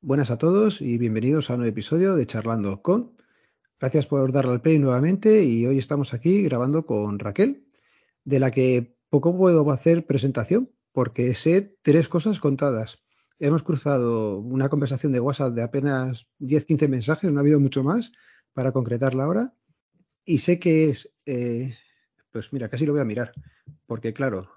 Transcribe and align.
Buenas 0.00 0.30
a 0.30 0.38
todos 0.38 0.80
y 0.80 0.96
bienvenidos 0.96 1.50
a 1.50 1.54
un 1.54 1.58
nuevo 1.58 1.70
episodio 1.72 2.14
de 2.16 2.26
Charlando 2.26 2.80
con. 2.80 3.23
Gracias 3.84 4.06
por 4.06 4.32
darle 4.32 4.52
al 4.52 4.62
play 4.62 4.78
nuevamente 4.78 5.44
y 5.44 5.66
hoy 5.66 5.76
estamos 5.76 6.14
aquí 6.14 6.42
grabando 6.42 6.86
con 6.86 7.18
Raquel, 7.18 7.66
de 8.24 8.40
la 8.40 8.50
que 8.50 8.96
poco 9.10 9.36
puedo 9.36 9.70
hacer 9.70 10.06
presentación 10.06 10.70
porque 10.90 11.34
sé 11.34 11.76
tres 11.82 12.08
cosas 12.08 12.40
contadas. 12.40 13.04
Hemos 13.38 13.62
cruzado 13.62 14.38
una 14.38 14.70
conversación 14.70 15.12
de 15.12 15.20
WhatsApp 15.20 15.52
de 15.52 15.62
apenas 15.62 16.26
10-15 16.40 16.88
mensajes, 16.88 17.30
no 17.30 17.38
ha 17.38 17.42
habido 17.42 17.60
mucho 17.60 17.84
más 17.84 18.12
para 18.54 18.72
concretarla 18.72 19.24
ahora. 19.24 19.54
Y 20.24 20.38
sé 20.38 20.58
que 20.58 20.88
es, 20.88 21.12
eh, 21.26 21.76
pues 22.30 22.54
mira, 22.54 22.70
casi 22.70 22.86
lo 22.86 22.92
voy 22.92 23.02
a 23.02 23.04
mirar, 23.04 23.32
porque 23.84 24.14
claro, 24.14 24.48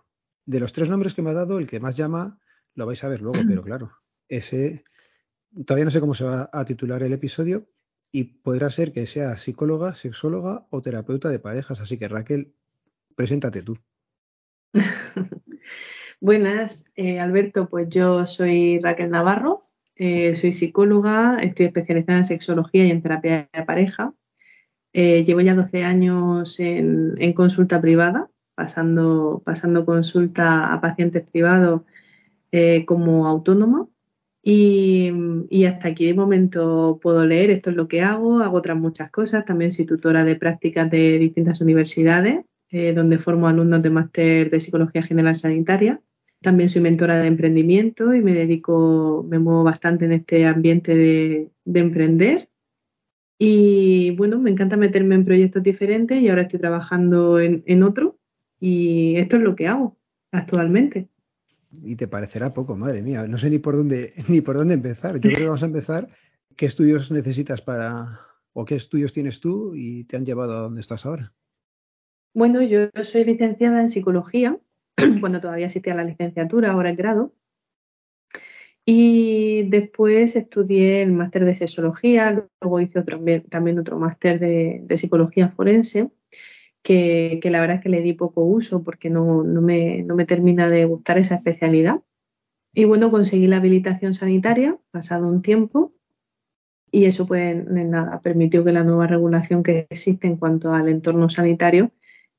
de 0.46 0.62
los 0.62 0.72
tres 0.72 0.88
nombres 0.88 1.14
que 1.14 1.22
me 1.22 1.32
ha 1.32 1.34
dado, 1.34 1.60
el 1.60 1.68
que 1.68 1.82
más 1.82 1.98
llama 1.98 2.40
lo 2.76 2.86
vais 2.86 3.04
a 3.04 3.10
ver 3.10 3.22
luego, 3.22 3.42
pero 3.46 3.62
claro, 3.66 3.92
ese 4.30 4.86
todavía 5.66 5.84
no 5.84 5.92
sé 5.92 6.00
cómo 6.00 6.14
se 6.14 6.24
va 6.24 6.50
a 6.54 6.64
titular 6.64 7.04
el 7.04 7.12
episodio 7.12 7.68
y 8.12 8.24
podrá 8.24 8.70
ser 8.70 8.92
que 8.92 9.06
sea 9.06 9.38
psicóloga, 9.38 9.96
sexóloga 9.96 10.66
o 10.70 10.82
terapeuta 10.82 11.30
de 11.30 11.40
parejas. 11.40 11.82
Así 11.82 11.98
que 11.98 12.08
Raquel, 12.08 12.54
preséntate 13.16 13.62
tú. 13.62 13.78
Buenas, 16.20 16.86
eh, 16.96 17.20
Alberto. 17.20 17.70
Pues 17.70 17.90
yo 17.90 18.26
soy 18.26 18.80
Raquel 18.80 19.12
Navarro, 19.12 19.64
eh, 19.96 20.36
soy 20.36 20.52
psicóloga, 20.52 21.38
estoy 21.42 21.68
especializada 21.68 22.20
en 22.20 22.26
sexología 22.26 22.86
y 22.86 22.92
en 22.92 23.02
terapia 23.02 23.50
de 23.54 23.64
pareja. 23.64 24.14
Eh, 24.94 25.24
llevo 25.26 25.42
ya 25.42 25.54
12 25.54 25.84
años 25.84 26.60
en, 26.60 27.34
consulta 27.34 27.80
privada, 27.82 28.32
pasando, 28.56 29.44
pasando 29.46 29.86
consulta 29.86 30.74
a 30.74 30.82
pacientes 30.82 31.24
privados 31.30 31.82
como 32.88 33.28
autónoma 33.28 33.88
y, 34.50 35.66
hasta 35.66 35.90
aquí 35.90 36.06
de 36.06 36.14
momento 36.14 37.00
puedo 37.02 37.26
leer, 37.26 37.52
esto 37.52 37.70
es 37.70 37.76
lo 37.76 37.90
que 37.90 38.02
hago, 38.02 38.40
hago 38.40 38.56
otras 38.56 38.78
muchas 38.78 39.12
cosas, 39.12 39.44
también 39.44 39.74
soy 39.74 39.86
tutora 39.86 40.24
de 40.24 40.38
prácticas 40.38 40.90
de 40.90 41.20
distintas 41.20 41.60
universidades, 41.60 42.46
eh, 42.70 42.94
donde 42.94 43.20
formo 43.20 43.50
alumnos 43.50 43.82
de 43.82 43.90
máster 43.90 44.50
de 44.50 44.60
Psicología 44.62 45.02
General 45.02 45.36
Sanitaria. 45.36 46.02
También 46.42 46.70
soy 46.70 46.82
mentora 46.82 47.20
de 47.20 47.28
emprendimiento 47.28 48.14
y 48.14 48.22
me 48.22 48.34
dedico, 48.34 49.26
me 49.28 49.38
muevo 49.38 49.66
bastante 49.66 50.06
en 50.06 50.14
este 50.14 50.46
ambiente 50.46 50.96
de, 50.96 51.50
emprender. 51.74 52.50
Y 53.38 54.12
bueno, 54.12 54.40
me 54.40 54.52
encanta 54.52 54.78
meterme 54.78 55.16
en 55.16 55.26
proyectos 55.26 55.62
diferentes 55.62 56.22
y 56.22 56.30
ahora 56.30 56.44
estoy 56.44 56.60
trabajando 56.60 57.42
en, 57.42 57.64
en 57.66 57.84
otro 57.84 58.18
y 58.62 59.18
esto 59.18 59.36
es 59.36 59.42
lo 59.42 59.56
que 59.58 59.68
hago 59.68 59.98
actualmente 60.32 61.10
y 61.72 61.96
te 61.96 62.08
parecerá 62.08 62.54
poco, 62.54 62.76
madre 62.76 63.02
mía, 63.02 63.28
no 63.28 63.38
sé 63.38 63.50
ni 63.50 63.60
por 63.60 63.76
dónde 63.76 64.14
ni 64.28 64.42
por 64.42 64.58
dónde 64.58 64.74
empezar. 64.74 65.16
Yo 65.16 65.30
creo 65.30 65.38
que 65.38 65.46
vamos 65.46 65.64
a 65.64 65.68
empezar. 65.68 66.08
¿Qué 66.56 66.66
estudios 66.66 67.12
necesitas 67.12 67.62
para 67.62 68.20
o 68.54 68.66
qué 68.66 68.76
estudios 68.76 69.14
tienes 69.14 69.40
tú 69.40 69.76
y 69.76 70.06
te 70.06 70.18
han 70.18 70.26
llevado 70.26 70.58
a 70.58 70.62
donde 70.62 70.82
estás 70.82 71.06
ahora? 71.06 71.34
Bueno, 72.34 72.62
yo 72.62 72.90
soy 73.04 73.26
licenciada 73.26 73.82
en 73.82 73.90
psicología, 73.90 74.58
cuando 75.20 75.40
todavía 75.40 75.68
existía 75.68 75.96
la 75.96 76.04
licenciatura, 76.04 76.72
ahora 76.72 76.90
el 76.90 76.96
grado. 76.96 77.34
Y 78.86 79.64
después 79.70 80.36
estudié 80.36 81.04
el 81.04 81.12
máster 81.12 81.46
de 81.46 81.56
sexología, 81.56 82.48
luego 82.62 82.80
hice 82.80 83.00
otro, 83.00 83.20
también 83.50 83.80
otro 83.80 84.00
máster 84.00 84.40
de 84.40 84.98
psicología 84.98 85.50
forense 85.50 86.10
que, 86.88 87.50
la 87.52 87.60
verdad 87.60 87.78
es 87.78 87.84
que 87.84 87.90
le 87.90 88.02
di 88.02 88.14
poco 88.14 88.44
uso 88.44 88.82
porque 88.82 89.10
no, 89.10 89.44
me, 89.44 90.04
no 90.04 90.16
me 90.16 90.26
termina 90.26 90.70
de 90.70 90.86
gustar 90.86 91.18
esa 91.18 91.36
especialidad. 91.36 92.00
Y 92.74 92.86
bueno, 92.86 93.12
conseguí 93.12 93.48
la 93.48 93.58
habilitación 93.58 94.14
sanitaria 94.14 94.78
pasado 94.92 95.28
un 95.28 95.42
tiempo 95.42 95.92
y 96.90 97.06
eso 97.06 97.28
pues 97.28 97.66
nada, 97.66 98.22
permitió 98.22 98.64
que 98.64 98.72
la 98.72 98.86
nueva 98.86 99.08
regulación 99.08 99.64
que 99.64 99.88
existe 99.90 100.28
en 100.28 100.38
cuanto 100.38 100.74
al 100.74 100.88
entorno 100.88 101.30
sanitario 101.30 101.92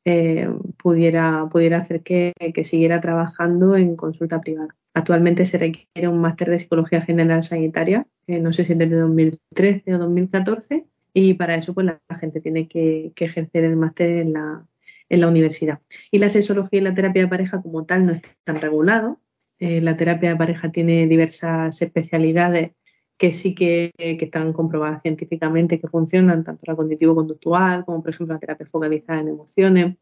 eh, 0.06 0.48
pudiera, 0.78 1.47
pudiera 1.53 1.78
hacer 1.78 2.03
que, 2.03 2.32
siguiera 2.64 3.00
trabajando 3.00 3.76
en 3.76 3.97
consulta 3.97 4.41
privada. 4.41 4.75
Actualmente 4.94 5.44
se 5.44 5.58
requiere 5.58 6.08
un 6.08 6.22
máster 6.22 6.48
de 6.48 6.58
psicología 6.58 7.03
general 7.03 7.44
sanitaria, 7.44 8.06
eh, 8.26 8.41
no 8.41 8.54
sé 8.54 8.64
si 8.64 8.72
desde 8.72 8.97
2013 8.97 9.94
o 9.94 9.98
2014, 9.98 10.87
y 11.12 11.34
para 11.34 11.54
eso 11.54 11.74
pues 11.74 11.86
la, 11.86 12.00
gente 12.20 12.41
tiene 12.41 12.69
que, 12.69 13.12
ejercer 13.16 13.64
el 13.64 13.76
máster 13.76 14.19
en 14.19 14.32
la, 14.34 14.66
en 15.08 15.20
la 15.20 15.28
universidad. 15.28 15.80
Y 16.10 16.19
la 16.19 16.28
sexología 16.28 16.80
y 16.80 16.82
la 16.82 16.94
terapia 16.94 17.22
de 17.22 17.28
pareja 17.28 17.62
como 17.62 17.84
tal 17.84 18.06
no 18.06 18.12
están 18.12 18.60
regulados. 18.60 19.19
Eh, 19.58 19.80
la 19.80 19.96
terapia 19.96 20.30
de 20.30 20.36
pareja 20.36 20.70
tiene 20.70 21.06
diversas 21.06 21.82
especialidades 21.82 22.72
que 23.16 23.32
sí 23.32 23.54
que, 23.54 23.92
están 23.98 24.52
comprobadas 24.52 25.02
científicamente 25.02 25.80
que 25.80 25.88
funcionan, 25.88 26.44
tanto 26.44 26.62
la 26.66 26.76
cognitivo-conductual 26.76 27.84
como 27.84 28.00
por 28.00 28.10
ejemplo 28.10 28.34
la 28.34 28.40
terapia 28.40 28.66
focalizada 28.66 29.20
en 29.20 29.28
emociones 29.28 29.96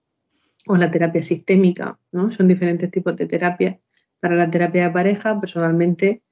o 0.66 0.76
la 0.76 0.90
terapia 0.90 1.22
sistémica, 1.22 1.98
¿no? 2.12 2.30
Son 2.30 2.46
diferentes 2.46 2.90
tipos 2.90 3.16
de 3.16 3.26
terapia. 3.26 3.80
Para 4.20 4.36
la 4.36 4.50
terapia 4.50 4.84
de 4.84 4.90
pareja, 4.90 5.40
personalmente 5.40 6.22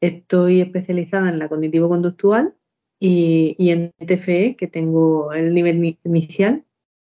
estoy 0.00 0.62
especializada 0.62 1.28
en 1.28 1.38
la 1.38 1.48
cognitivo-conductual 1.48 2.54
y, 3.00 3.70
en 3.70 3.92
TFE, 3.98 4.56
que 4.56 4.66
tengo 4.68 5.32
el 5.32 5.54
nivel 5.54 5.96
inicial 6.04 6.64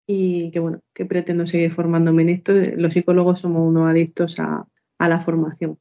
y 0.06 0.50
que 0.50 0.58
bueno, 0.58 0.80
que 0.94 1.04
pretendo 1.04 1.46
seguir 1.46 1.70
formándome 1.70 2.22
en 2.22 2.30
esto. 2.30 2.52
Los 2.76 2.94
psicólogos 2.94 3.40
somos 3.40 3.68
unos 3.68 3.88
adictos 3.88 4.40
a, 4.40 4.66
la 4.98 5.20
formación. 5.24 5.78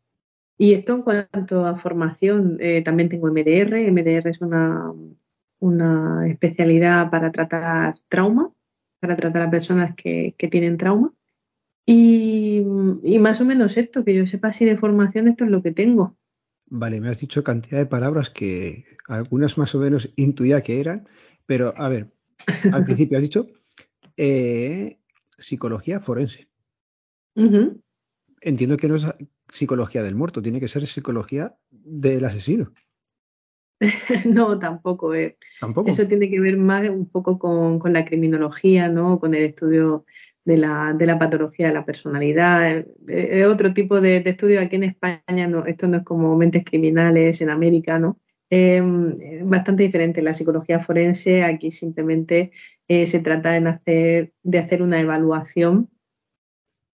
Y 0.58 0.74
esto 0.74 0.96
en 0.96 1.02
cuanto 1.04 1.66
a 1.66 1.78
formación, 1.78 2.58
eh, 2.60 2.82
también 2.84 3.10
tengo 3.10 3.28
MDR. 3.28 3.92
MDR 3.92 4.30
es 4.30 4.42
una, 4.42 4.92
una 5.60 6.28
especialidad 6.28 7.10
para 7.10 7.32
tratar 7.32 7.96
trauma, 8.10 8.52
para 9.00 9.16
tratar 9.16 9.44
a 9.44 9.52
personas 9.52 9.96
que, 9.96 10.36
tienen 10.52 10.78
trauma. 10.78 11.14
Y, 11.86 12.64
y, 13.04 13.20
más 13.20 13.42
o 13.42 13.46
menos 13.46 13.78
esto, 13.78 14.04
que 14.04 14.14
yo 14.16 14.26
sepa 14.26 14.50
así 14.50 14.66
de 14.66 14.78
formación, 14.78 15.28
esto 15.28 15.46
es 15.46 15.52
lo 15.52 15.64
que 15.64 15.72
tengo. 15.72 16.18
Vale, 16.74 17.02
me 17.02 17.10
has 17.10 17.20
dicho 17.20 17.44
cantidad 17.44 17.80
de 17.80 17.86
palabras 17.86 18.30
que 18.30 18.86
algunas 19.10 19.58
más 19.58 19.76
o 19.76 19.80
menos 19.80 20.10
intuía 20.16 20.62
que 20.62 20.80
eran, 20.80 21.06
pero 21.46 21.74
a 21.76 21.90
ver, 21.90 22.14
al 22.72 22.86
principio 22.86 23.18
has 23.18 23.24
dicho 23.24 23.46
eh, 24.16 24.98
psicología 25.38 26.00
forense. 26.00 26.48
Entiendo 28.40 28.78
que 28.78 28.88
no 28.88 28.96
es 28.96 29.06
psicología 29.52 30.02
del 30.02 30.16
muerto, 30.16 30.42
tiene 30.42 30.62
que 30.62 30.70
ser 30.70 30.86
psicología 30.86 31.58
del 31.72 32.24
asesino. 32.24 32.72
no, 34.26 34.58
tampoco. 34.58 35.14
Eh. 35.14 35.38
¿Tampoco? 35.60 35.90
Eso 35.90 36.08
tiene 36.08 36.30
que 36.30 36.40
ver 36.40 36.56
más 36.56 36.90
un 36.90 37.10
poco 37.10 37.38
con, 37.38 37.80
con 37.80 37.92
la 37.92 38.06
criminología, 38.06 38.88
¿no? 38.88 39.20
Con 39.20 39.34
el 39.34 39.44
estudio 39.44 40.06
de 40.46 40.58
la, 40.58 40.94
de 40.94 41.06
la 41.06 41.20
patología 41.20 41.68
de 41.68 41.74
la 41.74 41.86
personalidad. 41.86 42.70
Es 42.70 42.86
eh, 43.08 43.40
eh, 43.40 43.46
otro 43.46 43.74
tipo 43.74 44.02
de, 44.02 44.18
estudio 44.26 44.62
aquí 44.62 44.76
en 44.76 44.84
España, 44.86 45.48
no, 45.48 45.66
esto 45.66 45.88
no 45.88 45.98
es 45.98 46.04
como 46.04 46.36
mentes 46.38 46.64
criminales 46.66 47.42
en 47.42 47.50
América, 47.50 48.00
¿no? 48.00 48.20
Em, 48.50 49.16
bastante 49.50 49.84
diferente. 49.84 50.22
La 50.22 50.34
psicología 50.34 50.80
forense 50.80 51.44
aquí 51.44 51.72
simplemente 51.72 52.52
eh, 52.88 53.08
se 53.08 53.20
trata 53.20 53.52
de 53.52 53.70
hacer, 53.70 54.34
de 54.44 54.60
hacer 54.60 54.82
una 54.82 55.00
evaluación 55.00 55.90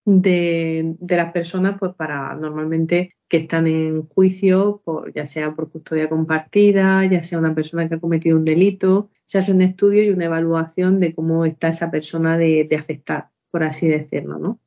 de, 0.06 0.96
de, 1.00 1.18
las 1.18 1.32
personas 1.34 1.78
pues 1.80 1.94
para 1.96 2.34
normalmente 2.36 3.16
que 3.28 3.38
están 3.38 3.68
en 3.68 4.04
juicio, 4.08 4.82
por, 4.86 5.12
ya 5.14 5.26
sea 5.26 5.54
por 5.56 5.70
custodia 5.72 6.10
compartida, 6.10 7.06
ya 7.06 7.24
sea 7.24 7.40
una 7.40 7.56
persona 7.56 7.90
que 7.90 7.96
ha 7.96 8.00
cometido 8.00 8.38
un 8.38 8.46
delito, 8.46 9.10
se 9.26 9.40
hace 9.40 9.52
un 9.52 9.62
estudio 9.62 10.04
y 10.04 10.10
una 10.10 10.26
evaluación 10.26 11.00
de 11.00 11.14
cómo 11.14 11.46
está 11.46 11.70
esa 11.70 11.92
persona 11.92 12.38
de, 12.38 12.66
de 12.70 12.76
afectada 12.78 13.32
por 13.52 13.64
así 13.64 13.88
decirlo, 13.88 14.40
¿no? 14.40 14.60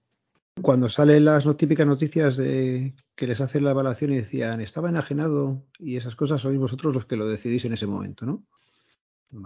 Cuando 0.63 0.89
salen 0.89 1.25
las 1.25 1.45
típicas 1.57 1.87
noticias 1.87 2.37
de 2.37 2.95
que 3.15 3.27
les 3.27 3.41
hacen 3.41 3.65
la 3.65 3.71
evaluación 3.71 4.13
y 4.13 4.17
decían 4.17 4.61
estaba 4.61 4.91
enajenado 4.91 5.63
y 5.79 5.97
esas 5.97 6.17
cosas, 6.17 6.41
sois 6.41 6.59
vosotros 6.59 6.93
los 6.93 7.07
que 7.07 7.17
lo 7.17 7.29
decidís 7.29 7.65
en 7.65 7.73
ese 7.73 7.87
momento, 7.87 8.27
¿no? 8.27 8.43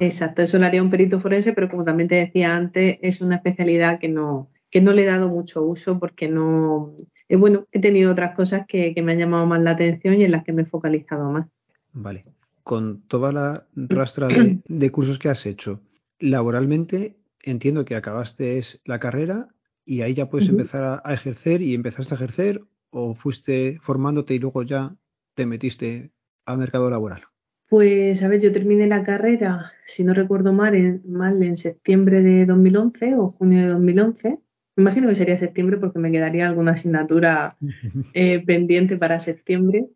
Exacto, 0.00 0.42
eso 0.42 0.58
lo 0.58 0.66
haría 0.66 0.82
un 0.82 0.90
perito 0.90 1.20
forense, 1.20 1.52
pero 1.52 1.69
como 1.69 1.84
también 1.84 2.08
te 2.08 2.14
decía 2.14 2.56
antes, 2.56 2.98
es 3.02 3.20
una 3.20 3.36
especialidad 3.36 4.00
que 4.00 4.08
no, 4.08 4.50
que 4.70 4.81
no 4.81 4.92
le 4.92 5.02
he 5.02 5.06
dado 5.06 5.28
mucho 5.28 5.62
uso 5.62 5.98
porque 5.98 6.26
no, 6.28 6.96
eh, 7.28 7.37
bueno, 7.37 7.66
he 7.70 7.80
tenido 7.80 8.12
otras 8.12 8.34
cosas 8.34 8.66
que, 8.66 8.94
me 9.02 9.12
han 9.12 9.19
llamado 9.19 9.46
más 9.46 9.60
la 9.62 9.72
atención 9.72 10.14
y 10.14 10.25
en 10.25 10.30
las 10.30 10.44
que 10.44 10.52
me 10.52 10.62
he 10.62 10.66
focalizado 10.66 11.30
más. 11.30 11.46
Vale. 11.92 12.25
Con 12.62 13.02
toda 13.02 13.30
la 13.30 13.66
rastra 13.75 14.28
de 14.28 14.90
cursos 14.90 15.19
que 15.19 15.28
has 15.28 15.44
hecho, 15.44 15.80
laboralmente 16.19 17.16
entiendo 17.44 17.85
que 17.85 17.96
acabaste 17.96 18.61
la 18.85 18.99
carrera 18.99 19.49
y 19.85 20.00
ahí 20.00 20.14
ya 20.14 20.29
puedes 20.29 20.49
empezar 20.49 21.02
a, 21.05 21.14
ejercer 21.14 21.62
y 21.62 21.75
empezaste 21.75 22.14
a 22.14 22.17
ejercer 22.17 22.62
o 22.91 23.14
fuiste 23.14 23.79
formándote 23.81 24.35
y 24.35 24.38
luego 24.38 24.62
ya 24.62 24.96
te 25.35 25.46
metiste 25.46 26.11
al 26.46 26.58
mercado 26.58 26.88
laboral. 26.91 27.23
Pues 27.69 28.23
a 28.23 28.29
ver, 28.29 28.41
yo 28.41 28.52
terminé 28.52 28.87
la 28.87 29.02
carrera, 29.02 29.73
si 29.85 30.05
no 30.05 30.14
recuerdo 30.14 30.52
mal, 30.52 30.75
en, 30.75 31.02
mal, 31.06 31.43
en 31.43 31.56
septiembre 31.56 32.23
de 32.23 32.46
2011 32.46 33.14
o 33.17 33.31
junio 33.31 33.62
de 33.62 33.69
2011. 33.69 34.38
Me 34.76 34.82
imagino 34.82 35.08
que 35.08 35.14
sería 35.14 35.38
septiembre 35.38 35.79
porque 35.79 35.99
me 35.99 36.12
quedaría 36.12 36.49
alguna 36.49 36.73
asignatura 36.73 37.56
eh, 38.14 38.44
pendiente 38.44 38.97
para 38.97 39.20
septiembre. 39.20 39.87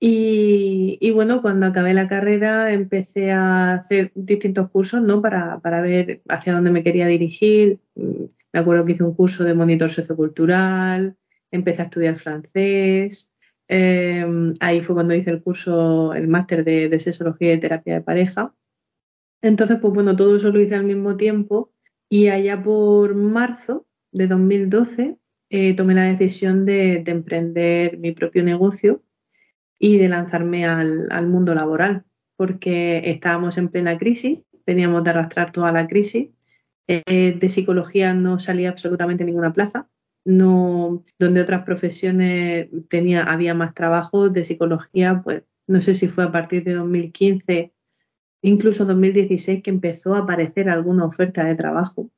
Y, 0.00 1.10
bueno, 1.12 1.42
cuando 1.42 1.66
acabé 1.66 1.92
la 1.92 2.08
carrera 2.08 2.72
empecé 2.72 3.32
a 3.32 3.74
hacer 3.74 4.12
distintos 4.14 4.70
cursos, 4.70 5.02
¿no? 5.02 5.20
Para, 5.20 5.58
para 5.60 5.80
ver 5.80 6.22
hacia 6.28 6.52
dónde 6.52 6.70
me 6.70 6.84
quería 6.84 7.06
dirigir. 7.06 7.80
Me 7.96 8.60
acuerdo 8.60 8.84
que 8.84 8.92
hice 8.92 9.02
un 9.04 9.14
curso 9.14 9.44
de 9.44 9.54
monitor 9.54 9.90
sociocultural, 9.90 11.16
empecé 11.50 11.82
a 11.82 11.86
estudiar 11.86 12.16
francés. 12.16 13.30
Em, 13.68 14.54
ahí 14.60 14.80
fue 14.82 14.94
cuando 14.94 15.14
hice 15.14 15.30
el 15.30 15.42
curso, 15.42 16.14
el 16.14 16.28
máster 16.28 16.64
de, 16.64 16.88
de 16.88 17.00
sexología 17.00 17.54
y 17.54 17.60
terapia 17.60 17.94
de 17.94 18.00
pareja. 18.02 18.54
Entonces, 19.42 19.78
pues 19.80 19.92
bueno, 19.94 20.16
todo 20.16 20.36
eso 20.36 20.50
lo 20.50 20.60
hice 20.60 20.74
al 20.74 20.84
mismo 20.84 21.16
tiempo 21.16 21.72
y 22.08 22.28
allá 22.28 22.62
por 22.62 23.14
marzo 23.14 23.86
de 24.12 24.26
2012 24.26 25.18
eh, 25.50 25.74
tomé 25.74 25.94
la 25.94 26.04
decisión 26.04 26.64
de, 26.66 27.02
emprender 27.06 27.98
mi 27.98 28.12
propio 28.12 28.42
negocio 28.42 29.02
y 29.78 29.98
de 29.98 30.08
lanzarme 30.08 30.66
al, 30.66 31.26
mundo 31.26 31.54
laboral, 31.54 32.04
porque 32.36 33.10
estábamos 33.10 33.58
en 33.58 33.68
plena 33.68 33.98
crisis, 33.98 34.40
veníamos 34.66 35.04
de 35.04 35.10
arrastrar 35.10 35.52
toda 35.52 35.72
la 35.72 35.86
crisis, 35.86 36.30
eh, 36.88 37.36
de 37.38 37.48
psicología 37.48 38.14
no 38.14 38.38
salía 38.38 38.70
absolutamente 38.70 39.24
ninguna 39.24 39.52
plaza, 39.52 39.88
no, 40.24 41.04
donde 41.18 41.40
otras 41.40 41.64
profesiones 41.64 42.68
tenía, 42.88 43.24
había 43.24 43.54
más 43.54 43.74
trabajo, 43.74 44.30
de 44.30 44.44
psicología, 44.44 45.22
pues 45.24 45.42
no 45.66 45.80
sé 45.80 45.94
si 45.94 46.08
fue 46.08 46.24
a 46.24 46.32
partir 46.32 46.64
de 46.64 46.74
2015, 46.74 47.72
incluso 48.42 48.84
2016, 48.84 49.62
que 49.62 49.70
empezó 49.70 50.14
a 50.14 50.20
aparecer 50.20 50.68
alguna 50.68 51.04
oferta 51.04 51.44
de 51.44 51.54
trabajo. 51.54 52.10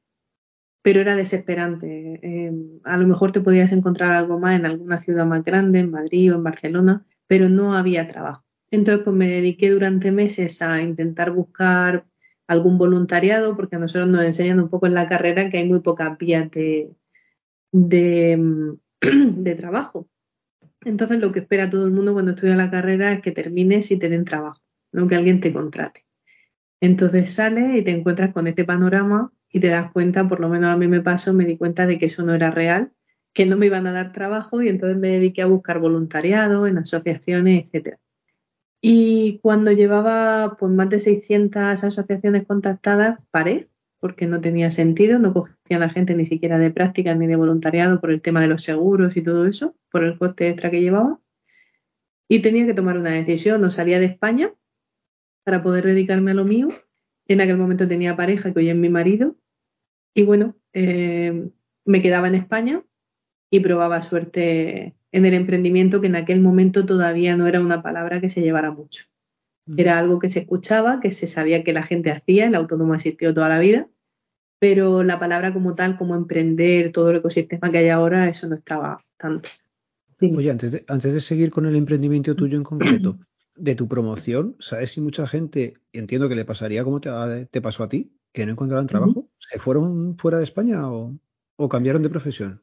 Pero 0.82 1.00
era 1.00 1.14
desesperante. 1.14 2.20
Em, 2.22 2.80
a 2.84 2.96
lo 2.96 3.06
mejor 3.06 3.32
te 3.32 3.40
podías 3.40 3.72
encontrar 3.72 4.12
algo 4.12 4.38
más 4.38 4.58
en 4.58 4.66
alguna 4.66 4.98
ciudad 5.00 5.26
más 5.26 5.42
grande, 5.42 5.80
en 5.80 5.90
Madrid 5.90 6.32
o 6.32 6.36
en 6.36 6.44
Barcelona, 6.44 7.04
pero 7.30 7.48
no 7.48 7.76
había 7.76 8.08
trabajo. 8.08 8.44
Entonces, 8.72 9.04
pues 9.04 9.14
me 9.14 9.28
dediqué 9.28 9.70
durante 9.70 10.10
meses 10.10 10.60
a 10.62 10.82
intentar 10.82 11.30
buscar 11.30 12.04
algún 12.48 12.76
voluntariado, 12.76 13.54
porque 13.54 13.76
a 13.76 13.78
nosotros 13.78 14.08
nos 14.08 14.24
enseñan 14.24 14.58
un 14.58 14.68
poco 14.68 14.88
en 14.88 14.94
la 14.94 15.08
carrera 15.08 15.48
que 15.48 15.58
hay 15.58 15.64
muy 15.64 15.78
pocas 15.78 16.18
vías 16.18 16.50
de, 16.50 16.90
de, 17.70 18.74
de 19.00 19.54
trabajo. 19.54 20.08
Entonces, 20.84 21.20
lo 21.20 21.30
que 21.30 21.38
espera 21.38 21.70
todo 21.70 21.86
el 21.86 21.92
mundo 21.92 22.14
cuando 22.14 22.32
estudia 22.32 22.56
la 22.56 22.68
carrera 22.68 23.12
es 23.12 23.22
que 23.22 23.30
termines 23.30 23.92
y 23.92 23.98
te 24.00 24.08
den 24.08 24.24
trabajo, 24.24 24.60
no 24.90 25.06
que 25.06 25.14
alguien 25.14 25.40
te 25.40 25.52
contrate. 25.52 26.04
Entonces 26.80 27.30
sales 27.30 27.76
y 27.76 27.82
te 27.82 27.92
encuentras 27.92 28.32
con 28.32 28.48
este 28.48 28.64
panorama 28.64 29.32
y 29.52 29.60
te 29.60 29.68
das 29.68 29.92
cuenta, 29.92 30.26
por 30.26 30.40
lo 30.40 30.48
menos 30.48 30.74
a 30.74 30.76
mí 30.76 30.88
me 30.88 31.00
pasó, 31.00 31.32
me 31.32 31.44
di 31.44 31.56
cuenta 31.56 31.86
de 31.86 31.96
que 31.96 32.06
eso 32.06 32.24
no 32.24 32.34
era 32.34 32.50
real, 32.50 32.90
que 33.32 33.46
no 33.46 33.56
me 33.56 33.66
iban 33.66 33.86
a 33.86 33.92
dar 33.92 34.12
trabajo 34.12 34.62
y 34.62 34.68
entonces 34.68 34.98
me 34.98 35.08
dediqué 35.08 35.42
a 35.42 35.46
buscar 35.46 35.78
voluntariado 35.78 36.66
en 36.66 36.78
asociaciones, 36.78 37.64
etcétera. 37.64 37.98
Y 38.82 39.38
cuando 39.42 39.72
llevaba 39.72 40.56
pues 40.58 40.72
más 40.72 40.88
de 40.88 40.98
600 40.98 41.84
asociaciones 41.84 42.46
contactadas, 42.46 43.18
paré 43.30 43.68
porque 44.00 44.26
no 44.26 44.40
tenía 44.40 44.70
sentido, 44.70 45.18
no 45.18 45.34
cogía 45.34 45.84
a 45.84 45.90
gente 45.90 46.14
ni 46.14 46.24
siquiera 46.24 46.58
de 46.58 46.70
práctica 46.70 47.14
ni 47.14 47.26
de 47.26 47.36
voluntariado 47.36 48.00
por 48.00 48.10
el 48.10 48.22
tema 48.22 48.40
de 48.40 48.48
los 48.48 48.62
seguros 48.62 49.16
y 49.16 49.22
todo 49.22 49.46
eso, 49.46 49.76
por 49.90 50.04
el 50.04 50.16
coste 50.18 50.48
extra 50.48 50.70
que 50.70 50.80
llevaba. 50.80 51.20
Y 52.26 52.40
tenía 52.40 52.64
que 52.64 52.74
tomar 52.74 52.96
una 52.96 53.10
decisión, 53.10 53.60
no 53.60 53.70
salía 53.70 53.98
de 53.98 54.06
España 54.06 54.54
para 55.44 55.62
poder 55.62 55.84
dedicarme 55.84 56.30
a 56.30 56.34
lo 56.34 56.44
mío. 56.44 56.68
En 57.26 57.42
aquel 57.42 57.58
momento 57.58 57.86
tenía 57.86 58.16
pareja, 58.16 58.52
que 58.52 58.60
hoy 58.60 58.70
es 58.70 58.76
mi 58.76 58.88
marido, 58.88 59.36
y 60.14 60.24
bueno, 60.24 60.56
eh, 60.72 61.50
me 61.84 62.02
quedaba 62.02 62.28
en 62.28 62.34
España 62.36 62.82
y 63.50 63.60
probaba 63.60 64.00
suerte 64.02 64.94
en 65.12 65.26
el 65.26 65.34
emprendimiento, 65.34 66.00
que 66.00 66.06
en 66.06 66.16
aquel 66.16 66.40
momento 66.40 66.86
todavía 66.86 67.36
no 67.36 67.46
era 67.46 67.60
una 67.60 67.82
palabra 67.82 68.20
que 68.20 68.30
se 68.30 68.42
llevara 68.42 68.70
mucho. 68.70 69.04
Mm. 69.66 69.80
Era 69.80 69.98
algo 69.98 70.18
que 70.18 70.28
se 70.28 70.40
escuchaba, 70.40 71.00
que 71.00 71.10
se 71.10 71.26
sabía 71.26 71.64
que 71.64 71.72
la 71.72 71.82
gente 71.82 72.10
hacía, 72.10 72.46
el 72.46 72.54
autónomo 72.54 72.94
existió 72.94 73.34
toda 73.34 73.48
la 73.48 73.58
vida, 73.58 73.88
pero 74.60 75.02
la 75.02 75.18
palabra 75.18 75.52
como 75.52 75.74
tal, 75.74 75.98
como 75.98 76.14
emprender, 76.14 76.92
todo 76.92 77.10
el 77.10 77.16
ecosistema 77.16 77.70
que 77.70 77.78
hay 77.78 77.88
ahora, 77.88 78.28
eso 78.28 78.46
no 78.46 78.56
estaba 78.56 79.04
tanto. 79.16 79.48
Oye, 80.20 80.50
antes 80.50 80.70
de, 80.70 80.84
antes 80.86 81.14
de 81.14 81.20
seguir 81.20 81.50
con 81.50 81.64
el 81.66 81.74
emprendimiento 81.76 82.36
tuyo 82.36 82.56
en 82.56 82.62
concreto, 82.62 83.18
de 83.56 83.74
tu 83.74 83.88
promoción, 83.88 84.56
¿sabes 84.58 84.92
si 84.92 85.00
mucha 85.00 85.26
gente, 85.26 85.74
entiendo 85.92 86.28
que 86.28 86.34
le 86.34 86.44
pasaría 86.44 86.84
como 86.84 87.00
te, 87.00 87.60
pasó 87.60 87.84
a 87.84 87.88
ti, 87.88 88.12
que 88.32 88.46
no 88.46 88.52
encontraron 88.52 88.86
trabajo? 88.86 89.28
¿Se 89.38 89.58
fueron 89.58 90.16
fuera 90.18 90.38
de 90.38 90.44
España 90.44 90.90
o, 90.90 91.18
cambiaron 91.68 92.02
de 92.02 92.10
profesión? 92.10 92.62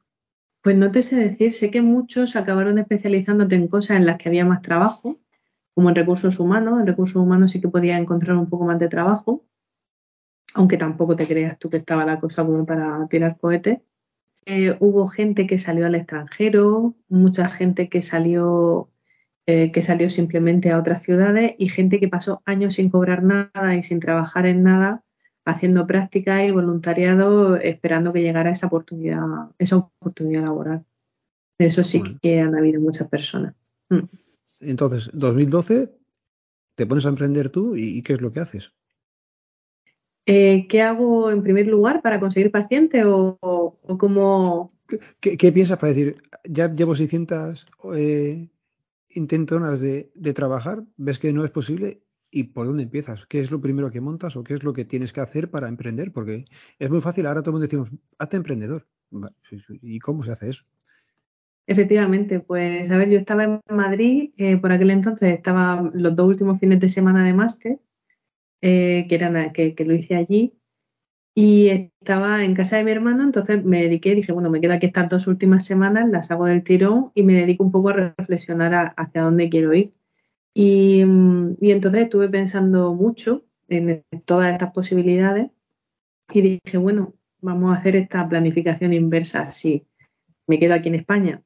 Pues 0.67 0.75
no 0.75 0.91
te 0.91 1.01
sé 1.01 1.15
decir, 1.15 1.53
sé 1.53 1.71
que 1.71 1.81
muchos 1.81 2.35
acabaron 2.35 2.77
especializándote 2.77 3.55
en 3.55 3.69
cosas 3.69 3.95
en 3.95 4.05
las 4.05 4.17
que 4.17 4.27
había 4.27 4.43
más 4.43 4.61
trabajo, 4.61 5.17
como 5.73 5.87
en 5.87 5.95
recursos 5.95 6.41
humanos. 6.41 6.81
En 6.81 6.87
recursos 6.87 7.15
humanos 7.15 7.51
sí 7.51 7.61
que 7.61 7.69
podía 7.69 7.97
encontrar 7.97 8.35
un 8.35 8.49
poco 8.49 8.65
más 8.65 8.77
de 8.77 8.89
trabajo, 8.89 9.45
aunque 10.55 10.75
tampoco 10.75 11.15
te 11.15 11.25
creas 11.25 11.57
tú 11.57 11.69
que 11.69 11.77
estaba 11.77 12.03
la 12.03 12.19
cosa 12.19 12.45
como 12.45 12.65
para 12.65 13.07
tirar 13.07 13.37
cohetes. 13.37 13.79
Eh, 14.45 14.75
hubo 14.81 15.07
gente 15.07 15.47
que 15.47 15.57
salió 15.57 15.85
al 15.85 15.95
extranjero, 15.95 16.95
mucha 17.07 17.47
gente 17.47 17.87
que 17.87 18.01
salió 18.01 18.89
eh, 19.45 19.71
que 19.71 19.81
salió 19.81 20.09
simplemente 20.09 20.71
a 20.71 20.79
otras 20.79 21.01
ciudades 21.01 21.55
y 21.57 21.69
gente 21.69 22.01
que 22.01 22.09
pasó 22.09 22.41
años 22.43 22.73
sin 22.73 22.89
cobrar 22.89 23.23
nada 23.23 23.73
y 23.73 23.83
sin 23.83 24.01
trabajar 24.01 24.45
en 24.45 24.63
nada, 24.63 25.05
haciendo 25.47 25.87
práctica 25.87 26.43
y 26.43 26.51
voluntariado, 26.51 27.55
esperando 27.55 28.11
que 28.11 28.21
llegara 28.21 28.51
esa 28.51 28.67
oportunidad, 28.67 29.49
esa 29.57 29.77
oportunidad 29.77 30.43
laboral. 30.43 30.85
De 31.57 31.67
eso 31.67 31.83
sí 31.85 32.03
que 32.21 32.41
han 32.41 32.53
habido 32.53 32.81
muchas 32.81 33.07
personas. 33.07 33.55
Mm. 33.89 34.03
Entonces, 34.59 35.09
2012, 35.13 35.89
te 36.75 36.85
pones 36.85 37.05
a 37.05 37.09
emprender 37.09 37.49
tú 37.49 37.75
y, 37.77 38.01
¿qué 38.03 38.13
es 38.13 38.21
lo 38.21 38.33
que 38.33 38.41
haces? 38.41 38.73
Eh, 40.25 40.67
¿Qué 40.67 40.81
hago 40.81 41.31
en 41.31 41.41
primer 41.41 41.67
lugar 41.67 42.01
para 42.01 42.19
conseguir 42.19 42.51
paciente 42.51 43.05
o, 43.05 43.37
o, 43.39 43.97
cómo...? 43.97 44.73
¿Qué, 45.21 45.51
piensas 45.53 45.77
para 45.79 45.93
decir, 45.93 46.17
ya 46.43 46.73
llevo 46.73 46.93
600 46.93 47.67
eh, 47.95 48.49
intentonas 49.09 49.79
de, 49.79 50.11
de 50.13 50.33
trabajar, 50.33 50.83
ves 50.97 51.19
que 51.19 51.31
no 51.31 51.45
es 51.45 51.51
posible 51.51 52.01
¿Y 52.29 52.45
por 52.45 52.67
dónde 52.67 52.83
empiezas? 52.83 53.25
¿Qué 53.25 53.39
es 53.39 53.51
lo 53.51 53.61
primero 53.61 53.89
que 53.89 54.01
montas 54.01 54.35
o 54.35 54.43
qué 54.43 54.53
es 54.53 54.63
lo 54.63 54.73
que 54.73 54.85
tienes 54.85 55.13
que 55.13 55.21
hacer 55.21 55.49
para 55.49 55.69
emprender? 55.69 56.11
Porque 56.11 56.45
es 56.77 56.89
muy 56.89 57.01
fácil, 57.01 57.25
ahora 57.25 57.41
todo 57.41 57.51
el 57.51 57.53
mundo 57.53 57.67
decimos, 57.67 57.89
hazte 58.17 58.37
emprendedor. 58.37 58.85
¿Y 59.81 59.99
cómo 59.99 60.23
se 60.23 60.31
hace 60.31 60.49
eso? 60.49 60.65
Efectivamente, 61.65 62.39
pues 62.39 62.89
a 62.91 62.97
ver, 62.97 63.09
yo 63.09 63.17
estaba 63.17 63.43
en 63.43 63.61
Madrid, 63.69 64.31
eh, 64.37 64.57
por 64.57 64.71
aquel 64.71 64.89
entonces 64.89 65.33
estaba 65.33 65.89
los 65.93 66.15
dos 66.15 66.27
últimos 66.27 66.59
fines 66.59 66.79
de 66.79 66.87
semana 66.87 67.25
de 67.25 67.33
máster, 67.33 67.79
eh, 68.61 69.05
que, 69.09 69.15
eran, 69.15 69.51
que, 69.51 69.75
lo 69.85 69.93
hice 69.93 70.15
allí, 70.15 70.53
y 71.35 71.67
estaba 71.67 72.43
en 72.45 72.55
casa 72.55 72.77
de 72.77 72.85
mi 72.85 72.91
hermano, 72.91 73.23
entonces 73.23 73.63
me 73.65 73.81
dediqué, 73.83 74.15
dije, 74.15 74.31
bueno, 74.31 74.49
me 74.49 74.61
quedo 74.61 74.73
aquí 74.73 74.85
estas 74.85 75.09
dos 75.09 75.27
últimas 75.27 75.65
semanas, 75.65 76.09
las 76.09 76.31
hago 76.31 76.45
del 76.45 76.63
tirón 76.63 77.11
y 77.13 77.23
me 77.23 77.33
dedico 77.33 77.65
un 77.65 77.71
poco 77.71 77.89
a 77.89 78.13
reflexionar 78.17 78.93
hacia 78.95 79.21
dónde 79.23 79.49
quiero 79.49 79.73
ir. 79.73 79.93
Y, 80.59 81.01
y, 81.61 81.71
entonces 81.71 82.01
estuve 82.01 82.29
pensando 82.29 82.91
mucho 82.95 83.45
en 83.67 84.03
todas 84.25 84.51
estas 84.51 84.71
posibilidades 84.73 85.51
y 86.33 86.41
dije, 86.41 86.77
bueno, 86.79 87.13
vamos 87.41 87.75
a 87.75 87.79
hacer 87.79 87.95
esta 87.95 88.27
planificación 88.27 88.91
inversa. 88.91 89.51
Si 89.51 89.85
me 90.47 90.57
quedo 90.57 90.73
aquí 90.73 90.89
en 90.89 90.95
España 90.95 91.43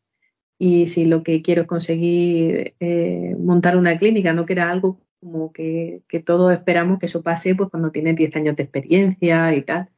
y 0.57 0.87
si 0.87 1.03
lo 1.03 1.23
que 1.23 1.41
quiero 1.41 1.63
es 1.63 1.67
conseguir 1.67 2.75
eh, 2.79 3.35
montar 3.37 3.75
una 3.75 3.97
clínica, 3.97 4.31
no 4.31 4.45
que 4.45 4.53
era 4.53 4.69
algo 4.69 5.01
como 5.19 5.51
que, 5.51 6.03
todos 6.25 6.53
esperamos 6.53 6.97
que 6.97 7.07
eso 7.07 7.21
pase 7.21 7.53
pues 7.53 7.69
cuando 7.69 7.91
tiene 7.91 8.13
10 8.13 8.33
años 8.37 8.55
de 8.55 8.63
experiencia 8.63 9.53
y 9.53 9.61
tal. 9.63 9.89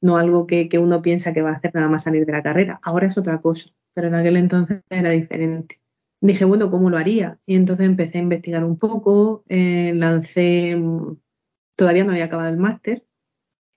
No 0.00 0.16
algo 0.16 0.48
que, 0.48 0.68
uno 0.80 1.00
piensa 1.00 1.32
que 1.32 1.42
va 1.42 1.50
a 1.50 1.54
hacer 1.54 1.74
nada 1.74 1.88
más 1.88 2.02
salir 2.02 2.26
de 2.26 2.32
la 2.32 2.42
carrera. 2.42 2.80
Ahora 2.82 3.06
es 3.06 3.16
otra 3.18 3.40
cosa, 3.40 3.70
pero 3.94 4.08
en 4.08 4.16
aquel 4.16 4.36
entonces 4.36 4.82
era 4.90 5.10
diferente. 5.10 5.80
Dije, 6.20 6.44
bueno, 6.44 6.70
¿cómo 6.70 6.90
lo 6.90 6.98
haría? 6.98 7.38
Y 7.46 7.56
entonces 7.56 7.86
empecé 7.86 8.18
a 8.18 8.22
investigar 8.22 8.64
un 8.64 8.78
poco, 8.78 9.44
eh, 9.48 9.92
lancé, 9.94 10.76
todavía 11.76 12.04
no 12.04 12.12
había 12.12 12.26
acabado 12.26 12.50
el 12.50 12.56
máster, 12.56 13.04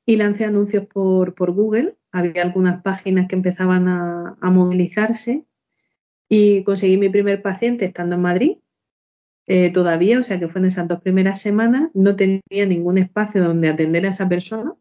y 0.05 0.17
lancé 0.17 0.45
anuncios 0.45 0.87
por, 0.87 1.35
por 1.35 1.51
Google. 1.53 1.97
Había 2.11 2.43
algunas 2.43 2.81
páginas 2.83 3.27
que 3.27 3.35
empezaban 3.35 3.87
a, 3.89 4.37
a 4.41 4.51
movilizarse 4.51 5.45
y 6.29 6.63
conseguí 6.63 6.97
mi 6.97 7.09
primer 7.09 7.41
paciente 7.41 7.85
estando 7.85 8.15
en 8.15 8.21
Madrid 8.21 8.57
eh, 9.47 9.71
todavía, 9.71 10.19
o 10.19 10.23
sea 10.23 10.39
que 10.39 10.47
fue 10.47 10.61
en 10.61 10.67
esas 10.67 10.87
dos 10.87 11.01
primeras 11.01 11.41
semanas, 11.41 11.91
no 11.93 12.15
tenía 12.15 12.65
ningún 12.67 12.97
espacio 12.97 13.43
donde 13.43 13.69
atender 13.69 14.05
a 14.05 14.09
esa 14.09 14.29
persona 14.29 14.75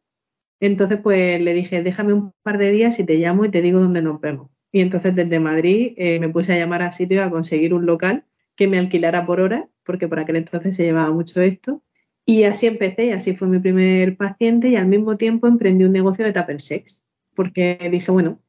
Entonces, 0.60 1.00
pues 1.02 1.40
le 1.42 1.54
dije, 1.54 1.82
déjame 1.82 2.14
un 2.14 2.32
par 2.42 2.58
de 2.58 2.70
días 2.72 2.98
y 3.00 3.06
te 3.06 3.16
llamo 3.16 3.44
y 3.44 3.50
te 3.50 3.62
digo 3.62 3.80
dónde 3.80 4.02
nos 4.02 4.20
vemos. 4.20 4.50
Y 4.72 4.80
entonces 4.80 5.14
desde 5.14 5.40
Madrid 5.40 5.94
eh, 5.96 6.20
me 6.20 6.28
puse 6.28 6.52
a 6.52 6.58
llamar 6.58 6.82
a 6.82 6.92
sitio 6.92 7.24
a 7.24 7.30
conseguir 7.30 7.74
un 7.74 7.86
local 7.86 8.24
que 8.56 8.68
me 8.68 8.78
alquilara 8.78 9.26
por 9.26 9.40
hora, 9.40 9.68
porque 9.84 10.06
por 10.06 10.20
aquel 10.20 10.36
entonces 10.36 10.76
se 10.76 10.84
llevaba 10.84 11.10
mucho 11.10 11.40
esto. 11.40 11.82
Y 12.26 12.44
así 12.44 12.66
empecé, 12.66 13.06
y 13.06 13.10
así 13.12 13.34
fue 13.34 13.48
mi 13.48 13.58
primer 13.58 14.16
paciente 14.16 14.68
y 14.68 14.76
al 14.76 14.86
mismo 14.86 15.16
tiempo 15.16 15.46
emprendí 15.46 15.84
un 15.84 15.92
negocio 15.92 16.24
de 16.24 16.32
tupper 16.32 16.60
sex, 16.60 17.02
porque 17.34 17.78
dije, 17.90 18.12
bueno, 18.12 18.40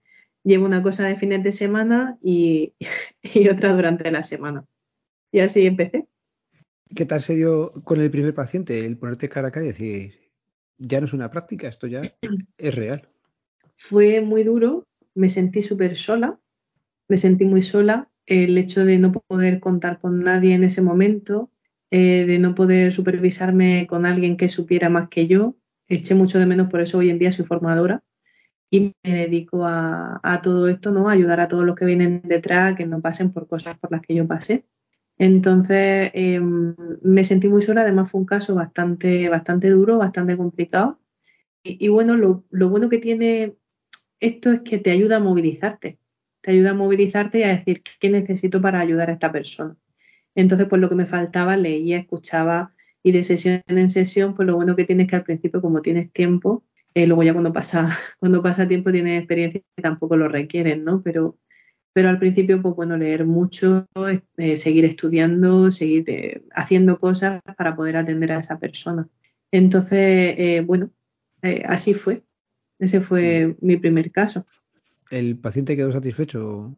llevo 0.44 0.66
una 0.66 0.84
cosa 0.84 1.06
de 1.06 1.16
fines 1.16 1.44
de 1.44 1.52
semana 1.52 2.18
y, 2.22 2.74
y 3.24 3.48
otra 3.50 3.74
durante 3.74 4.12
la 4.12 4.24
semana. 4.24 4.66
Y 5.32 5.40
así 5.40 5.66
empecé. 5.66 6.06
¿Qué 6.94 7.06
tal 7.06 7.22
se 7.22 7.36
dio 7.36 7.72
con 7.86 8.02
el 8.02 8.12
primer 8.12 8.34
paciente? 8.34 8.86
El 8.86 8.98
ponerte 8.98 9.30
cara 9.30 9.48
a 9.48 9.52
cara 9.52 9.66
y 9.66 9.70
decir, 9.70 10.22
ya 10.78 11.00
no 11.00 11.06
es 11.06 11.14
una 11.14 11.32
práctica, 11.32 11.68
esto 11.68 11.88
ya 11.88 12.02
es 12.58 12.76
real. 12.76 13.08
Fue 13.78 14.20
muy 14.22 14.44
duro, 14.44 14.86
me 15.16 15.30
sentí 15.30 15.62
súper 15.62 15.98
sola, 15.98 16.40
me 17.08 17.18
sentí 17.18 17.46
muy 17.46 17.62
sola. 17.62 18.10
El 18.26 18.58
hecho 18.58 18.86
de 18.86 18.98
no 18.98 19.12
poder 19.12 19.60
contar 19.60 20.00
con 20.00 20.20
nadie 20.20 20.54
en 20.54 20.64
ese 20.64 20.82
momento, 20.82 21.52
eh, 21.90 22.26
de 22.26 22.40
no 22.40 22.56
poder 22.56 22.94
supervisarme 22.94 23.88
con 23.90 24.06
alguien 24.06 24.38
que 24.38 24.48
supiera 24.48 24.90
más 24.90 25.10
que 25.10 25.28
yo, 25.28 25.56
eché 25.88 26.16
mucho 26.16 26.40
de 26.40 26.46
menos, 26.46 26.70
por 26.70 26.82
eso 26.82 27.00
hoy 27.00 27.10
en 27.10 27.20
día 27.20 27.32
soy 27.32 27.46
formadora 27.46 28.04
y 28.72 28.96
me 29.04 29.14
dedico 29.14 29.66
a, 29.66 30.40
todo 30.42 30.70
esto, 30.70 30.92
¿no? 30.92 31.10
A 31.10 31.14
ayudar 31.14 31.42
a 31.42 31.50
todos 31.50 31.66
los 31.66 31.76
que 31.76 31.86
vienen 31.86 32.22
detrás, 32.24 32.76
que 32.76 32.86
no 32.86 33.02
pasen 33.02 33.34
por 33.34 33.48
cosas 33.48 33.78
por 33.78 33.92
las 33.92 34.02
que 34.02 34.16
yo 34.16 34.28
pasé. 34.28 34.66
Entonces 35.18 36.12
em, 36.14 36.76
me 37.04 37.26
sentí 37.26 37.50
muy 37.50 37.62
sola, 37.62 37.82
además 37.82 38.10
fue 38.10 38.22
un 38.22 38.26
caso 38.26 38.56
bastante, 38.56 39.30
bastante 39.30 39.70
duro, 39.70 39.98
bastante 39.98 40.38
complicado. 40.38 41.00
Y, 41.64 41.90
bueno, 41.90 42.18
lo, 42.18 42.70
bueno 42.70 42.90
que 42.90 42.98
tiene 42.98 43.56
esto 44.22 44.52
es 44.52 44.62
que 44.62 44.78
te 44.78 44.92
ayuda 44.92 45.18
a 45.18 45.20
movilizarte, 45.20 46.00
te 46.42 46.52
ayuda 46.52 46.72
a 46.72 46.74
movilizarte 46.74 47.40
y 47.40 47.44
a 47.44 47.50
decir 47.50 47.84
qué 48.00 48.10
necesito 48.10 48.62
para 48.62 48.80
ayudar 48.80 49.10
a 49.10 49.14
esta 49.14 49.32
persona. 49.32 49.76
Entonces, 50.36 50.68
pues 50.70 50.82
lo 50.82 50.90
que 50.90 50.96
me 50.96 51.06
faltaba, 51.06 51.58
leía, 51.58 51.98
escuchaba 51.98 52.74
y 53.04 53.12
de 53.12 53.24
sesión 53.24 53.62
en 53.68 53.90
sesión, 53.90 54.36
pues 54.36 54.48
lo 54.48 54.56
bueno 54.56 54.76
que 54.76 54.86
tienes 54.86 55.08
que 55.08 55.18
al 55.18 55.24
principio, 55.24 55.62
como 55.62 55.82
tienes 55.82 56.12
tiempo, 56.14 56.64
eh, 56.94 57.08
luego 57.08 57.24
ya 57.24 57.34
cuando 57.34 57.54
pasa, 57.54 57.98
cuando 58.20 58.42
pasa 58.42 58.68
tiempo 58.68 58.92
tienes 58.92 59.20
experiencia 59.20 59.62
y 59.78 59.82
tampoco 59.82 60.16
lo 60.16 60.30
requieren, 60.30 60.86
¿no? 60.86 61.02
Pero 61.02 61.38
pero 61.94 62.10
al 62.10 62.20
principio, 62.20 62.62
pues 62.62 62.76
bueno, 62.76 62.98
leer 62.98 63.26
mucho, 63.26 63.88
eh, 64.38 64.58
seguir 64.58 64.86
estudiando, 64.86 65.72
seguir 65.72 66.10
eh, 66.10 66.44
haciendo 66.54 67.00
cosas 67.00 67.42
para 67.58 67.76
poder 67.76 67.98
atender 67.98 68.32
a 68.32 68.40
esa 68.40 68.60
persona. 68.60 69.10
Entonces, 69.52 70.36
eh, 70.38 70.64
bueno, 70.66 70.92
así 71.66 71.94
fue. 71.94 72.24
Ese 72.82 73.00
fue 73.00 73.48
mm. 73.48 73.56
mi 73.62 73.78
primer 73.78 74.12
caso. 74.12 74.46
¿El 75.10 75.38
paciente 75.38 75.78
quedó 75.78 75.94
satisfecho? 75.94 76.76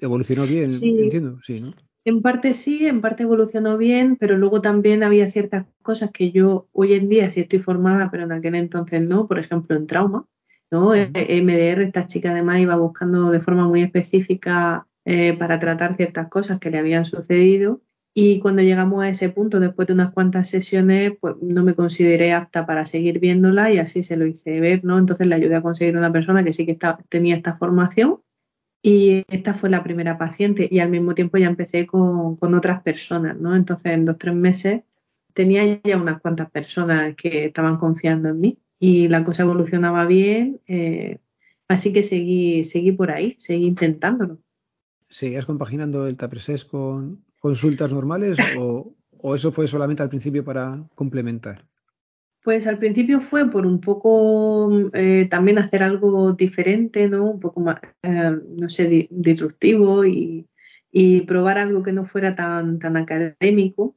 ¿Evolucionó 0.00 0.46
bien? 0.46 0.70
Entiendo, 0.70 1.40
sí, 1.44 1.60
¿no? 1.60 1.74
En 2.04 2.22
parte 2.22 2.54
sí, 2.54 2.86
en 2.86 3.00
parte 3.00 3.24
evolucionó 3.24 3.76
bien, 3.76 4.16
pero 4.16 4.38
luego 4.38 4.62
también 4.62 5.02
había 5.02 5.28
ciertas 5.30 5.66
cosas 5.82 6.12
que 6.12 6.30
yo 6.30 6.68
hoy 6.72 6.94
en 6.94 7.08
día 7.08 7.28
sí 7.30 7.40
estoy 7.40 7.58
formada, 7.58 8.10
pero 8.10 8.22
en 8.22 8.32
aquel 8.32 8.54
entonces 8.54 9.02
no, 9.02 9.26
por 9.26 9.38
ejemplo, 9.38 9.76
en 9.76 9.88
trauma 9.88 10.26
¿no? 10.70 10.94
Eh, 10.94 11.10
MDR, 11.42 11.82
esta 11.82 12.06
chica 12.06 12.30
además 12.30 12.60
iba 12.60 12.76
buscando 12.76 13.30
de 13.30 13.40
forma 13.40 13.66
muy 13.66 13.82
específica 13.82 14.86
eh, 15.04 15.36
para 15.36 15.58
tratar 15.58 15.96
ciertas 15.96 16.28
cosas 16.28 16.58
que 16.58 16.70
le 16.70 16.78
habían 16.78 17.04
sucedido 17.04 17.82
y 18.12 18.40
cuando 18.40 18.62
llegamos 18.62 19.02
a 19.04 19.08
ese 19.08 19.28
punto, 19.28 19.60
después 19.60 19.86
de 19.86 19.94
unas 19.94 20.12
cuantas 20.12 20.48
sesiones, 20.48 21.12
pues 21.20 21.36
no 21.40 21.62
me 21.62 21.74
consideré 21.74 22.32
apta 22.32 22.66
para 22.66 22.84
seguir 22.84 23.20
viéndola 23.20 23.72
y 23.72 23.78
así 23.78 24.02
se 24.02 24.16
lo 24.16 24.26
hice 24.26 24.58
ver, 24.58 24.84
¿no? 24.84 24.98
Entonces 24.98 25.26
le 25.28 25.36
ayudé 25.36 25.56
a 25.56 25.62
conseguir 25.62 25.96
una 25.96 26.12
persona 26.12 26.42
que 26.42 26.52
sí 26.52 26.66
que 26.66 26.78
tenía 27.08 27.36
esta 27.36 27.54
formación 27.56 28.20
y 28.82 29.22
esta 29.28 29.54
fue 29.54 29.70
la 29.70 29.84
primera 29.84 30.18
paciente 30.18 30.68
y 30.70 30.80
al 30.80 30.90
mismo 30.90 31.14
tiempo 31.14 31.38
ya 31.38 31.46
empecé 31.46 31.86
con, 31.86 32.36
con 32.36 32.54
otras 32.54 32.82
personas, 32.82 33.38
¿no? 33.38 33.54
Entonces 33.54 33.92
en 33.92 34.04
dos, 34.04 34.18
tres 34.18 34.34
meses 34.34 34.82
tenía 35.32 35.80
ya 35.82 35.96
unas 35.96 36.20
cuantas 36.20 36.50
personas 36.50 37.14
que 37.14 37.44
estaban 37.46 37.76
confiando 37.76 38.30
en 38.30 38.40
mí 38.40 38.58
y 38.80 39.06
la 39.08 39.24
cosa 39.24 39.42
evolucionaba 39.42 40.04
bien, 40.06 40.60
eh, 40.66 41.18
así 41.68 41.92
que 41.92 42.02
seguí, 42.02 42.64
seguí 42.64 42.90
por 42.90 43.12
ahí, 43.12 43.36
seguí 43.38 43.66
intentándolo. 43.66 44.38
¿Seguías 45.08 45.46
compaginando 45.46 46.06
el 46.06 46.16
TAPRESES 46.16 46.64
con 46.64 47.24
consultas 47.40 47.92
normales 47.92 48.38
o, 48.56 48.94
eso 49.34 49.52
fue 49.52 49.66
solamente 49.66 50.02
al 50.02 50.08
principio 50.08 50.44
para 50.44 50.82
complementar? 50.94 51.66
Pues 52.42 52.66
al 52.66 52.78
principio 52.78 53.20
fue 53.20 53.50
por 53.50 53.66
un 53.66 53.80
poco 53.80 54.70
eh, 54.94 55.26
también 55.28 55.58
hacer 55.58 55.82
algo 55.82 56.32
diferente, 56.32 57.06
¿no? 57.08 57.24
Un 57.24 57.40
poco 57.40 57.60
más, 57.60 57.80
eh, 58.02 58.38
no 58.58 58.68
sé, 58.70 59.08
disruptivo 59.10 60.06
y, 60.06 60.46
y, 60.90 61.20
probar 61.22 61.58
algo 61.58 61.82
que 61.82 61.92
no 61.92 62.06
fuera 62.06 62.34
tan, 62.34 62.78
tan 62.78 62.96
académico 62.96 63.96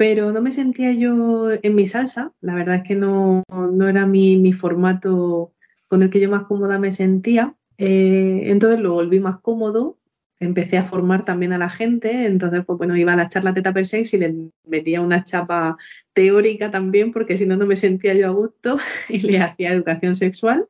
pero 0.00 0.32
no 0.32 0.40
me 0.40 0.50
sentía 0.50 0.94
yo 0.94 1.50
en 1.52 1.74
mi 1.74 1.86
salsa, 1.86 2.32
la 2.40 2.54
verdad 2.54 2.76
es 2.76 2.84
que 2.84 2.96
no, 2.96 3.42
no 3.50 3.86
era 3.86 4.06
mi, 4.06 4.38
mi, 4.38 4.54
formato 4.54 5.52
con 5.88 6.02
el 6.02 6.08
que 6.08 6.20
yo 6.20 6.30
más 6.30 6.44
cómoda 6.44 6.78
me 6.78 6.90
sentía, 6.90 7.54
eh, 7.76 8.44
entonces 8.44 8.80
lo 8.80 8.94
volví 8.94 9.20
más 9.20 9.40
cómodo, 9.40 9.98
empecé 10.40 10.78
a 10.78 10.84
formar 10.84 11.24
también 11.24 11.52
a 11.52 11.58
la 11.58 11.68
gente, 11.68 12.26
entonces 12.26 12.64
pues 12.66 12.78
bueno, 12.78 12.96
iba 12.96 13.12
a 13.12 13.16
la 13.16 13.28
charla 13.28 13.54
Teta 13.54 13.72
Per 13.72 13.84
y 13.92 14.16
le 14.16 14.34
metía 14.66 15.00
una 15.02 15.22
chapa 15.22 15.76
teórica 16.14 16.70
también, 16.70 17.12
porque 17.12 17.36
si 17.36 17.46
no, 17.46 17.56
no 17.56 17.66
me 17.66 17.76
sentía 17.76 18.14
yo 18.14 18.28
a 18.28 18.30
gusto 18.30 18.78
y 19.08 19.20
le 19.20 19.38
hacía 19.38 19.72
educación 19.72 20.16
sexual. 20.16 20.66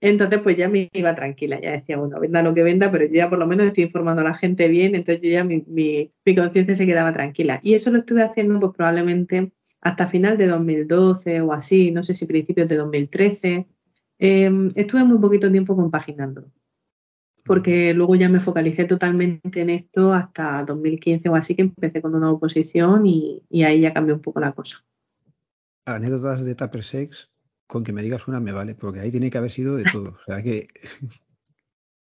Entonces, 0.00 0.40
pues 0.42 0.56
ya 0.56 0.68
me 0.68 0.88
iba 0.92 1.14
tranquila, 1.14 1.60
ya 1.60 1.72
decía, 1.72 1.96
bueno, 1.96 2.20
venda 2.20 2.42
lo 2.42 2.54
que 2.54 2.62
venda, 2.62 2.90
pero 2.90 3.06
yo 3.06 3.14
ya 3.14 3.28
por 3.28 3.38
lo 3.38 3.46
menos 3.48 3.66
estoy 3.66 3.84
informando 3.84 4.22
a 4.22 4.24
la 4.24 4.36
gente 4.36 4.68
bien, 4.68 4.94
entonces 4.94 5.20
yo 5.22 5.30
ya 5.30 5.42
mi, 5.42 5.64
mi, 5.66 6.12
conciencia 6.36 6.76
se 6.76 6.86
quedaba 6.86 7.12
tranquila. 7.12 7.58
Y 7.64 7.74
eso 7.74 7.90
lo 7.90 7.98
estuve 7.98 8.22
haciendo 8.22 8.60
pues 8.60 8.72
probablemente 8.76 9.52
hasta 9.80 10.06
final 10.06 10.38
de 10.38 10.46
2012 10.46 11.40
o 11.40 11.52
así, 11.52 11.90
no 11.90 12.04
sé 12.04 12.14
si 12.14 12.26
principios 12.26 12.68
de 12.68 12.76
2013. 12.76 13.66
Em, 14.20 14.72
estuve 14.76 15.04
muy 15.04 15.18
poquito 15.18 15.50
tiempo 15.50 15.74
compaginándolo, 15.76 16.48
porque 17.48 17.92
luego 17.94 18.14
ya 18.14 18.28
me 18.28 18.38
focalicé 18.38 18.84
totalmente 18.84 19.62
en 19.62 19.70
esto 19.70 20.12
hasta 20.12 20.62
2015 20.64 21.28
o 21.30 21.34
así 21.34 21.56
que 21.56 21.62
empecé 21.62 22.00
con 22.00 22.14
una 22.14 22.30
oposición 22.30 23.06
y, 23.06 23.42
y 23.48 23.64
ahí 23.64 23.80
ya 23.80 23.92
cambió 23.92 24.14
un 24.14 24.20
poco 24.20 24.38
la 24.38 24.52
cosa. 24.52 24.84
Anécdotas 25.86 26.44
de 26.44 26.54
Tupper 26.54 26.84
Sex 26.84 27.30
con 27.68 27.84
que 27.84 27.92
me 27.92 28.02
digas 28.02 28.26
una 28.26 28.40
me 28.40 28.52
vale, 28.52 28.74
porque 28.74 29.00
ahí 29.00 29.10
tiene 29.10 29.30
que 29.30 29.38
haber 29.38 29.50
sido 29.50 29.76
de 29.76 29.84
todo. 29.92 30.10
O 30.10 30.24
sea 30.26 30.42
que. 30.42 30.68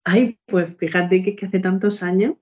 Ay, 0.04 0.38
pues 0.46 0.76
fíjate 0.76 1.22
que, 1.22 1.34
que 1.34 1.46
hace 1.46 1.60
tantos 1.60 2.02
años, 2.02 2.34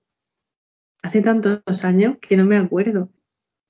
hace 1.01 1.21
tantos 1.21 1.85
años 1.85 2.17
que 2.19 2.35
no 2.35 2.45
me 2.45 2.57
acuerdo. 2.57 3.09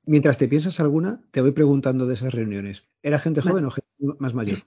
Mientras 0.06 0.38
te 0.38 0.48
piensas 0.48 0.80
alguna, 0.80 1.22
te 1.32 1.42
voy 1.42 1.52
preguntando 1.52 2.08
de 2.08 2.16
esas 2.16 2.34
reuniones. 2.34 2.86
¿Era 3.02 3.20
gente 3.20 3.42
joven 3.42 3.66
o 3.66 3.72
gente 3.72 3.90
más 4.20 4.34
mayor? 4.34 4.60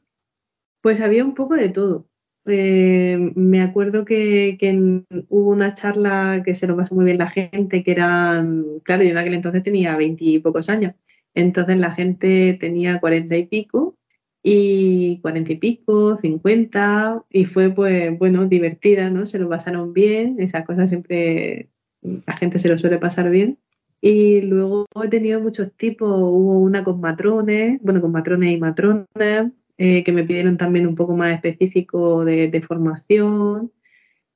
Pues 0.80 1.00
había 1.00 1.25
un 1.25 1.34
poco 1.34 1.56
de 1.56 1.68
todo. 1.68 2.08
Eh, 2.46 3.32
me 3.34 3.60
acuerdo 3.62 4.04
que, 4.04 4.56
que, 4.60 5.02
hubo 5.28 5.50
una 5.50 5.74
charla 5.74 6.42
que 6.44 6.54
se 6.54 6.66
lo 6.66 6.76
pasó 6.76 6.94
muy 6.94 7.04
bien 7.04 7.18
la 7.18 7.30
gente, 7.30 7.82
que 7.82 7.90
eran, 7.90 8.64
claro, 8.84 9.02
yo 9.02 9.10
en 9.10 9.18
aquel 9.18 9.34
entonces 9.34 9.62
tenía 9.62 9.96
veintipocos 9.96 10.68
años, 10.68 10.94
entonces 11.34 11.76
la 11.78 11.92
gente 11.92 12.56
tenía 12.60 13.00
cuarenta 13.00 13.36
y 13.36 13.46
pico 13.46 13.96
y 14.42 15.18
cuarenta 15.22 15.52
y 15.52 15.56
pico, 15.56 16.18
cincuenta, 16.20 17.24
y 17.30 17.46
fue 17.46 17.70
pues 17.70 18.16
bueno, 18.18 18.46
divertida, 18.46 19.10
¿no? 19.10 19.26
Se 19.26 19.38
lo 19.40 19.48
pasaron 19.48 19.92
bien, 19.92 20.36
esas 20.38 20.64
cosas 20.64 20.88
siempre 20.88 21.68
la 22.00 22.36
gente 22.36 22.58
se 22.58 22.68
lo 22.68 22.78
suele 22.78 22.98
pasar 22.98 23.30
bien. 23.30 23.58
Y 24.00 24.42
luego 24.42 24.86
he 25.02 25.08
tenido 25.08 25.40
muchos 25.40 25.72
tipos, 25.72 26.10
hubo 26.10 26.60
una 26.60 26.84
con 26.84 27.00
matrones, 27.00 27.80
bueno, 27.82 28.00
con 28.00 28.12
matrones 28.12 28.52
y 28.52 28.58
matronas, 28.58 29.52
eh, 29.78 30.04
que 30.04 30.12
me 30.12 30.25
pidieron 30.25 30.56
también 30.56 30.87
un 30.87 30.95
poco 30.95 31.16
más 31.16 31.35
específico 31.35 32.25
de, 32.25 32.49
de 32.49 32.62
formación. 32.62 33.73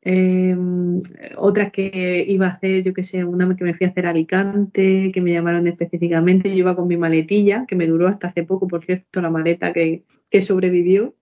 Em, 0.02 1.00
otras 1.36 1.70
que 1.72 2.24
iba 2.26 2.46
a 2.46 2.50
hacer, 2.50 2.82
yo 2.82 2.94
que 2.94 3.02
sé, 3.02 3.24
una 3.24 3.54
que 3.54 3.64
me 3.64 3.74
fui 3.74 3.86
a 3.86 3.90
hacer 3.90 4.06
a 4.06 4.10
Alicante, 4.10 5.10
que 5.12 5.20
me 5.20 5.32
llamaron 5.32 5.66
específicamente, 5.66 6.48
yo 6.50 6.56
iba 6.56 6.76
con 6.76 6.88
mi 6.88 6.96
maletilla, 6.96 7.66
que 7.66 7.76
me 7.76 7.86
duró 7.86 8.08
hasta 8.08 8.28
hace 8.28 8.44
poco, 8.44 8.66
por 8.66 8.82
cierto, 8.82 9.20
la 9.20 9.30
maleta 9.30 9.72
que, 9.72 10.04
que 10.30 10.42
sobrevivió. 10.42 11.14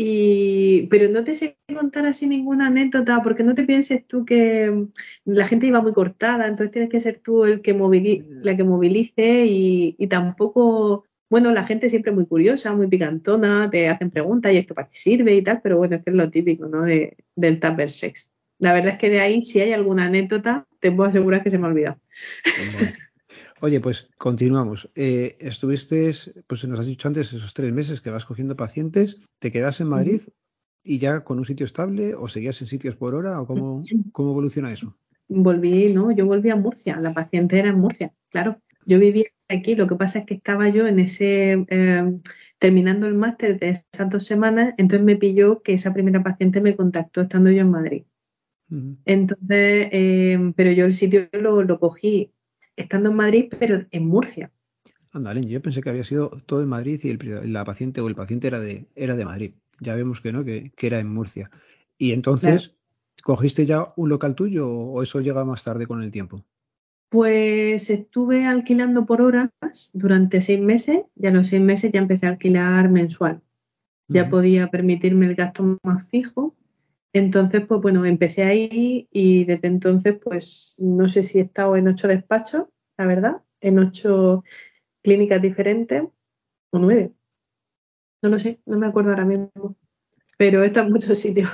Y, 0.00 0.86
pero 0.90 1.10
no 1.10 1.24
te 1.24 1.34
sé 1.34 1.58
contar 1.74 2.06
así 2.06 2.26
ninguna 2.28 2.68
anécdota, 2.68 3.20
porque 3.22 3.42
no 3.42 3.54
te 3.54 3.64
pienses 3.64 4.06
tú 4.06 4.24
que 4.24 4.86
la 5.24 5.46
gente 5.48 5.66
iba 5.66 5.80
muy 5.80 5.92
cortada, 5.92 6.46
entonces 6.46 6.70
tienes 6.72 6.90
que 6.90 7.00
ser 7.00 7.20
tú 7.20 7.44
el 7.44 7.62
que 7.62 7.74
movilice, 7.74 8.24
la 8.42 8.56
que 8.56 8.62
movilice 8.64 9.46
y, 9.46 9.96
y 9.98 10.06
tampoco 10.06 11.04
bueno, 11.30 11.52
la 11.52 11.64
gente 11.64 11.90
siempre 11.90 12.12
muy 12.12 12.26
curiosa, 12.26 12.74
muy 12.74 12.86
picantona, 12.86 13.68
te 13.70 13.88
hacen 13.88 14.10
preguntas 14.10 14.52
y 14.52 14.56
esto 14.56 14.74
para 14.74 14.88
qué 14.88 14.96
sirve 14.96 15.34
y 15.34 15.42
tal, 15.42 15.60
pero 15.62 15.76
bueno, 15.76 15.96
es 15.96 16.04
que 16.04 16.10
es 16.10 16.16
lo 16.16 16.30
típico, 16.30 16.66
¿no? 16.66 16.82
De, 16.82 17.16
del 17.36 17.60
tupper 17.60 17.90
sex. 17.90 18.30
La 18.58 18.72
verdad 18.72 18.94
es 18.94 18.98
que 18.98 19.10
de 19.10 19.20
ahí, 19.20 19.42
si 19.42 19.60
hay 19.60 19.72
alguna 19.72 20.06
anécdota, 20.06 20.66
te 20.80 20.90
puedo 20.90 21.08
asegurar 21.08 21.42
que 21.42 21.50
se 21.50 21.58
me 21.58 21.66
ha 21.66 21.70
olvidado. 21.70 21.98
Oye, 23.60 23.80
pues 23.80 24.08
continuamos. 24.18 24.90
Eh, 24.94 25.36
estuviste, 25.40 26.12
pues 26.46 26.66
nos 26.66 26.80
has 26.80 26.86
dicho 26.86 27.08
antes, 27.08 27.32
esos 27.32 27.54
tres 27.54 27.72
meses 27.72 28.00
que 28.00 28.10
vas 28.10 28.24
cogiendo 28.24 28.56
pacientes, 28.56 29.20
¿te 29.38 29.50
quedas 29.50 29.80
en 29.80 29.88
Madrid 29.88 30.22
y 30.82 30.98
ya 30.98 31.24
con 31.24 31.38
un 31.38 31.44
sitio 31.44 31.66
estable 31.66 32.14
o 32.14 32.28
seguías 32.28 32.60
en 32.62 32.68
sitios 32.68 32.96
por 32.96 33.14
hora 33.14 33.40
o 33.40 33.46
cómo, 33.46 33.82
cómo 34.12 34.30
evoluciona 34.30 34.72
eso? 34.72 34.96
Volví, 35.28 35.92
no, 35.92 36.10
yo 36.10 36.24
volví 36.24 36.50
a 36.50 36.56
Murcia, 36.56 36.98
la 37.00 37.12
paciente 37.12 37.58
era 37.58 37.68
en 37.68 37.78
Murcia, 37.78 38.12
claro. 38.30 38.60
Yo 38.86 38.98
vivía 38.98 39.26
aquí, 39.48 39.74
lo 39.74 39.86
que 39.86 39.96
pasa 39.96 40.20
es 40.20 40.26
que 40.26 40.34
estaba 40.34 40.68
yo 40.68 40.86
en 40.86 40.98
ese, 40.98 41.66
eh, 41.68 42.18
terminando 42.58 43.06
el 43.06 43.14
máster 43.14 43.58
de 43.58 43.70
esas 43.70 44.10
dos 44.10 44.24
semanas, 44.24 44.74
entonces 44.78 45.04
me 45.04 45.16
pilló 45.16 45.62
que 45.62 45.74
esa 45.74 45.92
primera 45.92 46.22
paciente 46.22 46.60
me 46.60 46.76
contactó 46.76 47.22
estando 47.22 47.50
yo 47.50 47.60
en 47.60 47.70
Madrid. 47.70 48.02
Entonces, 49.06 49.88
eh, 49.92 50.52
pero 50.54 50.72
yo 50.72 50.84
el 50.84 50.92
sitio 50.92 51.28
lo, 51.32 51.62
lo, 51.62 51.80
cogí 51.80 52.32
estando 52.76 53.08
en 53.08 53.16
Madrid, 53.16 53.50
pero 53.58 53.86
en 53.90 54.06
Murcia. 54.06 54.50
Andale, 55.10 55.40
yo 55.46 55.62
pensé 55.62 55.80
que 55.80 55.88
había 55.88 56.04
sido 56.04 56.28
todo 56.44 56.62
en 56.62 56.68
Madrid 56.68 57.00
y 57.02 57.08
el, 57.08 57.52
la 57.52 57.64
paciente 57.64 58.02
o 58.02 58.08
el 58.08 58.14
paciente 58.14 58.46
era 58.46 58.60
de, 58.60 58.86
era 58.94 59.16
de 59.16 59.24
Madrid. 59.24 59.54
Ya 59.80 59.94
vemos 59.94 60.20
que 60.20 60.32
no, 60.32 60.44
que, 60.44 60.70
que 60.76 60.86
era 60.86 60.98
en 60.98 61.08
Murcia. 61.08 61.50
Y 61.96 62.12
entonces, 62.12 62.74
¿cogiste 63.22 63.64
ya 63.64 63.94
un 63.96 64.10
local 64.10 64.34
tuyo 64.34 64.68
o 64.68 65.02
eso 65.02 65.20
llega 65.20 65.46
más 65.46 65.64
tarde 65.64 65.86
con 65.86 66.02
el 66.02 66.10
tiempo? 66.10 66.44
Pues 67.10 67.88
estuve 67.88 68.46
alquilando 68.46 69.06
por 69.06 69.22
horas 69.22 69.50
durante 69.94 70.40
seis 70.40 70.60
meses 70.60 71.04
y 71.16 71.26
a 71.26 71.30
los 71.30 71.48
seis 71.48 71.62
meses 71.62 71.90
ya 71.92 72.00
empecé 72.00 72.26
a 72.26 72.30
alquilar 72.30 72.90
mensual. 72.90 73.42
Ya 74.08 74.28
podía 74.28 74.70
permitirme 74.70 75.26
el 75.26 75.34
gasto 75.34 75.78
más 75.82 76.06
fijo. 76.08 76.54
Entonces, 77.12 77.64
pues 77.66 77.80
bueno, 77.80 78.04
empecé 78.04 78.42
ahí 78.42 79.08
y 79.10 79.44
desde 79.44 79.68
entonces, 79.68 80.16
pues 80.22 80.76
no 80.78 81.08
sé 81.08 81.22
si 81.22 81.38
he 81.38 81.42
estado 81.42 81.76
en 81.76 81.88
ocho 81.88 82.08
despachos, 82.08 82.66
la 82.96 83.06
verdad, 83.06 83.42
en 83.60 83.78
ocho 83.78 84.44
clínicas 85.02 85.40
diferentes 85.40 86.04
o 86.70 86.78
nueve. 86.78 87.12
No 88.22 88.30
lo 88.30 88.38
sé, 88.38 88.60
no 88.66 88.78
me 88.78 88.86
acuerdo 88.86 89.10
ahora 89.10 89.24
mismo. 89.24 89.76
Pero 90.36 90.62
he 90.62 90.66
estado 90.66 90.86
en 90.86 90.92
muchos 90.92 91.18
sitios. 91.18 91.50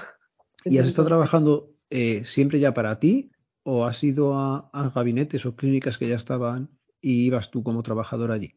¿Y 0.65 0.79
has 0.79 0.87
estado 0.87 1.09
trabajando 1.09 1.71
eh, 1.91 2.25
siempre 2.25 2.59
ya 2.59 2.73
para 2.75 2.99
ti 2.99 3.31
o 3.65 3.85
has 3.85 4.05
ido 4.05 4.39
a, 4.39 4.71
gabinetes 4.95 5.45
o 5.47 5.57
clínicas 5.57 5.99
que 5.99 6.09
ya 6.09 6.17
estaban 6.17 6.69
y 7.01 7.27
ibas 7.27 7.51
tú 7.51 7.63
como 7.63 7.83
trabajadora 7.83 8.35
allí? 8.35 8.55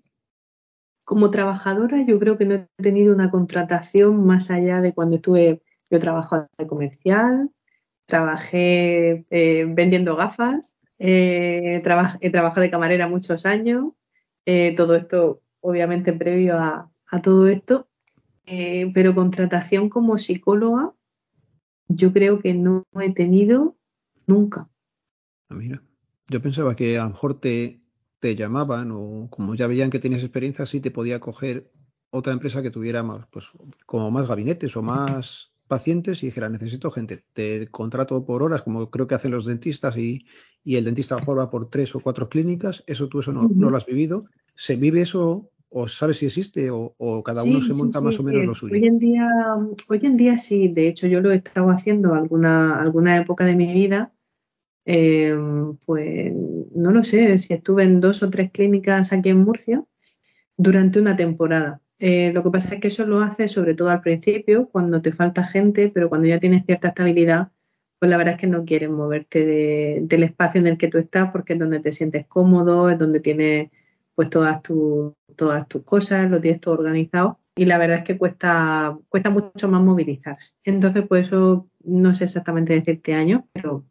Como 1.06 1.32
trabajadora 1.32 2.06
yo 2.06 2.20
creo 2.20 2.38
que 2.38 2.46
no 2.46 2.56
he 2.56 2.68
tenido 2.84 3.16
una 3.16 3.32
contratación 3.32 4.26
más 4.26 4.52
allá 4.52 4.82
de 4.82 4.94
cuando 4.94 5.16
estuve, 5.16 5.64
yo 5.90 6.00
trabajo 6.00 6.48
de 6.58 6.68
comercial, 6.68 7.50
trabajé 8.06 9.26
eh, 9.30 9.66
vendiendo 9.68 10.16
gafas, 10.18 10.78
eh, 11.00 11.82
he 12.22 12.30
trabajado 12.30 12.62
de 12.62 12.70
camarera 12.72 13.08
muchos 13.08 13.46
años, 13.46 13.94
eh, 14.46 14.76
todo 14.76 14.96
esto 14.96 15.42
obviamente 15.62 16.12
previo 16.14 16.58
a 16.60 17.22
todo 17.24 17.48
esto, 17.48 17.88
pero 18.94 19.16
contratación 19.16 19.90
como 19.90 20.18
psicóloga 20.18 20.94
yo 21.90 22.14
creo 22.14 22.40
que 22.40 22.54
no 22.54 22.86
he 23.00 23.14
tenido 23.14 23.76
nunca. 24.26 24.70
Ah, 25.50 25.56
mira, 25.56 25.82
yo 26.30 26.42
pensaba 26.42 26.76
que 26.76 26.98
a 26.98 27.04
lo 27.04 27.10
mejor 27.10 27.40
te, 27.40 27.82
te 28.20 28.36
llamaban 28.36 28.92
o 28.92 29.28
como 29.30 29.56
ya 29.56 29.68
veían 29.68 29.90
que 29.90 30.00
tenías 30.00 30.24
experiencia, 30.24 30.66
sí 30.66 30.82
te 30.82 30.92
podía 30.92 31.20
coger 31.20 31.72
otra 32.10 32.34
empresa 32.34 32.62
que 32.62 32.72
tuviera 32.72 33.04
más, 33.04 33.28
pues 33.28 33.46
como 33.86 34.12
más 34.12 34.28
gabinetes 34.28 34.76
o 34.76 34.82
más 34.82 35.54
pacientes 35.68 36.24
y 36.24 36.28
dijera, 36.28 36.50
necesito 36.50 36.92
gente, 36.92 37.24
te 37.34 37.68
contrato 37.68 38.26
por 38.26 38.42
horas, 38.42 38.64
como 38.64 38.90
creo 38.90 39.08
que 39.08 39.16
hacen 39.16 39.32
los 39.32 39.46
dentistas 39.46 39.98
y, 39.98 40.26
y 40.64 40.78
el 40.78 40.86
dentista 40.86 41.16
a 41.16 41.18
lo 41.18 41.22
mejor 41.22 41.40
va 41.40 41.50
por 41.50 41.70
tres 41.70 41.94
o 41.96 42.00
cuatro 42.00 42.30
clínicas, 42.30 42.84
eso 42.88 43.08
tú 43.08 43.20
eso 43.20 43.34
no, 43.34 43.50
no 43.54 43.70
lo 43.70 43.78
has 43.78 43.86
vivido. 43.86 44.26
¿Se 44.56 44.76
vive 44.76 45.02
eso 45.02 45.52
o 45.70 45.88
sabes 45.88 46.18
si 46.18 46.26
existe 46.26 46.70
o, 46.72 46.96
cada 47.24 47.44
uno 47.44 47.62
se 47.62 47.74
monta 47.74 48.00
más 48.02 48.20
o 48.20 48.24
menos 48.24 48.46
lo 48.46 48.56
suyo? 48.56 48.76
Hoy 48.76 48.86
en 48.86 49.00
día, 49.00 49.28
hoy 49.90 50.00
en 50.02 50.18
día 50.18 50.38
sí, 50.38 50.70
de 50.70 50.88
hecho 50.88 51.08
yo 51.08 51.20
lo 51.20 51.32
he 51.32 51.36
estado 51.36 51.70
haciendo 51.70 52.14
alguna, 52.14 52.80
alguna 52.80 53.18
época 53.18 53.46
de 53.46 53.56
mi 53.56 53.74
vida 53.74 54.14
Em, 54.90 55.76
pues 55.86 56.34
no 56.74 56.92
lo 56.92 57.04
sé, 57.04 57.38
si 57.40 57.54
estuve 57.54 57.84
en 57.84 58.00
dos 58.00 58.24
o 58.24 58.30
tres 58.30 58.52
clínicas 58.52 59.12
aquí 59.12 59.28
en 59.28 59.40
Murcia 59.40 59.84
durante 60.56 61.02
una 61.02 61.18
temporada. 61.18 61.82
Eh, 62.00 62.32
lo 62.34 62.42
que 62.42 62.52
pasa 62.52 62.76
es 62.76 62.82
que 62.82 62.88
eso 62.88 63.06
lo 63.06 63.20
hace 63.20 63.50
sobre 63.50 63.76
todo 63.76 63.90
al 63.90 64.00
principio, 64.00 64.70
cuando 64.70 65.02
te 65.02 65.12
falta 65.12 65.46
gente, 65.46 65.90
pero 65.90 66.08
cuando 66.08 66.28
ya 66.28 66.40
tienes 66.40 66.66
cierta 66.66 66.90
estabilidad, 66.90 67.50
pues 68.00 68.10
la 68.10 68.16
verdad 68.18 68.36
es 68.36 68.40
que 68.40 68.48
no 68.48 68.64
quieres 68.64 68.90
moverte 68.90 70.00
del 70.02 70.24
espacio 70.24 70.62
en 70.62 70.68
el 70.68 70.78
que 70.78 70.88
tú 70.88 71.00
estás 71.00 71.32
porque 71.32 71.54
es 71.54 71.60
donde 71.60 71.82
te 71.82 71.92
sientes 71.92 72.26
cómodo, 72.28 72.90
es 72.90 72.98
donde 72.98 73.20
tienes 73.20 73.70
pues 74.16 74.30
todas, 74.30 74.62
todas 75.36 75.68
tus 75.68 75.84
cosas, 75.84 76.32
lo 76.32 76.40
tienes 76.40 76.62
todo 76.62 76.76
organizado 76.76 77.40
y 77.56 77.66
la 77.66 77.78
verdad 77.78 77.98
es 78.00 78.04
que 78.06 78.18
cuesta, 78.18 78.98
cuesta 79.10 79.32
mucho 79.32 79.68
más 79.68 79.82
movilizarse. 79.82 80.54
Entonces, 80.64 81.06
pues 81.08 81.28
eso 81.28 81.70
no 81.84 82.14
sé 82.14 82.24
exactamente 82.26 82.74
decirte 82.74 83.16
años, 83.16 83.42
pero 83.52 83.86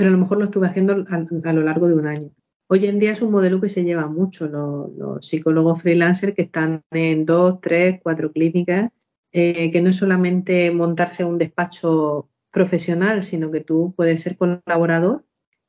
pero 0.00 0.08
a 0.08 0.12
lo 0.12 0.18
mejor 0.18 0.38
lo 0.38 0.46
estuve 0.46 0.66
haciendo 0.66 1.04
a, 1.10 1.52
lo 1.52 1.60
largo 1.60 1.86
de 1.86 1.92
un 1.92 2.06
año. 2.06 2.30
Hoy 2.68 2.86
en 2.86 2.98
día 2.98 3.12
es 3.12 3.20
un 3.20 3.32
modelo 3.32 3.60
que 3.60 3.68
se 3.68 3.84
lleva 3.84 4.06
mucho, 4.06 4.48
los, 4.48 5.26
psicólogos 5.26 5.82
freelancers 5.82 6.34
que 6.34 6.40
están 6.40 6.82
en 6.90 7.26
dos, 7.26 7.60
tres, 7.60 8.00
cuatro 8.02 8.32
clínicas, 8.32 8.90
eh, 9.30 9.70
que 9.70 9.82
no 9.82 9.90
es 9.90 9.96
solamente 9.96 10.70
montarse 10.70 11.22
un 11.22 11.36
despacho 11.36 12.30
profesional, 12.50 13.24
sino 13.24 13.50
que 13.50 13.60
tú 13.60 13.92
puedes 13.94 14.22
ser 14.22 14.38
colaborador 14.38 15.22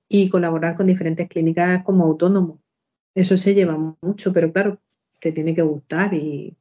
y 0.07 0.29
colaborar 0.29 0.77
con 0.77 0.87
diferentes 0.87 1.27
clínicas 1.27 1.83
como 1.83 2.05
autónomo. 2.05 2.61
Eso 3.13 3.35
se 3.35 3.53
lleva 3.53 3.97
mucho, 4.01 4.31
pero 4.31 4.53
claro, 4.53 4.79
te 5.19 5.33
tiene 5.33 5.53
que 5.53 5.61
gustar 5.61 6.13
y... 6.13 6.55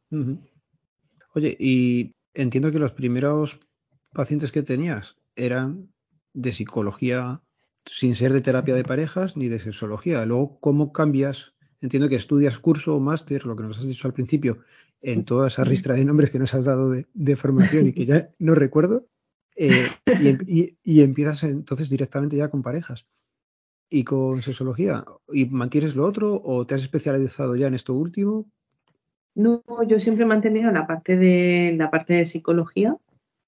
Oye, 1.35 1.57
y 1.57 2.17
entiendo 2.35 2.73
que 2.73 2.81
los 2.81 2.91
primeros 2.91 3.61
pacientes 4.13 4.51
que 4.51 4.65
tenías 4.65 5.19
eran 5.37 5.93
de 6.35 6.51
psicología 6.51 7.41
sin 7.87 8.15
ser 8.15 8.33
de 8.33 8.41
terapia 8.41 8.75
de 8.75 8.85
parejas 8.85 9.37
ni 9.37 9.49
de 9.49 9.61
sexología. 9.61 10.25
Luego, 10.25 10.59
¿cómo 10.61 10.93
cambias? 10.93 11.55
Entiendo 11.81 12.09
que 12.09 12.17
estudias 12.17 12.59
curso 12.59 12.97
o 12.97 13.01
máster, 13.01 13.47
lo 13.47 13.57
que 13.57 13.63
nos 13.63 13.79
has 13.79 13.87
dicho 13.87 14.07
al 14.07 14.15
principio, 14.15 14.59
en 15.01 15.25
toda 15.25 15.49
esa 15.49 15.65
ristra 15.65 15.95
de 15.95 16.05
nombres 16.05 16.31
que 16.31 16.39
nos 16.39 16.55
has 16.55 16.67
dado 16.67 16.91
de, 16.91 17.37
formación 17.37 17.87
y 17.87 17.93
que 17.93 18.07
ya 18.07 18.31
no 18.39 18.55
recuerdo, 18.55 19.07
eh, 19.57 19.87
em, 20.07 20.39
y, 20.47 21.01
empiezas 21.01 21.43
entonces 21.45 21.89
directamente 21.89 22.37
ya 22.37 22.49
con 22.49 22.63
parejas 22.63 23.07
y 23.89 24.05
con 24.05 24.43
sexología. 24.43 25.05
¿Y 25.33 25.47
mantienes 25.47 25.97
lo 25.97 26.05
otro 26.05 26.41
o 26.45 26.67
te 26.67 26.75
has 26.75 26.83
especializado 26.83 27.57
ya 27.57 27.67
en 27.67 27.75
esto 27.75 27.95
último? 27.95 28.47
No, 29.35 29.63
yo 29.87 29.99
siempre 30.01 30.25
he 30.25 30.29
mantenido 30.29 30.71
la 30.71 30.87
parte 30.87 31.17
de 31.17 31.75
la 31.77 31.91
parte 31.91 32.15
de 32.15 32.27
psicología 32.27 32.97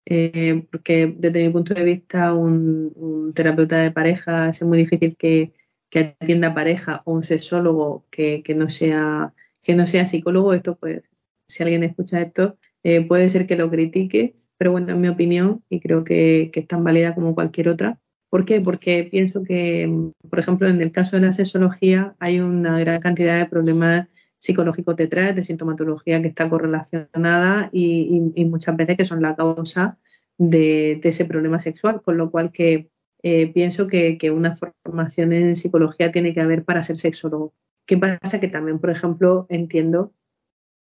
eh, 0.06 0.66
porque 0.70 1.14
desde 1.16 1.46
mi 1.46 1.52
punto 1.52 1.74
de 1.74 1.84
vista 1.84 2.34
un, 2.34 3.32
terapeuta 3.34 3.78
de 3.78 3.90
pareja 3.90 4.48
es 4.50 4.62
muy 4.62 4.78
difícil 4.78 5.16
que, 5.16 5.52
atienda 5.94 6.54
pareja 6.54 7.02
o 7.04 7.12
un 7.12 7.22
sexólogo 7.22 8.06
que, 8.10 8.42
no 8.56 8.70
sea, 8.70 9.34
que 9.62 9.74
no 9.74 9.86
sea 9.86 10.06
psicólogo. 10.06 10.54
Esto, 10.54 10.76
pues, 10.76 11.02
si 11.48 11.62
alguien 11.62 11.82
escucha 11.84 12.22
esto, 12.22 12.56
eh, 12.82 13.02
puede 13.06 13.28
ser 13.28 13.46
que 13.46 13.56
lo 13.56 13.70
critique, 13.70 14.34
pero 14.56 14.72
bueno, 14.72 14.92
en 14.92 15.00
mi 15.00 15.08
opinión, 15.08 15.62
y 15.68 15.80
creo 15.80 16.02
que 16.04 16.50
es 16.54 16.66
tan 16.66 16.82
válida 16.84 17.14
como 17.14 17.34
cualquier 17.34 17.68
otra. 17.68 17.98
¿Por 18.32 18.46
qué? 18.46 18.62
Porque 18.62 19.04
pienso 19.04 19.44
que, 19.44 19.86
por 20.30 20.38
ejemplo, 20.38 20.66
en 20.66 20.80
el 20.80 20.90
caso 20.90 21.16
de 21.16 21.26
la 21.26 21.34
sexología 21.34 22.16
hay 22.18 22.40
una 22.40 22.80
gran 22.80 22.98
cantidad 22.98 23.38
de 23.38 23.44
problemas 23.44 24.08
psicológico 24.42 24.94
detrás, 24.94 25.36
de 25.36 25.44
sintomatología 25.44 26.20
que 26.20 26.28
está 26.28 26.50
correlacionada 26.50 27.70
y, 27.72 28.20
muchas 28.46 28.76
veces 28.76 28.96
que 28.96 29.04
son 29.04 29.22
la 29.22 29.36
causa 29.36 29.98
de, 30.36 31.00
ese 31.04 31.24
problema 31.24 31.60
sexual, 31.60 32.02
con 32.02 32.16
lo 32.16 32.32
cual 32.32 32.50
que 32.50 32.90
eh, 33.22 33.52
pienso 33.52 33.86
que, 33.86 34.18
una 34.34 34.56
formación 34.56 35.32
en 35.32 35.54
psicología 35.54 36.10
tiene 36.10 36.34
que 36.34 36.40
haber 36.40 36.64
para 36.64 36.82
ser 36.82 36.98
sexólogo. 36.98 37.54
¿Qué 37.86 37.96
pasa? 37.96 38.40
Que 38.40 38.48
también, 38.48 38.80
por 38.80 38.90
ejemplo, 38.90 39.46
entiendo 39.48 40.12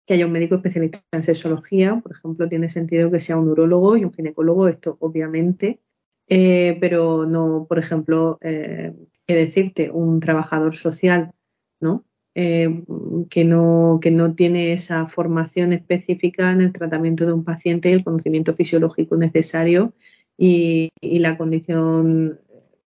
que 0.08 0.15
haya 0.15 0.26
un 0.26 0.32
médico 0.32 0.56
especialista 0.56 1.00
en 1.12 1.21
sexología, 1.21 2.00
por 2.02 2.13
ejemplo, 2.13 2.50
tiene 2.50 2.67
sentido 2.67 3.12
que 3.12 3.19
sea 3.19 3.38
un 3.38 3.50
urólogo 3.50 3.95
y 3.95 4.06
un 4.06 4.12
ginecólogo, 4.12 4.69
esto 4.69 4.97
obviamente, 5.00 5.80
eh, 6.28 6.78
pero 6.82 7.28
no, 7.28 7.67
por 7.69 7.78
ejemplo, 7.78 8.39
eh, 8.41 8.95
que 9.28 9.36
decirte, 9.36 9.91
un 9.91 10.19
trabajador 10.19 10.74
social, 10.74 11.32
¿no? 11.80 12.06
Eh, 12.34 12.86
que, 13.30 13.44
no, 13.44 14.00
que 14.02 14.10
no 14.10 14.36
tiene 14.36 14.72
esa 14.72 15.06
formación 15.08 15.74
específica 15.74 16.52
en 16.52 16.62
el 16.62 16.72
tratamiento 16.72 17.26
de 17.26 17.34
un 17.34 17.44
paciente, 17.44 17.91
el 17.91 18.06
conocimiento 18.06 18.54
fisiológico 18.54 19.17
necesario 19.17 19.94
y, 20.38 20.91
la 21.02 21.38
condición, 21.38 22.39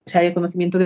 o 0.07 0.11
sea, 0.11 0.23
el 0.23 0.35
conocimiento 0.35 0.79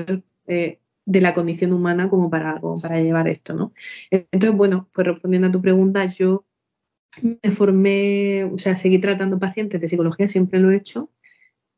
eh, 0.46 0.78
de, 1.04 1.20
la 1.20 1.34
condición 1.34 1.72
humana 1.72 2.08
como 2.08 2.30
para, 2.30 2.60
para 2.80 3.00
llevar 3.00 3.28
esto, 3.28 3.54
¿no? 3.54 3.72
Entonces, 4.10 4.56
bueno, 4.56 4.88
pues 4.92 5.06
respondiendo 5.08 5.48
a 5.48 5.52
tu 5.52 5.60
pregunta, 5.60 6.06
yo 6.06 6.44
me 7.22 7.50
formé, 7.50 8.44
o 8.44 8.58
sea, 8.58 8.76
seguí 8.76 8.98
tratando 9.00 9.38
pacientes 9.40 9.80
de 9.80 9.88
psicología, 9.88 10.28
siempre 10.28 10.60
lo 10.60 10.70
he 10.70 10.76
hecho, 10.76 11.10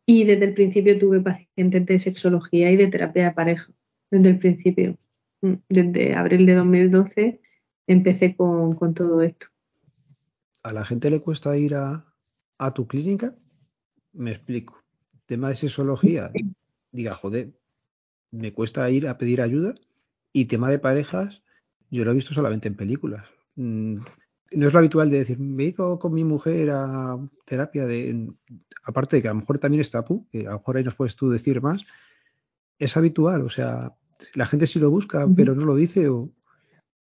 y 0.06 0.24
desde 0.24 0.44
el 0.44 0.54
principio 0.54 0.98
tuve 0.98 1.20
pacientes 1.20 1.86
de 1.86 1.98
sexología 1.98 2.70
y 2.70 2.76
de 2.76 2.88
terapia 2.88 3.24
de 3.24 3.32
pareja, 3.32 3.72
desde 4.10 4.28
el 4.28 4.38
principio. 4.38 4.98
Desde 5.40 6.14
abril 6.14 6.46
de 6.46 6.54
2012 6.54 7.40
empecé 7.86 8.36
con, 8.36 8.94
todo 8.94 9.22
esto. 9.22 9.46
¿A 10.62 10.72
la 10.72 10.84
gente 10.84 11.10
le 11.10 11.20
cuesta 11.20 11.56
ir 11.56 11.74
a, 11.74 12.04
tu 12.74 12.86
clínica? 12.86 13.36
Me 14.12 14.32
explico. 14.32 14.82
Tema 15.26 15.48
de 15.48 15.56
sexología, 15.56 16.30
diga, 16.92 17.14
joder, 17.14 17.52
me 18.30 18.52
cuesta 18.52 18.88
ir 18.90 19.08
a 19.08 19.18
pedir 19.18 19.42
ayuda. 19.42 19.74
Y 20.32 20.46
tema 20.46 20.70
de 20.70 20.78
parejas, 20.78 21.42
yo 21.90 22.04
lo 22.04 22.10
he 22.10 22.14
visto 22.14 22.34
solamente 22.34 22.68
en 22.68 22.76
películas. 22.76 23.26
Mm, 23.56 23.98
no 24.52 24.66
es 24.66 24.72
lo 24.72 24.78
habitual 24.78 25.10
de 25.10 25.18
decir, 25.18 25.38
me 25.38 25.64
he 25.64 25.68
ido 25.68 25.98
con 25.98 26.12
mi 26.12 26.24
mujer 26.24 26.70
a 26.70 27.18
terapia 27.44 27.86
de, 27.86 28.32
aparte 28.84 29.16
de 29.16 29.22
que 29.22 29.28
a 29.28 29.32
lo 29.32 29.40
mejor 29.40 29.58
también 29.58 29.80
está 29.80 30.04
pu, 30.04 30.28
que 30.30 30.46
a 30.46 30.50
lo 30.50 30.58
mejor 30.58 30.76
ahí 30.76 30.84
nos 30.84 30.94
puedes 30.94 31.16
tú 31.16 31.30
decir 31.30 31.60
más, 31.60 31.84
es 32.78 32.96
habitual, 32.96 33.42
o 33.42 33.50
sea, 33.50 33.96
la 34.34 34.46
gente 34.46 34.66
sí 34.66 34.78
lo 34.78 34.90
busca, 34.90 35.26
pero 35.34 35.54
no 35.54 35.64
lo 35.64 35.74
dice 35.74 36.08
o 36.08 36.30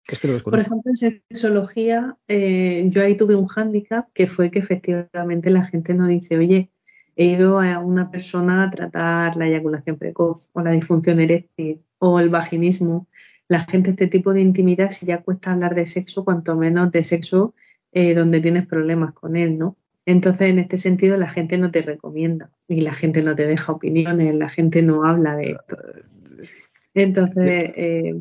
es 0.09 0.18
que 0.18 0.29
lo 0.29 0.38
Por 0.40 0.59
ejemplo, 0.59 0.90
en 0.90 0.96
sexología, 0.96 2.16
eh, 2.27 2.87
yo 2.90 3.03
ahí 3.03 3.16
tuve 3.16 3.37
un 3.37 3.46
hándicap 3.46 4.09
que 4.12 4.27
fue 4.27 4.51
que 4.51 4.59
efectivamente 4.59 5.51
la 5.51 5.64
gente 5.66 5.94
no 5.94 6.09
dice, 6.09 6.37
oye, 6.37 6.70
he 7.14 7.27
ido 7.27 7.61
a 7.61 7.79
una 7.79 8.11
persona 8.11 8.64
a 8.64 8.70
tratar 8.70 9.37
la 9.37 9.46
eyaculación 9.46 9.98
precoz 9.98 10.48
o 10.53 10.61
la 10.61 10.72
disfunción 10.72 11.20
eréctil 11.20 11.83
o 11.98 12.18
el 12.18 12.31
vaginismo. 12.31 13.07
La 13.48 13.61
gente, 13.61 13.90
este 13.90 14.09
tipo 14.09 14.33
de 14.33 14.40
intimidad, 14.40 14.90
si 14.90 15.07
ya 15.07 15.22
cuesta 15.22 15.53
hablar 15.53 15.75
de 15.75 15.87
sexo, 15.87 16.25
cuanto 16.25 16.57
menos 16.57 16.90
de 16.90 17.05
sexo 17.05 17.55
eh, 17.92 18.14
donde 18.14 18.40
tienes 18.40 18.66
problemas 18.66 19.12
con 19.12 19.37
él, 19.37 19.59
¿no? 19.59 19.77
Entonces, 20.05 20.48
en 20.48 20.59
este 20.59 20.79
sentido, 20.79 21.16
la 21.16 21.29
gente 21.29 21.59
no 21.59 21.70
te 21.70 21.83
recomienda 21.83 22.51
y 22.66 22.81
la 22.81 22.92
gente 22.92 23.22
no 23.22 23.37
te 23.37 23.46
deja 23.46 23.70
opiniones, 23.70 24.35
la 24.35 24.48
gente 24.48 24.83
no 24.83 25.05
habla 25.05 25.37
de 25.37 25.51
esto. 25.51 25.77
Entonces, 26.94 27.72
eh, 27.76 28.14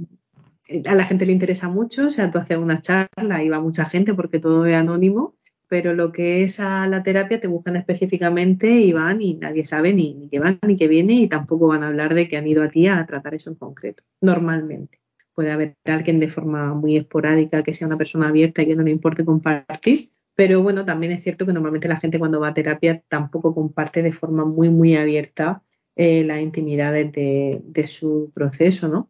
a 0.85 0.95
la 0.95 1.05
gente 1.05 1.25
le 1.25 1.33
interesa 1.33 1.67
mucho, 1.67 2.07
o 2.07 2.09
sea, 2.09 2.29
tú 2.29 2.37
haces 2.37 2.57
una 2.57 2.81
charla 2.81 3.43
y 3.43 3.49
va 3.49 3.59
mucha 3.59 3.85
gente 3.85 4.13
porque 4.13 4.39
todo 4.39 4.65
es 4.65 4.75
anónimo, 4.75 5.35
pero 5.67 5.93
lo 5.93 6.11
que 6.11 6.43
es 6.43 6.59
a 6.59 6.87
la 6.87 7.03
terapia 7.03 7.39
te 7.39 7.47
buscan 7.47 7.75
específicamente 7.75 8.69
y 8.69 8.91
van 8.91 9.21
y 9.21 9.35
nadie 9.35 9.65
sabe 9.65 9.93
ni, 9.93 10.13
ni 10.13 10.29
que 10.29 10.39
van 10.39 10.59
ni 10.65 10.75
que 10.75 10.87
viene 10.87 11.13
y 11.13 11.27
tampoco 11.27 11.67
van 11.67 11.83
a 11.83 11.87
hablar 11.87 12.13
de 12.13 12.27
que 12.27 12.37
han 12.37 12.47
ido 12.47 12.63
a 12.63 12.69
ti 12.69 12.87
a 12.87 13.05
tratar 13.05 13.35
eso 13.35 13.49
en 13.49 13.55
concreto, 13.55 14.03
normalmente. 14.21 14.99
Puede 15.33 15.51
haber 15.51 15.75
alguien 15.85 16.19
de 16.19 16.27
forma 16.27 16.73
muy 16.73 16.97
esporádica 16.97 17.63
que 17.63 17.73
sea 17.73 17.87
una 17.87 17.97
persona 17.97 18.27
abierta 18.27 18.61
y 18.61 18.67
que 18.67 18.75
no 18.75 18.83
le 18.83 18.91
importe 18.91 19.23
compartir, 19.23 20.11
pero 20.35 20.61
bueno, 20.61 20.85
también 20.85 21.11
es 21.13 21.23
cierto 21.23 21.45
que 21.45 21.53
normalmente 21.53 21.87
la 21.87 21.99
gente 21.99 22.19
cuando 22.19 22.39
va 22.39 22.49
a 22.49 22.53
terapia 22.53 23.01
tampoco 23.07 23.53
comparte 23.53 24.03
de 24.03 24.13
forma 24.13 24.45
muy, 24.45 24.69
muy 24.69 24.95
abierta 24.95 25.63
eh, 25.95 26.23
las 26.23 26.41
intimidades 26.41 27.11
de, 27.11 27.87
su 27.87 28.31
proceso, 28.33 28.87
¿no? 28.87 29.09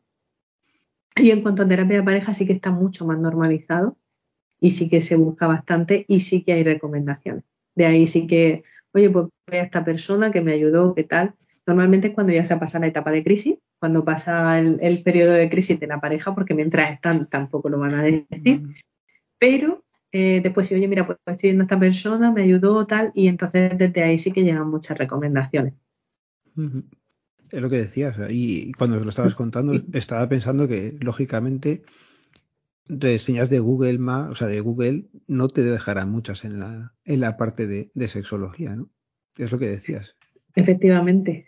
Y 1.15 1.31
en 1.31 1.41
cuanto 1.41 1.63
a 1.63 1.67
terapia 1.67 1.97
de 1.97 2.03
pareja 2.03 2.33
sí 2.33 2.47
que 2.47 2.53
está 2.53 2.71
mucho 2.71 3.05
más 3.05 3.19
normalizado 3.19 3.97
y 4.59 4.71
sí 4.71 4.89
que 4.89 5.01
se 5.01 5.15
busca 5.15 5.47
bastante 5.47 6.05
y 6.07 6.21
sí 6.21 6.43
que 6.43 6.53
hay 6.53 6.63
recomendaciones. 6.63 7.43
De 7.75 7.85
ahí 7.85 8.07
sí 8.07 8.27
que, 8.27 8.63
oye, 8.93 9.09
pues 9.09 9.27
ve 9.47 9.59
a 9.59 9.63
esta 9.63 9.83
persona 9.83 10.31
que 10.31 10.41
me 10.41 10.53
ayudó, 10.53 10.95
¿qué 10.95 11.03
tal? 11.03 11.35
Normalmente 11.67 12.07
es 12.07 12.13
cuando 12.13 12.33
ya 12.33 12.43
se 12.45 12.53
ha 12.53 12.59
pasado 12.59 12.81
la 12.81 12.87
etapa 12.87 13.11
de 13.11 13.23
crisis, 13.23 13.57
cuando 13.79 14.03
pasa 14.03 14.59
el, 14.59 15.03
periodo 15.03 15.33
de 15.33 15.49
crisis 15.49 15.79
de 15.79 15.87
la 15.87 15.99
pareja, 15.99 16.33
porque 16.33 16.53
mientras 16.53 16.91
están 16.91 17.27
tampoco 17.27 17.69
lo 17.69 17.79
van 17.79 17.93
a 17.93 18.03
decir. 18.03 18.63
Pero 19.37 19.83
eh, 20.11 20.41
después 20.43 20.67
sí, 20.67 20.75
oye, 20.75 20.87
mira, 20.87 21.05
pues 21.05 21.19
estoy 21.25 21.49
viendo 21.49 21.63
a 21.63 21.65
esta 21.65 21.79
persona, 21.79 22.31
me 22.31 22.43
ayudó, 22.43 22.85
tal, 22.85 23.11
y 23.15 23.27
entonces 23.27 23.77
desde 23.77 24.03
ahí 24.03 24.17
sí 24.17 24.31
que 24.31 24.43
llegan 24.43 24.69
muchas 24.69 24.97
recomendaciones. 24.97 25.73
Es 26.55 27.61
lo 27.61 27.69
que 27.69 27.77
decías, 27.77 28.17
y 28.29 28.71
cuando 28.73 28.99
lo 28.99 29.09
estabas 29.09 29.35
contando, 29.35 29.73
estaba 29.93 30.27
pensando 30.29 30.67
que 30.67 30.97
lógicamente 31.01 31.83
reseñas 32.87 33.49
de 33.49 33.59
Google 33.59 33.97
más, 33.99 34.29
o 34.29 34.35
sea, 34.35 34.47
de 34.47 34.59
Google 34.59 35.05
no 35.27 35.47
te 35.47 35.63
dejarán 35.63 36.09
muchas 36.09 36.43
en 36.43 36.59
la, 36.59 36.93
en 37.05 37.21
la 37.21 37.37
parte 37.37 37.67
de, 37.67 38.07
sexología, 38.07 38.75
¿no? 38.75 38.89
Es 39.37 39.51
lo 39.51 39.59
que 39.59 39.69
decías. 39.69 40.15
Efectivamente. 40.55 41.45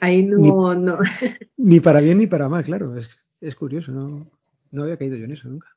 Ahí 0.00 0.24
no 0.24 0.38
ni, 0.38 0.50
no. 0.50 0.98
ni 1.56 1.80
para 1.80 2.00
bien 2.00 2.18
ni 2.18 2.28
para 2.28 2.48
mal, 2.48 2.64
claro. 2.64 2.96
Es, 2.96 3.10
es 3.40 3.56
curioso, 3.56 3.90
no, 3.90 4.30
no 4.70 4.82
había 4.84 4.96
caído 4.96 5.16
yo 5.16 5.24
en 5.24 5.32
eso 5.32 5.48
nunca. 5.48 5.73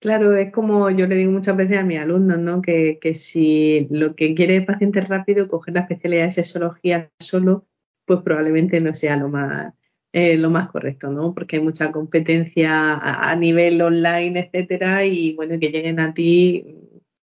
Claro, 0.00 0.36
es 0.36 0.52
como 0.52 0.90
yo 0.90 1.08
le 1.08 1.16
digo 1.16 1.32
muchas 1.32 1.56
veces 1.56 1.78
a 1.78 1.82
mis 1.82 1.98
alumnos, 1.98 2.38
¿no? 2.38 2.62
Que, 2.62 2.98
que 3.00 3.14
si 3.14 3.88
lo 3.90 4.14
que 4.14 4.32
quiere 4.34 4.56
el 4.56 4.64
paciente 4.64 5.00
rápido, 5.00 5.48
coger 5.48 5.74
la 5.74 5.80
especialidad 5.80 6.26
de 6.26 6.32
sexología 6.32 7.10
solo, 7.18 7.66
pues 8.04 8.20
probablemente 8.22 8.80
no 8.80 8.94
sea 8.94 9.16
lo 9.16 9.28
más, 9.28 9.74
eh, 10.12 10.36
lo 10.38 10.50
más 10.50 10.70
correcto, 10.70 11.10
¿no? 11.10 11.34
Porque 11.34 11.56
hay 11.56 11.62
mucha 11.62 11.90
competencia 11.92 12.94
a, 12.94 13.34
nivel 13.36 13.82
online, 13.82 14.40
etcétera, 14.40 15.04
y 15.04 15.34
bueno, 15.34 15.58
que 15.58 15.70
lleguen 15.70 15.98
a 16.00 16.14
ti 16.14 16.64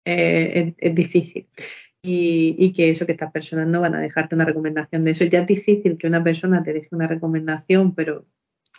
eh, 0.06 0.74
es, 0.78 0.96
difícil. 0.96 1.48
Y, 2.02 2.56
y, 2.60 2.74
que 2.74 2.90
eso, 2.90 3.06
que 3.06 3.14
estas 3.14 3.32
personas 3.32 3.68
no 3.68 3.82
van 3.82 3.96
a 3.96 4.02
dejarte 4.02 4.36
una 4.36 4.46
recomendación 4.46 5.04
de 5.04 5.12
eso. 5.12 5.26
Ya 5.26 5.40
es 5.42 5.48
difícil 5.48 5.98
que 5.98 6.08
una 6.08 6.24
persona 6.24 6.64
te 6.64 6.74
deje 6.74 6.90
una 6.92 7.08
recomendación, 7.08 7.96
pero 7.96 8.26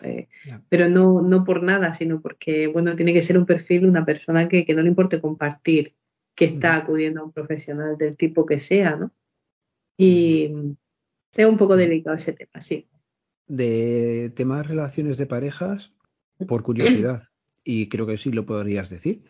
eh, 0.03 0.29
pero 0.69 0.89
no, 0.89 1.23
no 1.23 1.45
por 1.45 1.63
nada, 1.63 1.95
sino 1.95 2.21
porque, 2.21 2.67
bueno, 2.67 2.97
tiene 2.97 3.13
que 3.13 3.23
ser 3.23 3.39
un 3.39 3.47
perfil, 3.47 3.87
una 3.87 4.05
persona 4.05 4.49
que, 4.49 4.67
no 4.75 4.83
le 4.83 4.89
importe 4.89 5.21
compartir, 5.21 5.95
que 6.35 6.47
está 6.47 6.77
acudiendo 6.77 7.21
a 7.21 7.25
un 7.25 7.33
profesional 7.33 7.97
del 7.99 8.17
tipo 8.17 8.47
que 8.47 8.59
sea, 8.59 8.97
¿no? 8.97 9.13
Y 9.97 10.51
es 11.33 11.47
un 11.47 11.57
poco 11.57 11.77
delicado 11.77 12.17
ese 12.17 12.33
tema, 12.33 12.61
sí. 12.61 12.89
De 13.47 14.31
temas 14.37 14.67
relaciones 14.69 15.19
de 15.19 15.27
parejas, 15.27 15.93
por 16.47 16.63
curiosidad, 16.63 17.23
y 17.65 17.89
creo 17.89 18.07
que 18.07 18.19
sí 18.19 18.31
lo 18.31 18.47
podrías 18.47 18.91
decir, 18.91 19.25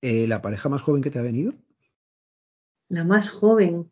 eh, 0.00 0.26
¿la 0.26 0.40
pareja 0.40 0.68
más 0.68 0.82
joven 0.82 1.02
que 1.02 1.10
te 1.10 1.18
ha 1.18 1.22
venido? 1.22 1.52
La 2.88 3.04
más 3.04 3.30
joven. 3.30 3.90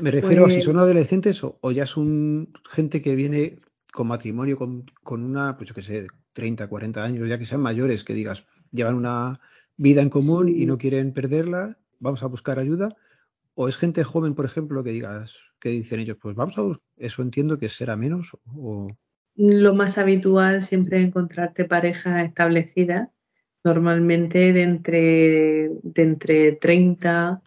Me 0.00 0.10
refiero 0.10 0.46
a 0.46 0.48
si 0.48 0.56
pues 0.56 0.64
son 0.64 0.78
adolescentes 0.78 1.42
o, 1.44 1.58
o 1.60 1.70
ya 1.70 1.86
son 1.86 2.52
gente 2.70 3.00
que 3.00 3.14
viene 3.14 3.58
con 3.92 4.08
matrimonio, 4.08 4.56
con, 4.56 4.84
con 5.04 5.22
una, 5.22 5.56
pues 5.56 5.68
yo 5.68 5.74
qué 5.74 5.82
sé, 5.82 6.06
30, 6.32 6.66
40 6.66 7.02
años, 7.04 7.28
ya 7.28 7.38
que 7.38 7.46
sean 7.46 7.60
mayores, 7.60 8.04
que 8.04 8.14
digas, 8.14 8.46
llevan 8.70 8.94
una 8.94 9.40
vida 9.76 10.02
en 10.02 10.10
común 10.10 10.48
y 10.48 10.66
no 10.66 10.78
quieren 10.78 11.12
perderla, 11.12 11.78
vamos 12.00 12.22
a 12.22 12.26
buscar 12.26 12.58
ayuda. 12.58 12.96
O 13.54 13.68
es 13.68 13.76
gente 13.76 14.02
joven, 14.02 14.34
por 14.34 14.46
ejemplo, 14.46 14.82
que 14.82 14.90
digas, 14.90 15.36
que 15.60 15.68
dicen 15.68 16.00
ellos, 16.00 16.16
pues 16.20 16.34
vamos 16.34 16.56
a 16.58 16.62
buscar, 16.62 16.86
eso 16.96 17.22
entiendo 17.22 17.58
que 17.58 17.68
será 17.68 17.96
menos 17.96 18.36
o... 18.56 18.88
Lo 19.34 19.74
más 19.74 19.96
habitual 19.96 20.62
siempre 20.62 21.00
es 21.00 21.06
encontrarte 21.06 21.64
pareja 21.64 22.22
establecida, 22.22 23.10
normalmente 23.64 24.52
de 24.52 24.62
entre, 24.62 25.70
de 25.82 26.02
entre 26.02 26.52
30, 26.52 27.42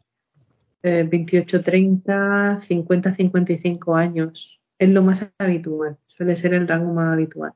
28, 0.81 1.63
30, 1.63 2.61
50, 2.61 3.15
55 3.15 3.95
años. 3.95 4.61
Es 4.79 4.89
lo 4.89 5.01
más 5.01 5.29
habitual 5.37 5.97
suele 6.05 6.35
ser 6.35 6.53
el 6.53 6.67
rango 6.67 6.93
más 6.93 7.13
habitual. 7.13 7.53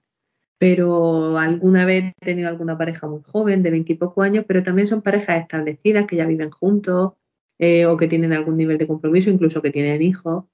Pero 0.57 1.37
alguna 1.37 1.85
vez 1.85 2.13
he 2.19 2.25
tenido 2.25 2.49
alguna 2.49 2.77
pareja 2.77 3.07
muy 3.07 3.21
joven, 3.23 3.63
de 3.63 3.71
veintipoco 3.71 4.21
años, 4.21 4.45
pero 4.47 4.63
también 4.63 4.87
son 4.87 5.01
parejas 5.01 5.41
establecidas 5.41 6.05
que 6.05 6.17
ya 6.17 6.25
viven 6.25 6.51
juntos 6.51 7.13
eh, 7.57 7.85
o 7.85 7.97
que 7.97 8.07
tienen 8.07 8.33
algún 8.33 8.57
nivel 8.57 8.77
de 8.77 8.87
compromiso, 8.87 9.29
incluso 9.29 9.61
que 9.61 9.71
tienen 9.71 10.01
hijos. 10.01 10.45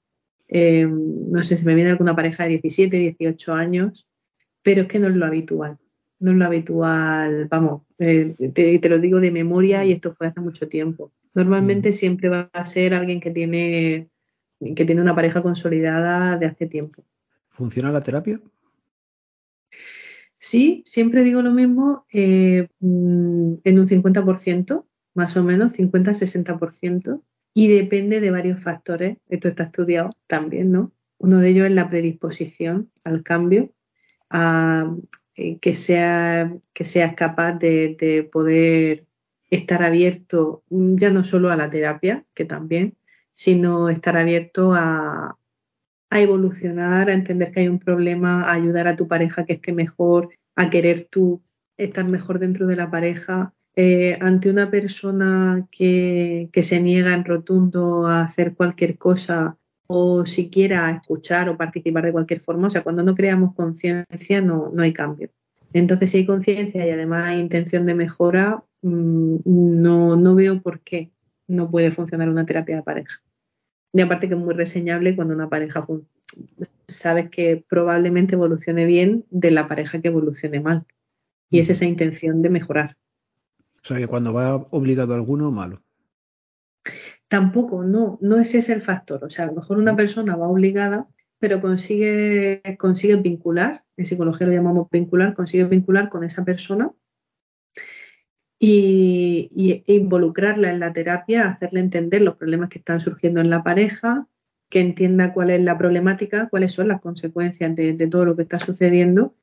Eh, 0.47 0.85
no 0.87 1.43
sé 1.43 1.57
si 1.57 1.65
me 1.65 1.73
viene 1.73 1.91
alguna 1.91 2.15
pareja 2.15 2.43
de 2.43 2.49
17, 2.49 2.97
18 2.97 3.53
años, 3.53 4.07
pero 4.61 4.83
es 4.83 4.87
que 4.87 4.99
no 4.99 5.07
es 5.07 5.15
lo 5.15 5.25
habitual. 5.25 5.77
No 6.19 6.31
es 6.31 6.37
lo 6.37 6.45
habitual, 6.45 7.47
vamos, 7.49 7.83
eh, 7.99 8.33
te, 8.53 8.79
te, 8.79 8.89
lo 8.89 8.99
digo 8.99 9.19
de 9.19 9.31
memoria 9.31 9.83
y 9.83 9.91
esto 9.91 10.13
fue 10.13 10.27
hace 10.27 10.39
mucho 10.39 10.67
tiempo. 10.67 11.11
Normalmente 11.33 11.89
mm. 11.89 11.93
siempre 11.93 12.29
va 12.29 12.49
a 12.53 12.65
ser 12.65 12.93
alguien 12.93 13.19
que 13.19 13.31
tiene, 13.31 14.09
que 14.73 14.85
tiene 14.85 15.01
una 15.01 15.15
pareja 15.15 15.43
consolidada 15.43 16.37
de 16.37 16.45
hace 16.45 16.65
tiempo. 16.65 17.03
¿Funciona 17.49 17.91
la 17.91 18.01
terapia? 18.01 18.39
Sí, 20.37 20.83
siempre 20.85 21.23
digo 21.23 21.41
lo 21.41 21.51
mismo, 21.51 22.05
eh, 22.11 22.67
mm, 22.79 23.53
en 23.63 23.79
un 23.79 23.87
50%, 23.87 24.85
más 25.13 25.37
o 25.37 25.43
menos, 25.43 25.73
50-60%, 25.73 27.23
y 27.53 27.67
depende 27.67 28.19
de 28.19 28.31
varios 28.31 28.61
factores. 28.61 29.17
Esto 29.29 29.47
está 29.47 29.63
estudiado 29.63 30.09
también, 30.27 30.71
¿no? 30.71 30.91
Uno 31.17 31.39
de 31.39 31.49
ellos 31.49 31.67
es 31.67 31.73
la 31.73 31.89
predisposición 31.89 32.91
al 33.03 33.23
cambio, 33.23 33.71
a 34.29 34.93
eh, 35.35 35.59
que, 35.59 35.75
sea, 35.75 36.53
que 36.73 36.83
seas 36.83 37.15
capaz 37.15 37.53
de, 37.53 37.95
de 37.99 38.23
poder 38.23 39.05
estar 39.49 39.83
abierto 39.83 40.63
mm, 40.69 40.95
ya 40.97 41.11
no 41.11 41.23
solo 41.23 41.51
a 41.51 41.55
la 41.55 41.69
terapia, 41.69 42.25
que 42.33 42.45
también, 42.45 42.97
sino 43.35 43.89
estar 43.89 44.17
abierto 44.17 44.73
a, 44.73 45.37
a 46.09 46.21
evolucionar, 46.21 47.09
a 47.09 47.13
entender 47.13 47.51
que 47.51 47.61
hay 47.61 47.67
un 47.67 47.79
problema, 47.79 48.43
a 48.43 48.53
ayudar 48.53 48.87
a 48.87 48.95
tu 48.95 49.07
pareja 49.07 49.45
que 49.45 49.53
esté 49.53 49.73
mejor, 49.73 50.29
a 50.55 50.69
querer 50.69 51.07
tú 51.09 51.41
estar 51.77 52.05
mejor 52.05 52.39
dentro 52.39 52.67
de 52.67 52.75
la 52.75 52.89
pareja. 52.89 53.53
Eh, 53.75 54.17
ante 54.21 54.49
una 54.49 54.71
persona 54.71 55.67
que, 55.69 56.49
se 56.63 56.79
niega 56.79 57.13
en 57.13 57.25
rotundo 57.25 58.07
a 58.07 58.21
hacer 58.21 58.55
cualquier 58.55 58.97
cosa 58.97 59.57
o 59.87 60.25
siquiera 60.25 60.89
escuchar 60.89 61.49
o 61.49 61.57
participar 61.57 62.05
de 62.05 62.13
cualquier 62.13 62.41
forma. 62.41 62.67
O 62.67 62.69
sea, 62.69 62.83
cuando 62.83 63.03
no 63.03 63.15
creamos 63.15 63.53
conciencia 63.53 64.41
no, 64.41 64.71
no 64.73 64.83
hay 64.83 64.93
cambio. 64.93 65.29
Entonces, 65.73 66.11
si 66.11 66.19
hay 66.19 66.25
conciencia 66.25 66.87
y 66.87 66.89
además 66.89 67.25
hay 67.27 67.39
intención 67.39 67.85
de 67.85 67.95
mejora, 67.95 68.63
mm, 68.81 69.37
no, 69.45 70.15
no 70.15 70.35
veo 70.35 70.61
por 70.61 70.79
qué 70.79 71.11
no 71.47 71.69
puede 71.69 71.91
funcionar 71.91 72.29
una 72.29 72.45
terapia 72.45 72.77
de 72.77 72.83
pareja. 72.83 73.21
Y 73.93 74.01
aparte 74.01 74.27
que 74.27 74.33
es 74.33 74.39
muy 74.39 74.53
reseñable 74.53 75.15
cuando 75.15 75.33
una 75.33 75.49
pareja 75.49 75.85
sabes 76.87 77.29
que 77.29 77.63
probablemente 77.67 78.35
evolucione 78.35 78.85
bien 78.85 79.25
de 79.29 79.51
la 79.51 79.67
pareja 79.67 80.01
que 80.01 80.09
evolucione 80.09 80.59
mal. 80.59 80.85
Y 81.49 81.59
es 81.59 81.69
esa 81.69 81.85
intención 81.85 82.41
de 82.41 82.49
mejorar. 82.49 82.97
O 83.83 83.87
sea 83.87 83.97
que 83.97 84.07
cuando 84.07 84.33
va 84.33 84.55
obligado 84.55 85.13
alguno, 85.13 85.51
malo. 85.51 85.81
Tampoco, 87.27 87.83
no, 87.83 88.17
no 88.21 88.37
ese 88.37 88.59
es 88.59 88.69
el 88.69 88.81
factor. 88.81 89.23
O 89.23 89.29
sea, 89.29 89.45
a 89.45 89.47
lo 89.47 89.53
mejor 89.53 89.77
una 89.77 89.95
persona 89.95 90.35
va 90.35 90.47
obligada, 90.47 91.07
pero 91.39 91.61
consigue, 91.61 92.61
consigue 92.77 93.15
vincular, 93.15 93.83
en 93.97 94.05
psicología 94.05 94.47
lo 94.47 94.53
llamamos 94.53 94.89
vincular, 94.91 95.33
consigue 95.33 95.65
vincular 95.65 96.09
con 96.09 96.23
esa 96.23 96.43
persona 96.43 96.91
y, 98.67 99.83
involucrarla 99.85 100.71
en 100.71 100.79
la 100.79 100.93
terapia, 100.93 101.47
hacerle 101.47 101.81
entender 101.81 102.21
los 102.21 102.35
problemas 102.35 102.69
que 102.69 102.79
están 102.79 102.99
surgiendo 102.99 103.41
en 103.41 103.49
la 103.49 103.63
pareja, 103.63 104.27
que 104.69 104.81
entienda 104.81 105.33
cuál 105.33 105.51
es 105.51 105.61
la 105.61 105.77
problemática, 105.77 106.49
cuáles 106.49 106.73
son 106.73 106.87
las 106.87 107.01
consecuencias 107.01 107.75
de, 107.75 108.07
todo 108.07 108.25
lo 108.25 108.35
que 108.35 108.41
está 108.43 108.59
sucediendo. 108.59 109.35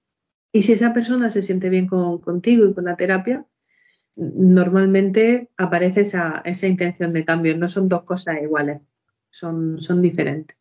Y 0.52 0.62
si 0.62 0.72
esa 0.72 0.92
persona 0.92 1.30
se 1.30 1.42
siente 1.42 1.68
bien 1.70 1.87
contigo 1.87 2.66
y 2.66 2.74
con 2.74 2.85
la 2.85 2.96
terapia, 2.96 3.46
normalmente 4.16 5.50
aparece 5.56 6.02
esa, 6.02 6.42
esa, 6.44 6.66
intención 6.66 7.12
de 7.12 7.24
cambio. 7.24 7.56
No 7.56 7.68
son 7.68 7.88
dos 7.88 8.02
cosas 8.02 8.42
iguales, 8.42 8.80
son, 9.30 9.80
son 9.80 10.02
diferentes. 10.02 10.56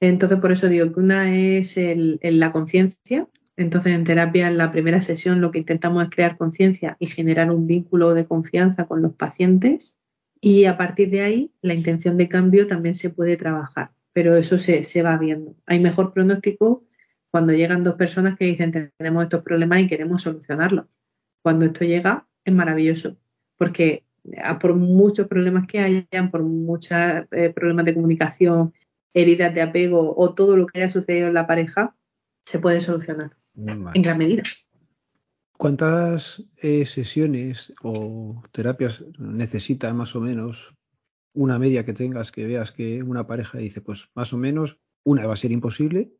Entonces, 0.00 0.38
por 0.38 0.52
eso 0.52 0.68
digo 0.68 0.92
que 0.92 1.00
una 1.00 1.34
es 1.36 1.76
la 2.22 2.52
conciencia. 2.52 3.28
Entonces, 3.56 3.92
en 3.92 4.04
terapia, 4.04 4.48
en 4.48 4.58
la 4.58 4.70
primera 4.70 5.00
sesión, 5.00 5.40
lo 5.40 5.50
que 5.50 5.58
intentamos 5.58 6.04
es 6.04 6.10
crear 6.10 6.36
conciencia 6.36 6.96
y 7.00 7.06
generar 7.06 7.50
un 7.50 7.66
vínculo 7.66 8.12
de 8.12 8.26
confianza 8.26 8.86
con 8.86 9.00
los 9.00 9.14
pacientes. 9.14 9.98
Y 10.40 10.66
a 10.66 10.76
partir 10.76 11.10
de 11.10 11.22
ahí, 11.22 11.52
la 11.62 11.72
intención 11.72 12.18
de 12.18 12.28
cambio 12.28 12.66
también 12.66 12.94
se 12.94 13.08
puede 13.08 13.38
trabajar, 13.38 13.92
pero 14.12 14.36
eso 14.36 14.58
se, 14.58 14.84
se 14.84 15.02
va 15.02 15.16
viendo. 15.16 15.56
Hay 15.64 15.80
mejor 15.80 16.12
pronóstico 16.12 16.84
cuando 17.30 17.54
llegan 17.54 17.82
dos 17.82 17.94
personas 17.94 18.36
que 18.36 18.44
dicen 18.44 18.92
tenemos 18.98 19.24
estos 19.24 19.42
problemas 19.42 19.80
y 19.80 19.86
queremos 19.88 20.22
solucionarlos. 20.22 20.86
Cuando 21.42 21.64
esto 21.64 21.84
llega, 21.84 22.26
es 22.44 22.52
maravilloso, 22.52 23.16
porque 23.56 24.04
por 24.60 24.74
muchos 24.74 25.28
problemas 25.28 25.66
que 25.66 25.80
hayan, 25.80 26.30
por 26.30 26.42
muchos 26.42 26.96
eh, 27.30 27.52
problemas 27.54 27.86
de 27.86 27.94
comunicación, 27.94 28.74
heridas 29.14 29.54
de 29.54 29.62
apego 29.62 30.14
o 30.16 30.34
todo 30.34 30.56
lo 30.56 30.66
que 30.66 30.82
haya 30.82 30.90
sucedido 30.90 31.28
en 31.28 31.34
la 31.34 31.46
pareja, 31.46 31.96
se 32.44 32.58
puede 32.58 32.80
solucionar 32.80 33.32
en 33.56 34.02
gran 34.02 34.18
medida. 34.18 34.42
¿Cuántas 35.56 36.44
eh, 36.58 36.84
sesiones 36.84 37.72
o 37.82 38.42
terapias 38.52 39.04
necesita 39.18 39.92
más 39.94 40.14
o 40.14 40.20
menos 40.20 40.74
una 41.32 41.58
media 41.58 41.84
que 41.84 41.94
tengas 41.94 42.30
que 42.30 42.46
veas 42.46 42.72
que 42.72 43.02
una 43.02 43.26
pareja 43.26 43.58
dice, 43.58 43.80
pues 43.80 44.10
más 44.14 44.32
o 44.32 44.36
menos 44.36 44.78
una 45.02 45.26
va 45.26 45.34
a 45.34 45.38
ser 45.38 45.52
imposible? 45.52 46.12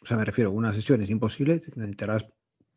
O 0.00 0.06
sea, 0.06 0.18
me 0.18 0.24
refiero, 0.24 0.50
una 0.50 0.74
sesión 0.74 1.00
es 1.00 1.08
imposible, 1.08 1.62
necesitarás 1.76 2.26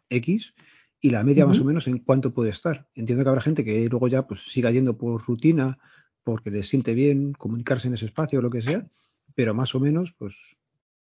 X 0.10 0.54
y 1.02 1.10
la 1.10 1.24
media 1.24 1.46
más 1.46 1.60
o 1.60 1.66
menos 1.66 1.88
en 1.88 2.00
cuánto 2.00 2.34
puede 2.34 2.52
estar. 2.52 2.88
Entiendo 2.96 3.24
que 3.24 3.30
habrá 3.30 3.42
gente 3.42 3.66
que 3.66 3.88
luego 3.90 4.08
ya 4.08 4.26
pues 4.26 4.44
siga 4.44 4.72
yendo 4.72 4.98
por 4.98 5.22
rutina, 5.26 5.78
porque 6.24 6.52
les 6.52 6.70
siente 6.70 6.94
bien 6.94 7.34
comunicarse 7.34 7.88
en 7.88 7.94
ese 7.96 8.06
espacio 8.06 8.40
o 8.40 8.42
lo 8.42 8.50
que 8.50 8.62
sea, 8.62 8.88
pero 9.36 9.54
más 9.54 9.76
o 9.76 9.80
menos, 9.80 10.14
pues, 10.18 10.58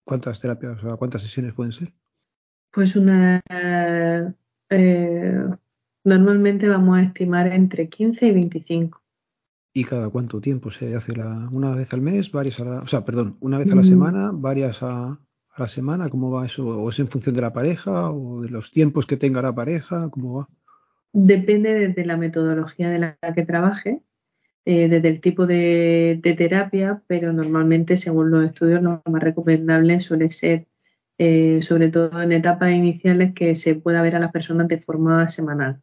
¿cuántas 0.05 0.41
terapias 0.41 0.83
o 0.85 0.97
cuántas 0.97 1.23
sesiones 1.23 1.55
pueden 1.55 1.73
ser? 1.73 1.93
Pues 2.71 2.97
una 2.97 3.41
eh, 4.71 5.45
normalmente 6.05 6.69
vamos 6.69 6.99
a 6.99 7.03
estimar 7.03 7.47
entre 7.49 7.89
15 7.89 8.27
y 8.27 8.33
25. 8.33 9.03
¿Y 9.75 9.85
cada 9.85 10.09
cuánto 10.09 10.41
tiempo 10.41 10.71
se 10.71 10.95
hace 10.95 11.15
la, 11.15 11.49
una 11.53 11.75
vez 11.75 11.93
al 11.93 12.01
mes, 12.01 12.33
varias 12.33 12.59
a 12.61 12.65
la, 12.65 12.79
o 12.81 12.87
sea, 12.87 13.05
perdón, 13.05 13.37
una 13.41 13.59
vez 13.59 13.71
a 13.71 13.77
la 13.77 13.83
mm. 13.83 13.85
semana, 13.85 14.31
varias 14.33 14.83
a, 14.83 15.19
la 15.57 15.69
semana? 15.69 16.09
¿Cómo 16.09 16.31
va 16.31 16.47
eso? 16.47 16.67
¿O 16.67 16.89
es 16.89 16.99
en 17.01 17.09
función 17.09 17.35
de 17.35 17.43
la 17.43 17.53
pareja 17.53 18.11
o 18.11 18.43
de 18.43 18.49
los 18.49 18.71
tiempos 18.71 19.07
que 19.07 19.17
tenga 19.17 19.43
la 19.43 19.55
pareja? 19.55 20.09
¿Cómo 20.11 20.39
va? 20.39 20.49
Depende 21.13 21.89
de 21.89 22.05
la 22.05 22.17
metodología 22.17 22.91
de 22.91 22.99
la 22.99 23.19
que 23.35 23.45
trabaje, 23.45 24.03
eh, 24.65 24.89
desde 24.89 25.09
el 25.09 25.21
tipo 25.21 25.47
de, 25.47 26.21
terapia, 26.23 27.03
pero 27.07 27.33
normalmente, 27.33 27.97
según 27.97 28.31
los 28.31 28.45
estudios, 28.45 28.83
lo 28.83 29.03
más 29.07 29.23
recomendable 29.23 30.01
suele 30.01 30.31
ser, 30.31 30.67
eh, 31.19 31.61
sobre 31.63 31.89
todo 31.89 32.23
en 32.23 32.33
etapas 32.33 32.71
iniciales, 32.73 33.35
que 33.35 33.55
se 33.57 33.75
pueda 33.75 34.03
ver 34.03 34.17
a 34.17 34.21
las 34.21 34.33
personas 34.33 34.69
de 34.69 34.79
forma 34.79 35.29
semanal. 35.29 35.83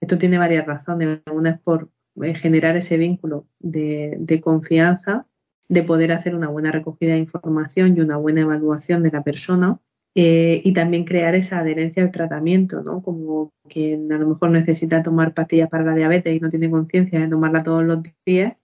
Esto 0.00 0.18
tiene 0.18 0.38
varias 0.38 0.66
razones. 0.66 1.20
Una 1.30 1.50
es 1.50 1.60
por 1.60 1.90
eh, 2.22 2.34
generar 2.34 2.76
ese 2.76 2.96
vínculo 2.96 3.46
de 3.58 4.40
confianza 4.42 5.26
de 5.70 5.84
poder 5.84 6.10
hacer 6.10 6.34
una 6.34 6.48
buena 6.48 6.72
recogida 6.72 7.12
de 7.12 7.20
información 7.20 7.96
y 7.96 8.00
una 8.00 8.16
buena 8.16 8.40
evaluación 8.40 9.04
de 9.04 9.12
la 9.12 9.22
persona 9.22 9.78
eh, 10.16 10.60
y 10.64 10.72
también 10.72 11.04
crear 11.04 11.36
esa 11.36 11.60
adherencia 11.60 12.02
al 12.02 12.10
tratamiento, 12.10 12.82
¿no? 12.82 13.02
Como 13.02 13.52
quien 13.68 14.12
a 14.12 14.18
lo 14.18 14.26
mejor 14.26 14.50
necesita 14.50 15.00
tomar 15.04 15.32
pastillas 15.32 15.70
para 15.70 15.84
la 15.84 15.94
diabetes 15.94 16.36
y 16.36 16.40
no 16.40 16.50
tiene 16.50 16.70
conciencia 16.70 17.20
de 17.20 17.28
tomarla 17.28 17.62
todos 17.62 17.84
los 17.84 18.00
días, 18.26 18.56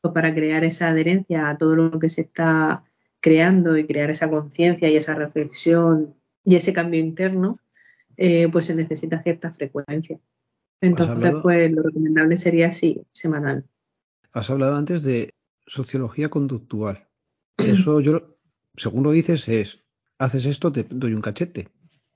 pues 0.00 0.14
para 0.14 0.34
crear 0.34 0.64
esa 0.64 0.88
adherencia 0.88 1.50
a 1.50 1.58
todo 1.58 1.76
lo 1.76 1.98
que 1.98 2.08
se 2.08 2.22
está 2.22 2.84
creando 3.24 3.78
y 3.78 3.86
crear 3.86 4.10
esa 4.10 4.28
conciencia 4.28 4.90
y 4.90 4.98
esa 4.98 5.14
reflexión 5.14 6.14
y 6.44 6.56
ese 6.56 6.74
cambio 6.74 7.00
interno, 7.00 7.58
eh, 8.18 8.50
pues 8.52 8.66
se 8.66 8.74
necesita 8.74 9.22
cierta 9.22 9.50
frecuencia. 9.50 10.20
Entonces, 10.82 11.32
pues 11.42 11.72
lo 11.72 11.82
recomendable 11.82 12.36
sería 12.36 12.68
así, 12.68 13.00
semanal. 13.12 13.64
Has 14.34 14.50
hablado 14.50 14.76
antes 14.76 15.02
de 15.02 15.30
sociología 15.66 16.28
conductual. 16.28 17.08
Eso 17.56 18.00
yo, 18.00 18.36
según 18.76 19.04
lo 19.04 19.12
dices, 19.12 19.48
es, 19.48 19.80
haces 20.18 20.44
esto, 20.44 20.70
te 20.70 20.84
doy 20.90 21.14
un 21.14 21.22
cachete. 21.22 21.68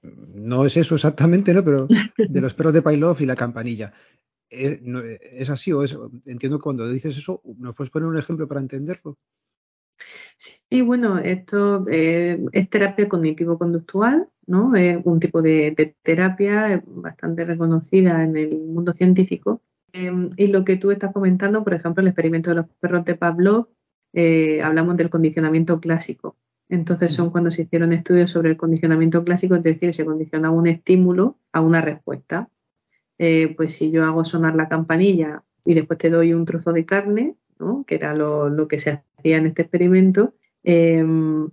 No 0.02 0.66
es 0.66 0.76
eso 0.76 0.94
exactamente, 0.94 1.54
¿no? 1.54 1.64
Pero 1.64 1.88
de 2.18 2.40
los 2.42 2.52
perros 2.52 2.74
de 2.74 2.82
Pavlov 2.82 3.16
y 3.22 3.24
la 3.24 3.34
campanilla. 3.34 3.94
¿Es, 4.50 4.80
¿Es, 5.22 5.48
así 5.48 5.72
o 5.72 5.82
es? 5.82 5.96
Entiendo 6.26 6.58
que 6.58 6.64
cuando 6.64 6.86
dices 6.86 7.16
eso, 7.16 7.40
¿nos 7.56 7.74
puedes 7.74 7.90
poner 7.90 8.10
un 8.10 8.18
ejemplo 8.18 8.46
para 8.46 8.60
entenderlo? 8.60 9.16
Sí, 10.36 10.82
bueno, 10.82 11.18
esto 11.18 11.84
eh, 11.90 12.44
es 12.52 12.70
terapia 12.70 13.08
cognitivo-conductual, 13.08 14.28
¿no? 14.46 14.76
Es 14.76 14.98
un 15.04 15.20
tipo 15.20 15.42
de, 15.42 15.94
terapia 16.02 16.82
bastante 16.86 17.44
reconocida 17.44 18.22
en 18.22 18.36
el 18.36 18.58
mundo 18.58 18.92
científico 18.92 19.62
Em, 19.92 20.30
y 20.36 20.48
lo 20.48 20.64
que 20.64 20.76
tú 20.76 20.90
estás 20.90 21.12
comentando, 21.12 21.64
por 21.64 21.74
ejemplo, 21.74 22.02
el 22.02 22.08
experimento 22.08 22.50
de 22.50 22.56
los 22.56 22.66
perros 22.80 23.04
de 23.04 23.14
Pavlov, 23.14 23.68
eh, 24.12 24.62
hablamos 24.62 24.96
del 24.96 25.10
condicionamiento 25.10 25.80
clásico. 25.80 26.36
Entonces 26.68 27.14
son 27.14 27.30
cuando 27.30 27.50
se 27.50 27.62
hicieron 27.62 27.92
estudios 27.92 28.30
sobre 28.30 28.50
el 28.50 28.56
condicionamiento 28.56 29.24
clásico, 29.24 29.54
es 29.54 29.62
decir, 29.62 29.94
se 29.94 30.04
condiciona 30.04 30.50
un 30.50 30.66
estímulo 30.66 31.38
a 31.52 31.60
una 31.60 31.80
respuesta. 31.80 32.48
Eh, 33.18 33.54
pues 33.56 33.72
si 33.72 33.90
yo 33.90 34.04
hago 34.04 34.24
sonar 34.24 34.54
la 34.54 34.68
campanilla 34.68 35.42
y 35.64 35.74
después 35.74 35.98
te 35.98 36.10
doy 36.10 36.34
un 36.34 36.44
trozo 36.44 36.72
de 36.72 36.84
carne, 36.84 37.36
¿no? 37.58 37.84
que 37.86 37.96
era 37.96 38.14
lo, 38.14 38.68
que 38.68 38.78
se 38.78 38.90
hacía 39.18 39.36
en 39.38 39.46
este 39.46 39.62
experimento, 39.62 40.34
em, 40.62 41.50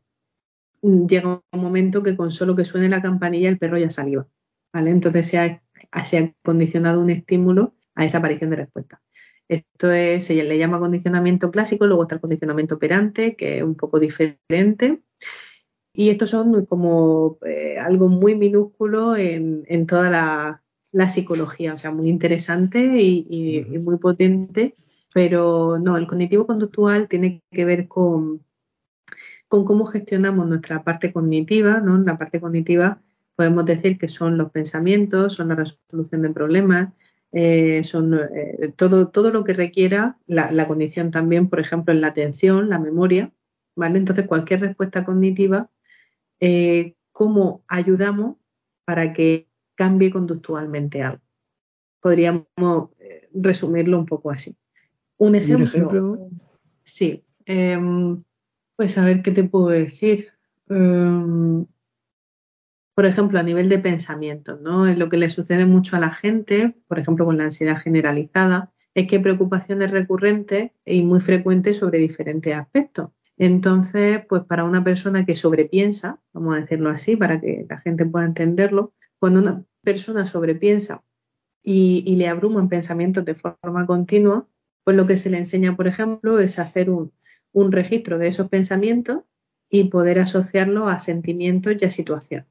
llega 0.82 1.42
un 1.52 1.62
momento 1.62 2.04
que 2.04 2.16
con 2.16 2.32
solo 2.32 2.56
que 2.56 2.66
suene 2.66 2.90
la 2.90 3.02
campanilla 3.02 3.50
el 3.50 3.58
perro 3.58 3.78
ya 3.78 3.90
saliva. 3.90 4.28
¿vale? 4.74 4.92
Entonces 4.92 5.28
se 5.28 5.40
ha, 5.40 5.64
se 6.06 6.18
ha 6.18 6.34
condicionado 6.44 7.02
un 7.02 7.10
estímulo 7.10 7.76
a 7.96 8.06
esa 8.06 8.20
aparición 8.20 8.50
de 8.50 8.58
respuesta. 8.58 9.02
Esto 9.48 9.92
es, 9.92 10.26
se 10.26 10.34
le 10.44 10.58
llama 10.58 10.80
condicionamiento 10.80 11.52
clásico, 11.52 11.86
luego 11.86 12.04
está 12.04 12.16
el 12.16 12.22
condicionamiento 12.22 12.76
operante, 12.76 13.36
que 13.36 13.58
es 13.58 13.64
un 13.64 13.76
poco 13.76 14.00
diferente. 14.00 15.02
Y 15.94 16.10
estos 16.10 16.32
son 16.32 16.66
como 16.66 17.38
eh, 17.46 17.78
algo 17.80 18.10
muy 18.10 18.36
minúsculo 18.36 19.16
en, 19.16 19.86
toda 19.88 20.10
la, 20.10 21.08
psicología, 21.08 21.74
o 21.74 21.78
sea, 21.78 21.92
muy 21.92 22.10
interesante 22.10 22.80
y, 23.02 23.64
muy 23.80 23.98
potente, 23.98 24.76
pero 25.16 25.80
no, 25.80 25.96
el 25.96 26.08
cognitivo 26.08 26.46
conductual 26.46 27.08
tiene 27.08 27.42
que 27.50 27.64
ver 27.64 27.88
con, 27.88 28.44
cómo 29.48 29.86
gestionamos 29.86 30.46
nuestra 30.46 30.84
parte 30.84 31.14
cognitiva, 31.14 31.80
¿no? 31.80 31.98
La 32.00 32.18
parte 32.18 32.42
cognitiva 32.42 33.02
podemos 33.38 33.66
decir 33.66 33.98
que 33.98 34.10
son 34.10 34.38
los 34.38 34.52
pensamientos, 34.52 35.36
son 35.36 35.48
la 35.48 35.56
resolución 35.56 36.22
de 36.22 36.32
problemas, 36.32 36.94
eh, 37.32 37.82
son 37.86 38.14
eh, 38.14 38.74
todo, 38.76 39.08
todo 39.08 39.32
lo 39.32 39.46
que 39.46 39.54
requiera 39.54 40.18
la, 40.28 40.68
condición 40.68 41.12
también, 41.12 41.48
por 41.48 41.62
ejemplo, 41.62 41.94
en 41.94 42.02
la 42.02 42.08
atención, 42.08 42.70
la 42.70 42.80
memoria, 42.80 43.32
¿vale? 43.74 44.00
Entonces, 44.00 44.28
cualquier 44.28 44.60
respuesta 44.60 45.06
cognitiva, 45.06 45.70
eh, 46.42 46.96
¿cómo 47.14 47.64
ayudamos 47.70 48.36
para 48.84 49.14
que 49.14 49.48
cambie 49.76 50.12
conductualmente 50.12 51.04
algo? 51.04 51.24
Podríamos 52.02 52.90
resumirlo 53.34 53.98
un 53.98 54.06
poco 54.06 54.30
así. 54.30 54.58
Un 55.18 55.36
ejemplo. 55.36 55.66
ejemplo? 55.66 56.30
Sí. 56.84 57.24
Em, 57.46 58.24
Pues 58.76 58.98
a 58.98 59.06
ver 59.06 59.22
qué 59.22 59.32
te 59.32 59.44
puedo 59.46 59.68
decir. 59.70 60.34
Em, 60.68 61.66
por 62.94 63.06
ejemplo, 63.06 63.40
a 63.40 63.44
nivel 63.44 63.68
de 63.70 63.80
pensamiento, 63.80 64.58
¿no? 64.62 64.86
Lo 64.86 65.10
que 65.10 65.18
le 65.18 65.30
sucede 65.30 65.66
mucho 65.66 65.96
a 65.98 66.00
la 66.00 66.12
gente, 66.12 66.76
por 66.88 67.00
ejemplo, 67.00 67.26
con 67.26 67.38
la 67.38 67.46
ansiedad 67.46 67.78
generalizada, 67.78 68.72
es 68.94 69.08
que 69.08 69.18
hay 69.18 69.22
preocupaciones 69.22 69.92
recurrentes 69.92 70.72
y 70.86 71.04
muy 71.04 71.20
frecuentes 71.20 71.78
sobre 71.78 72.00
diferentes 72.00 72.56
aspectos. 72.56 73.10
Entonces, 73.38 74.22
pues 74.30 74.44
para 74.44 74.64
una 74.64 74.84
persona 74.84 75.26
que 75.26 75.36
sobrepiensa, 75.36 76.22
vamos 76.32 76.56
a 76.56 76.62
decirlo 76.62 76.90
así, 76.90 77.18
para 77.18 77.42
que 77.42 77.66
la 77.70 77.80
gente 77.82 78.06
pueda 78.06 78.26
entenderlo, 78.26 78.94
cuando 79.20 79.42
una 79.42 79.64
persona 79.84 80.26
sobrepiensa 80.26 81.04
y, 81.64 82.04
y 82.06 82.16
le 82.16 82.30
abruman 82.30 82.70
pensamientos 82.70 83.26
de 83.26 83.36
forma 83.36 83.86
continua, 83.86 84.48
pues 84.86 84.96
lo 84.96 85.06
que 85.06 85.18
se 85.18 85.30
le 85.30 85.38
enseña, 85.38 85.76
por 85.76 85.88
ejemplo, 85.88 86.40
es 86.40 86.58
hacer 86.58 86.90
un, 86.90 87.12
un 87.52 87.74
registro 87.74 88.18
de 88.18 88.30
esos 88.30 88.48
pensamientos 88.48 89.24
y 89.70 89.86
poder 89.86 90.20
asociarlo 90.20 90.88
a 90.88 91.00
sentimientos 91.00 91.74
y 91.78 91.86
a 91.86 91.90
situaciones. 91.90 92.48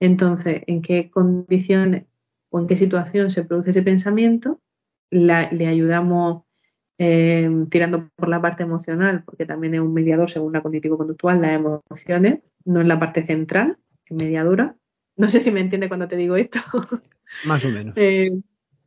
Entonces, 0.00 0.62
¿en 0.66 0.82
qué 0.82 1.10
condiciones 1.10 2.04
o 2.50 2.60
en 2.60 2.66
qué 2.66 2.76
situación 2.76 3.30
se 3.30 3.44
produce 3.44 3.70
ese 3.70 3.82
pensamiento? 3.82 4.60
le 5.08 5.68
ayudamos 5.68 6.42
eh, 6.98 7.48
tirando 7.70 8.08
por 8.16 8.28
la 8.28 8.40
parte 8.40 8.62
emocional, 8.62 9.22
porque 9.24 9.46
también 9.46 9.74
es 9.74 9.80
un 9.80 9.92
mediador 9.92 10.30
según 10.30 10.52
la 10.52 10.62
cognitivo-conductual, 10.62 11.40
las 11.40 11.52
emociones, 11.52 12.40
no 12.64 12.80
es 12.80 12.86
la 12.86 12.98
parte 12.98 13.26
central, 13.26 13.78
es 14.06 14.16
mediadora. 14.16 14.76
No 15.16 15.28
sé 15.28 15.40
si 15.40 15.50
me 15.50 15.60
entiende 15.60 15.88
cuando 15.88 16.08
te 16.08 16.16
digo 16.16 16.36
esto. 16.36 16.58
Más 17.44 17.64
o 17.64 17.68
menos. 17.68 17.94
Eh, 17.96 18.30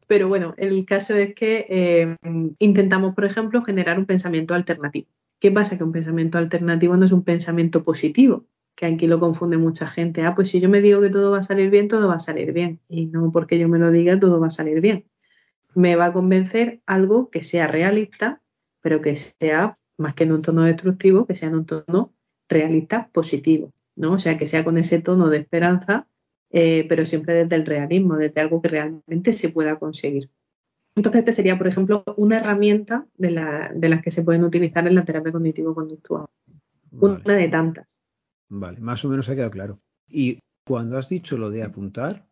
pero 0.10 0.28
bueno, 0.28 0.56
el 0.58 0.88
caso 0.88 1.16
es 1.16 1.36
que 1.36 1.68
eh, 1.70 2.18
intentamos, 2.58 3.14
por 3.14 3.26
ejemplo, 3.26 3.64
generar 3.64 4.00
un 4.00 4.08
pensamiento 4.08 4.56
alternativo. 4.56 5.08
¿Qué 5.40 5.52
pasa? 5.52 5.78
Que 5.78 5.84
un 5.84 5.92
pensamiento 5.92 6.40
alternativo 6.40 6.98
no 6.98 7.06
es 7.06 7.12
un 7.12 7.24
pensamiento 7.24 7.84
positivo, 7.84 8.48
que 8.76 8.88
aquí 8.88 9.06
lo 9.06 9.20
confunde 9.20 9.58
mucha 9.58 9.86
gente. 9.86 10.24
Ah, 10.24 10.34
pues 10.34 10.50
si 10.50 10.62
yo 10.62 10.68
me 10.68 10.82
digo 10.82 11.00
que 11.00 11.12
todo 11.12 11.30
va 11.30 11.38
a 11.38 11.44
salir 11.44 11.70
bien, 11.70 11.88
todo 11.88 12.08
va 12.08 12.16
a 12.16 12.20
salir 12.20 12.54
bien. 12.54 12.80
Y 12.90 13.06
no 13.06 13.32
porque 13.32 13.60
yo 13.60 13.70
me 13.70 13.78
lo 13.78 13.92
diga, 13.92 14.20
todo 14.20 14.40
va 14.40 14.48
a 14.48 14.50
salir 14.50 14.82
bien. 14.82 15.06
Me 15.76 15.96
va 15.96 16.06
a 16.06 16.14
convencer 16.14 16.82
algo 16.88 17.30
que 17.30 17.44
sea 17.44 17.68
realista, 17.68 18.42
pero 18.82 19.02
que 19.02 19.16
sea 19.16 19.78
más 19.96 20.16
que 20.16 20.24
en 20.24 20.32
un 20.32 20.42
tono 20.42 20.64
destructivo, 20.64 21.28
que 21.28 21.36
sea 21.36 21.50
en 21.50 21.56
un 21.56 21.66
tono 21.68 22.16
realista 22.50 23.12
positivo, 23.14 23.74
¿no? 23.96 24.14
O 24.14 24.18
sea, 24.18 24.40
que 24.40 24.48
sea 24.48 24.64
con 24.64 24.80
ese 24.80 25.00
tono 25.00 25.30
de 25.30 25.38
esperanza, 25.38 26.08
eh, 26.52 26.86
pero 26.90 27.06
siempre 27.06 27.34
desde 27.34 27.56
el 27.56 27.66
realismo, 27.66 28.18
desde 28.18 28.42
algo 28.42 28.62
que 28.62 28.70
realmente 28.70 29.34
se 29.34 29.50
pueda 29.50 29.78
conseguir. 29.78 30.30
Entonces, 30.96 31.20
este 31.20 31.32
sería, 31.32 31.58
por 31.58 31.68
ejemplo, 31.68 32.04
una 32.18 32.40
herramienta 32.40 33.08
de, 33.18 33.32
las 33.32 34.02
que 34.02 34.12
se 34.12 34.24
pueden 34.24 34.44
utilizar 34.44 34.86
en 34.88 34.96
la 34.96 35.06
terapia 35.06 35.32
cognitivo-conductual. 35.32 36.26
Una 36.92 37.36
de 37.36 37.48
tantas. 37.48 38.04
Vale, 38.50 38.80
más 38.80 39.06
o 39.06 39.10
menos 39.10 39.30
ha 39.30 39.36
quedado 39.36 39.52
claro. 39.52 39.80
Y 40.08 40.40
cuando 40.66 40.98
has 40.98 41.08
dicho 41.08 41.38
lo 41.38 41.52
de 41.52 41.64
apuntar, 41.64 42.28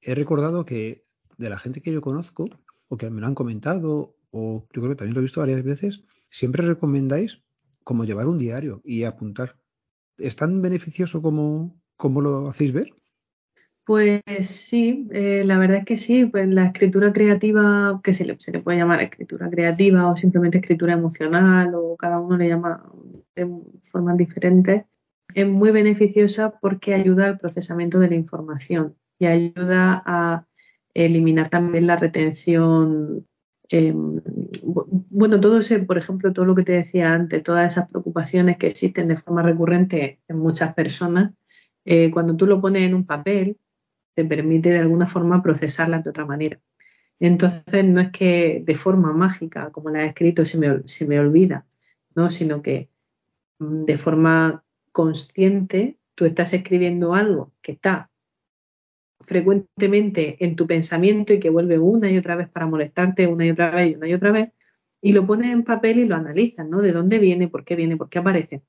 he 0.00 0.14
recordado 0.14 0.64
que 0.64 1.04
de 1.38 1.48
la 1.48 1.58
gente 1.58 1.80
que 1.80 1.92
yo 1.92 2.00
conozco, 2.00 2.50
o 2.88 2.96
que 2.96 3.08
me 3.08 3.20
lo 3.20 3.28
han 3.28 3.34
comentado, 3.34 4.16
o 4.30 4.66
yo 4.72 4.82
creo 4.82 4.90
que 4.90 4.96
también 4.96 5.14
lo 5.14 5.20
he 5.20 5.22
visto 5.22 5.40
varias 5.40 5.62
veces, 5.62 6.04
siempre 6.28 6.66
recomendáis 6.66 7.42
como 7.84 8.04
llevar 8.04 8.26
un 8.26 8.38
diario 8.38 8.82
y 8.84 9.04
apuntar. 9.04 9.56
¿Es 10.18 10.36
tan 10.36 10.60
beneficioso 10.60 11.22
como, 11.22 11.80
como 11.96 12.20
lo 12.20 12.48
hacéis 12.48 12.72
ver? 12.72 12.94
Pues 13.84 14.22
sí, 14.46 15.08
eh, 15.12 15.42
la 15.44 15.58
verdad 15.58 15.78
es 15.78 15.84
que 15.84 15.96
sí, 15.96 16.24
pues 16.26 16.48
la 16.48 16.66
escritura 16.66 17.12
creativa, 17.12 18.00
que 18.04 18.12
se 18.12 18.24
le, 18.24 18.36
puede 18.60 18.78
llamar 18.78 19.00
escritura 19.02 19.50
creativa 19.50 20.08
o 20.08 20.16
simplemente 20.16 20.58
escritura 20.58 20.92
emocional 20.92 21.74
o 21.74 21.96
cada 21.96 22.20
uno 22.20 22.36
le 22.36 22.48
llama 22.48 22.88
de 23.34 23.48
formas 23.82 24.16
diferentes, 24.16 24.84
es 25.34 25.48
muy 25.48 25.72
beneficiosa 25.72 26.58
porque 26.60 26.94
ayuda 26.94 27.26
al 27.26 27.38
procesamiento 27.38 27.98
de 27.98 28.08
la 28.08 28.14
información 28.14 28.94
y 29.18 29.26
ayuda 29.26 30.02
a 30.06 30.46
eliminar 30.94 31.50
también 31.50 31.88
la 31.88 31.96
retención. 31.96 33.26
Em, 33.68 34.20
bueno, 35.10 35.40
todo 35.40 35.58
ese, 35.60 35.80
por 35.80 35.98
ejemplo, 35.98 36.32
todo 36.32 36.44
lo 36.44 36.54
que 36.54 36.62
te 36.62 36.72
decía 36.72 37.12
antes, 37.12 37.42
todas 37.42 37.72
esas 37.72 37.88
preocupaciones 37.88 38.58
que 38.58 38.68
existen 38.68 39.08
de 39.08 39.16
forma 39.16 39.42
recurrente 39.42 40.20
en 40.28 40.38
muchas 40.38 40.74
personas, 40.74 41.32
eh, 41.84 42.10
cuando 42.12 42.36
tú 42.36 42.46
lo 42.46 42.60
pones 42.60 42.82
en 42.82 42.94
un 42.94 43.06
papel, 43.06 43.58
te 44.14 44.24
permite 44.24 44.70
de 44.70 44.78
alguna 44.78 45.06
forma 45.08 45.42
procesarlas 45.42 46.04
de 46.04 46.10
otra 46.10 46.26
manera. 46.26 46.60
Entonces, 47.20 47.84
no 47.84 48.00
es 48.00 48.10
que 48.10 48.62
de 48.64 48.74
forma 48.74 49.12
mágica, 49.12 49.70
como 49.70 49.90
la 49.90 50.04
he 50.04 50.08
escrito, 50.08 50.44
se 50.44 50.58
me, 50.58 50.82
se 50.86 51.06
me 51.06 51.20
olvida, 51.20 51.66
¿no? 52.14 52.30
sino 52.30 52.62
que 52.62 52.90
mm, 53.58 53.84
de 53.84 53.98
forma 53.98 54.64
consciente, 54.92 55.98
tú 56.14 56.24
estás 56.24 56.52
escribiendo 56.52 57.14
algo 57.14 57.52
que 57.62 57.72
está 57.72 58.10
frecuentemente 59.20 60.44
en 60.44 60.56
tu 60.56 60.66
pensamiento 60.66 61.32
y 61.32 61.40
que 61.40 61.50
vuelve 61.50 61.78
una 61.78 62.10
y 62.10 62.18
otra 62.18 62.36
vez 62.36 62.48
para 62.48 62.66
molestarte 62.66 63.26
una 63.26 63.46
y 63.46 63.50
otra 63.50 63.70
vez 63.70 63.92
y 63.92 63.94
una 63.94 64.08
y 64.08 64.14
otra 64.14 64.32
vez, 64.32 64.50
y 65.00 65.12
lo 65.12 65.26
pones 65.26 65.50
en 65.50 65.64
papel 65.64 65.98
y 65.98 66.06
lo 66.06 66.16
analizas, 66.16 66.68
¿no? 66.68 66.80
¿De 66.80 66.92
dónde 66.92 67.18
viene? 67.18 67.48
¿Por 67.48 67.64
qué 67.64 67.74
viene? 67.76 67.96
¿Por 67.96 68.08
qué 68.08 68.18
aparece? 68.18 68.62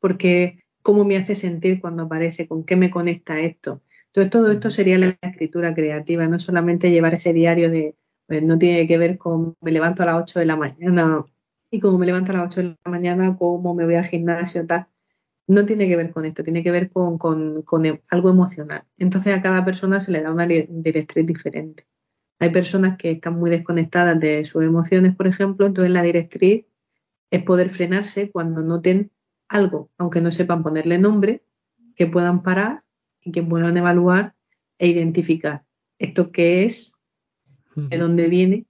Porque 0.00 0.62
cómo 0.82 1.04
me 1.04 1.16
hace 1.16 1.34
sentir 1.34 1.80
cuando 1.80 2.04
aparece, 2.04 2.46
con 2.46 2.64
qué 2.64 2.76
me 2.76 2.90
conecta 2.90 3.40
esto. 3.40 3.82
Entonces, 4.14 4.30
todo 4.30 4.50
esto 4.50 4.70
sería 4.70 4.98
la 4.98 5.16
escritura 5.20 5.74
creativa, 5.74 6.26
no 6.26 6.38
solamente 6.38 6.90
llevar 6.90 7.14
ese 7.14 7.32
diario 7.32 7.70
de, 7.70 7.96
pues 8.26 8.42
no 8.42 8.58
tiene 8.58 8.86
que 8.86 8.98
ver 8.98 9.18
con 9.18 9.56
me 9.60 9.72
levanto 9.72 10.02
a 10.02 10.06
las 10.06 10.22
8 10.22 10.40
de 10.40 10.46
la 10.46 10.56
mañana 10.56 11.24
y 11.70 11.80
como 11.80 11.98
me 11.98 12.06
levanto 12.06 12.32
a 12.32 12.36
las 12.36 12.44
8 12.46 12.62
de 12.62 12.76
la 12.84 12.90
mañana, 12.90 13.36
cómo 13.38 13.74
me 13.74 13.84
voy 13.84 13.94
al 13.94 14.04
gimnasio, 14.04 14.66
tal 14.66 14.86
no 15.46 15.66
tiene 15.66 15.88
que 15.88 15.96
ver 15.96 16.12
con 16.12 16.24
esto, 16.24 16.42
tiene 16.42 16.62
que 16.62 16.70
ver 16.70 16.90
con, 16.90 17.18
algo 18.10 18.30
emocional. 18.30 18.84
Entonces 18.96 19.36
a 19.36 19.42
cada 19.42 19.64
persona 19.64 20.00
se 20.00 20.12
le 20.12 20.22
da 20.22 20.32
una 20.32 20.46
directriz 20.46 21.26
diferente. 21.26 21.86
Hay 22.38 22.50
personas 22.50 22.96
que 22.96 23.12
están 23.12 23.38
muy 23.38 23.50
desconectadas 23.50 24.18
de 24.18 24.44
sus 24.44 24.62
emociones, 24.62 25.14
por 25.14 25.26
ejemplo, 25.26 25.66
entonces 25.66 25.92
la 25.92 26.02
directriz 26.02 26.66
es 27.30 27.42
poder 27.44 27.70
frenarse 27.70 28.30
cuando 28.30 28.62
noten 28.62 29.12
algo, 29.48 29.90
aunque 29.98 30.20
no 30.20 30.30
sepan 30.32 30.62
ponerle 30.62 30.98
nombre, 30.98 31.44
que 31.94 32.06
puedan 32.06 32.42
parar 32.42 32.81
y 33.24 33.32
que 33.32 33.42
puedan 33.42 33.76
evaluar 33.76 34.34
e 34.78 34.88
identificar 34.88 35.64
esto 35.98 36.32
qué 36.32 36.64
es, 36.64 36.94
de 37.76 37.96
dónde 37.96 38.28
viene, 38.28 38.66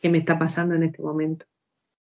qué 0.00 0.08
me 0.08 0.18
está 0.18 0.38
pasando 0.38 0.74
en 0.74 0.84
este 0.84 1.02
momento. 1.02 1.46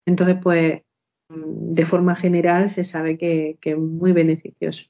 Entonces, 0.05 0.37
pues 0.43 0.83
de 1.29 1.87
forma 1.87 2.15
general 2.17 2.71
se 2.71 2.85
sabe 2.85 3.19
que, 3.19 3.59
es 3.61 3.79
muy 3.79 4.13
beneficioso. 4.13 4.87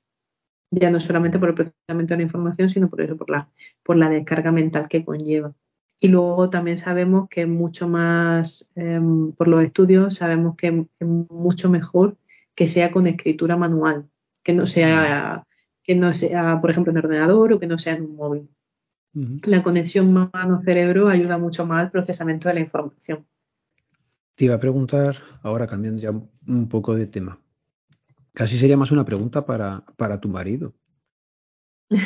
Ya 0.70 0.90
no 0.90 1.00
solamente 1.00 1.38
por 1.38 1.50
el 1.50 1.54
procesamiento 1.54 2.14
de 2.14 2.18
la 2.18 2.22
información, 2.24 2.70
sino 2.70 2.90
por 2.90 3.00
eso, 3.00 3.16
por 3.16 3.30
la, 3.30 3.48
por 3.82 3.96
la 3.96 4.08
descarga 4.08 4.52
mental 4.52 4.88
que 4.88 5.04
conlleva. 5.04 5.54
Y 5.98 6.08
luego 6.08 6.50
también 6.50 6.76
sabemos 6.76 7.28
que 7.30 7.42
es 7.42 7.48
mucho 7.48 7.88
más, 7.88 8.70
em, 8.74 9.32
por 9.32 9.48
los 9.48 9.62
estudios, 9.62 10.16
sabemos 10.16 10.56
que 10.56 10.86
es 10.98 11.06
mucho 11.06 11.70
mejor 11.70 12.18
que 12.54 12.66
sea 12.66 12.90
con 12.90 13.06
escritura 13.06 13.56
manual, 13.56 14.08
que 14.42 14.52
no 14.52 14.66
sea, 14.66 15.45
que 15.86 15.94
no 15.94 16.12
sea, 16.12 16.60
por 16.60 16.70
ejemplo, 16.70 16.90
en 16.90 16.98
ordenador 16.98 17.52
o 17.52 17.60
que 17.60 17.66
no 17.66 17.78
sea 17.78 17.94
en 17.94 18.02
un 18.02 18.16
móvil. 18.16 18.48
La 19.46 19.62
conexión 19.62 20.12
mano-cerebro 20.12 21.08
ayuda 21.08 21.38
mucho 21.38 21.64
más 21.64 21.80
al 21.80 21.90
procesamiento 21.90 22.48
de 22.48 22.54
la 22.54 22.60
información. 22.60 23.26
Te 24.34 24.44
iba 24.44 24.56
a 24.56 24.60
preguntar, 24.60 25.16
ahora 25.42 25.66
cambiando 25.66 26.02
ya 26.02 26.10
un 26.10 26.68
poco 26.68 26.94
de 26.94 27.06
tema. 27.06 27.40
Casi 28.34 28.58
sería 28.58 28.76
más 28.76 28.90
una 28.90 29.06
pregunta 29.06 29.46
para, 29.46 29.84
para 29.96 30.20
tu 30.20 30.28
marido. 30.28 30.74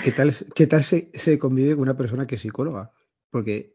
¿Qué 0.05 0.13
tal, 0.13 0.33
qué 0.55 0.67
tal 0.67 0.85
se, 0.85 1.39
convive 1.39 1.73
con 1.73 1.83
una 1.83 1.97
persona 1.97 2.27
que 2.27 2.37
es 2.37 2.43
psicóloga? 2.43 2.93
Porque, 3.31 3.75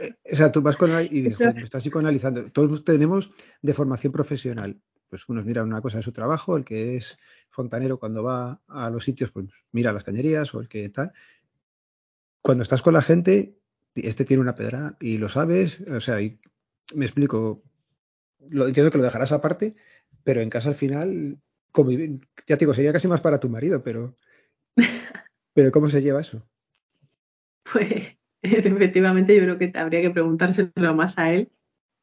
eh, 0.00 0.14
o 0.30 0.36
sea, 0.36 0.52
tú 0.52 0.62
vas 0.62 0.76
con 0.76 0.90
y 1.10 1.22
dices, 1.22 1.56
estás 1.56 1.82
psicoanalizando. 1.82 2.52
Todos 2.52 2.84
tenemos 2.84 3.32
de 3.62 3.74
formación 3.74 4.12
profesional. 4.12 4.80
Pues 5.12 5.28
unos 5.28 5.44
miran 5.44 5.66
una 5.66 5.82
cosa 5.82 5.98
de 5.98 6.04
su 6.04 6.12
trabajo, 6.12 6.56
el 6.56 6.64
que 6.64 6.96
es 6.96 7.18
fontanero 7.50 7.98
cuando 7.98 8.22
va 8.22 8.62
a 8.66 8.88
los 8.88 9.04
sitios, 9.04 9.30
pues 9.30 9.44
mira 9.70 9.92
las 9.92 10.04
cañerías 10.04 10.54
o 10.54 10.60
el 10.62 10.68
que 10.68 10.88
tal. 10.88 11.12
Cuando 12.40 12.62
estás 12.62 12.80
con 12.80 12.94
la 12.94 13.02
gente, 13.02 13.58
este 13.94 14.24
tiene 14.24 14.40
una 14.40 14.54
pedra 14.54 14.96
y 15.00 15.18
lo 15.18 15.28
sabes, 15.28 15.82
o 15.82 16.00
sea, 16.00 16.22
y 16.22 16.40
me 16.94 17.04
explico. 17.04 17.62
Lo 18.48 18.66
entiendo 18.66 18.90
que 18.90 18.96
lo 18.96 19.04
dejarás 19.04 19.32
aparte, 19.32 19.76
pero 20.24 20.40
en 20.40 20.48
casa 20.48 20.70
al 20.70 20.76
final, 20.76 21.36
ya 22.46 22.56
te 22.56 22.60
digo, 22.60 22.72
sería 22.72 22.94
casi 22.94 23.06
más 23.06 23.20
para 23.20 23.38
tu 23.38 23.50
marido, 23.50 23.82
pero, 23.82 24.16
pero 25.52 25.70
¿cómo 25.72 25.90
se 25.90 26.00
lleva 26.00 26.22
eso? 26.22 26.42
Pues 27.70 28.18
efectivamente 28.40 29.36
yo 29.36 29.42
creo 29.42 29.58
que 29.58 29.78
habría 29.78 30.00
que 30.00 30.08
preguntárselo 30.08 30.94
más 30.94 31.18
a 31.18 31.34
él. 31.34 31.52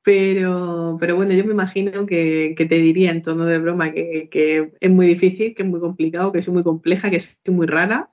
Pero, 0.04 0.98
pero 1.00 1.16
bueno, 1.16 1.34
yo 1.34 1.44
me 1.46 1.54
imagino 1.54 2.06
que, 2.06 2.56
te 2.58 2.76
diría 2.76 3.12
en 3.12 3.22
tono 3.22 3.46
de 3.46 3.60
broma 3.60 3.92
que, 3.92 4.30
que, 4.32 4.72
es 4.80 4.90
muy 4.90 5.08
difícil, 5.08 5.54
que 5.54 5.64
es 5.64 5.70
muy 5.70 5.80
complicado, 5.80 6.32
que 6.32 6.42
soy 6.42 6.54
muy 6.54 6.64
compleja, 6.64 7.10
que 7.10 7.20
soy 7.20 7.54
muy 7.54 7.68
rara 7.68 8.10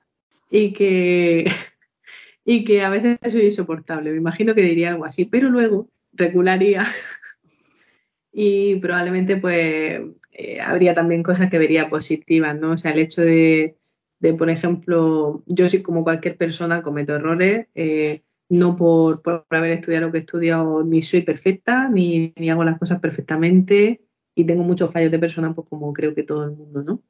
y 0.49 0.73
que, 0.73 1.45
y 2.45 2.65
que 2.65 2.83
a 2.83 2.89
veces 2.89 3.17
soy 3.29 3.45
insoportable. 3.45 4.11
Me 4.11 4.17
imagino 4.17 4.55
que 4.55 4.61
diría 4.61 4.89
algo 4.89 5.05
así. 5.05 5.25
Pero 5.25 5.49
luego 5.49 5.89
regularía 6.13 6.85
y 8.31 8.75
probablemente 8.75 9.37
pues 9.37 10.01
eh, 10.31 10.59
habría 10.61 10.93
también 10.93 11.23
cosas 11.23 11.49
que 11.49 11.57
vería 11.57 11.89
positivas, 11.89 12.57
¿no? 12.59 12.71
O 12.71 12.77
sea, 12.77 12.91
el 12.91 12.99
hecho 12.99 13.21
de, 13.21 13.77
de 14.19 14.33
por 14.33 14.49
ejemplo, 14.49 15.43
yo 15.47 15.69
sí 15.69 15.81
como 15.81 16.03
cualquier 16.03 16.37
persona 16.37 16.81
cometo 16.81 17.15
errores, 17.15 17.67
eh, 17.75 18.21
no 18.49 18.75
por, 18.75 19.21
por, 19.21 19.45
haber 19.49 19.71
estudiado 19.71 20.07
lo 20.07 20.11
que 20.11 20.19
he 20.19 20.21
estudiado, 20.21 20.83
ni 20.83 21.01
soy 21.01 21.21
perfecta, 21.21 21.89
ni, 21.89 22.33
ni, 22.37 22.49
hago 22.49 22.63
las 22.63 22.79
cosas 22.79 22.99
perfectamente 22.99 24.01
y 24.35 24.45
tengo 24.45 24.63
muchos 24.63 24.91
fallos 24.91 25.11
de 25.11 25.19
persona, 25.19 25.53
pues 25.53 25.69
como 25.69 25.91
creo 25.93 26.13
que 26.15 26.23
todo 26.23 26.45
el 26.45 26.51
mundo, 26.51 26.83
¿no? 26.83 27.03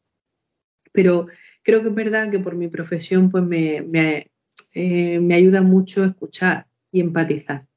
Pero 0.91 1.27
creo 1.63 1.81
que 1.81 1.89
es 1.89 1.95
verdad 1.95 2.31
que 2.31 2.39
por 2.39 2.55
mi 2.55 2.69
profesión, 2.69 3.29
pues 3.29 3.43
me, 3.43 3.81
me, 3.81 4.31
eh, 4.73 5.19
me 5.19 5.35
ayuda 5.35 5.61
mucho 5.61 6.05
escuchar 6.05 6.67
y 6.91 7.01
empatizar. 7.01 7.67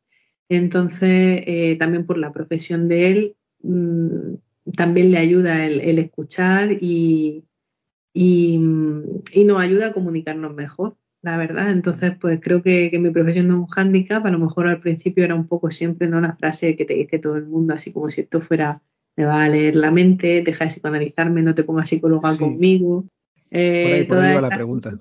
Entonces, 0.48 1.42
eh, 1.46 1.76
también 1.78 2.06
por 2.06 2.18
la 2.18 2.32
profesión 2.32 2.88
de 2.88 3.10
él, 3.10 3.36
mmm, 3.62 4.34
también 4.76 5.10
le 5.10 5.18
ayuda 5.18 5.66
el, 5.66 5.80
el 5.80 5.98
escuchar 5.98 6.72
y, 6.72 7.44
y, 8.12 8.60
y, 9.32 9.44
nos 9.44 9.60
ayuda 9.60 9.88
a 9.88 9.92
comunicarnos 9.92 10.54
mejor, 10.54 10.96
la 11.22 11.36
verdad. 11.36 11.70
Entonces, 11.70 12.14
pues 12.18 12.40
creo 12.42 12.62
que, 12.62 12.90
que, 12.90 12.98
mi 12.98 13.10
profesión 13.10 13.48
no 13.48 13.54
es 13.54 13.60
un 13.60 13.66
hándicap. 13.66 14.24
A 14.24 14.30
lo 14.30 14.38
mejor 14.38 14.68
al 14.68 14.80
principio 14.80 15.24
era 15.24 15.34
un 15.34 15.46
poco 15.46 15.70
siempre 15.70 16.08
no 16.08 16.20
la 16.20 16.34
frase 16.34 16.76
que 16.76 16.84
te 16.84 16.94
dice 16.94 17.18
todo 17.18 17.36
el 17.36 17.46
mundo, 17.46 17.74
así 17.74 17.92
como 17.92 18.08
si 18.08 18.22
esto 18.22 18.40
fuera, 18.40 18.82
me 19.16 19.24
va 19.24 19.44
a 19.44 19.48
leer 19.48 19.76
la 19.76 19.90
mente, 19.90 20.42
deja 20.42 20.64
de 20.64 20.70
psicoanalizarme, 20.70 21.42
no 21.42 21.54
te 21.54 21.64
pongas 21.64 21.88
psicóloga 21.88 22.32
sí. 22.32 22.38
conmigo. 22.38 23.04
Eh, 23.50 23.82
por 23.84 23.92
ahí, 23.92 24.04
por 24.04 24.18
ahí 24.18 24.34
va 24.34 24.40
la 24.40 24.50
pregunta. 24.50 25.00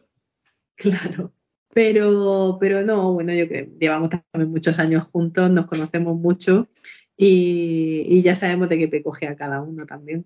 Claro. 0.75 1.33
Pero, 1.71 2.57
pero 2.59 2.83
no, 2.83 3.13
bueno, 3.13 3.33
yo 3.33 3.47
creo 3.47 3.67
llevamos 3.79 4.09
también 4.09 4.49
muchos 4.49 4.79
años 4.79 5.03
juntos, 5.11 5.51
nos 5.51 5.67
conocemos 5.67 6.17
mucho 6.17 6.67
y, 7.15 8.05
y 8.07 8.23
ya 8.23 8.33
sabemos 8.33 8.69
de 8.69 8.79
qué 8.79 8.87
pe 8.87 9.03
coge 9.03 9.27
a 9.27 9.35
cada 9.35 9.61
uno 9.61 9.85
también. 9.85 10.25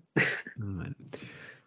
Bueno. 0.56 0.94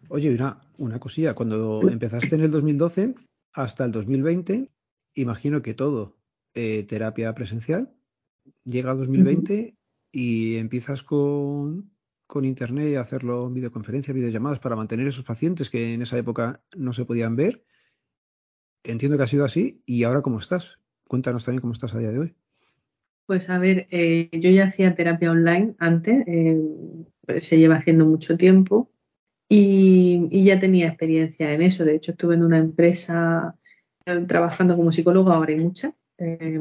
Oye, 0.09 0.34
una, 0.34 0.61
una 0.78 0.99
cosilla, 0.99 1.34
cuando 1.34 1.88
empezaste 1.89 2.36
en 2.36 2.41
el 2.41 2.51
2012 2.51 3.13
hasta 3.57 3.85
el 3.85 3.91
2020, 3.91 4.69
imagino 5.15 5.63
que 5.63 5.73
todo, 5.73 6.15
eh, 6.53 6.83
terapia 6.83 7.33
presencial, 7.33 7.91
llega 8.63 8.91
a 8.91 8.93
2020 8.93 9.53
uh 9.53 9.57
-huh. 9.57 9.75
y 10.11 10.57
empiezas 10.57 11.01
con, 11.01 11.91
con 12.27 12.45
internet 12.45 12.89
y 12.89 12.95
hacerlo 12.95 13.47
en 13.47 13.55
videoconferencia, 13.55 14.13
videollamadas 14.13 14.59
para 14.59 14.75
mantener 14.75 15.07
esos 15.07 15.25
pacientes 15.25 15.71
que 15.71 15.95
en 15.95 16.03
esa 16.03 16.19
época 16.19 16.61
no 16.77 16.93
se 16.93 17.05
podían 17.05 17.35
ver. 17.35 17.65
Entiendo 18.83 19.17
que 19.17 19.23
ha 19.23 19.27
sido 19.27 19.43
así 19.43 19.81
y 19.87 20.03
ahora 20.03 20.21
cómo 20.21 20.37
estás. 20.37 20.79
Cuéntanos 21.07 21.43
también 21.43 21.61
cómo 21.61 21.73
estás 21.73 21.95
a 21.95 21.99
día 21.99 22.11
de 22.11 22.19
hoy. 22.19 22.35
Pues 23.25 23.49
a 23.49 23.57
ver, 23.57 23.87
eh, 23.89 24.29
yo 24.33 24.51
ya 24.51 24.65
hacía 24.65 24.93
terapia 24.93 25.31
online 25.31 25.75
antes, 25.79 26.23
eh, 26.27 26.61
se 27.41 27.57
lleva 27.57 27.77
haciendo 27.77 28.05
mucho 28.05 28.37
tiempo 28.37 28.93
y, 29.49 30.43
ya 30.43 30.59
tenía 30.59 30.87
experiencia 30.87 31.53
en 31.53 31.61
eso. 31.61 31.85
De 31.85 31.95
hecho, 31.95 32.11
estuve 32.11 32.35
en 32.35 32.43
una 32.43 32.57
empresa 32.57 33.55
eh, 34.05 34.25
trabajando 34.27 34.75
como 34.75 34.91
psicólogo, 34.91 35.31
ahora 35.31 35.53
hay 35.53 35.59
muchas. 35.59 35.93
Eh, 36.17 36.59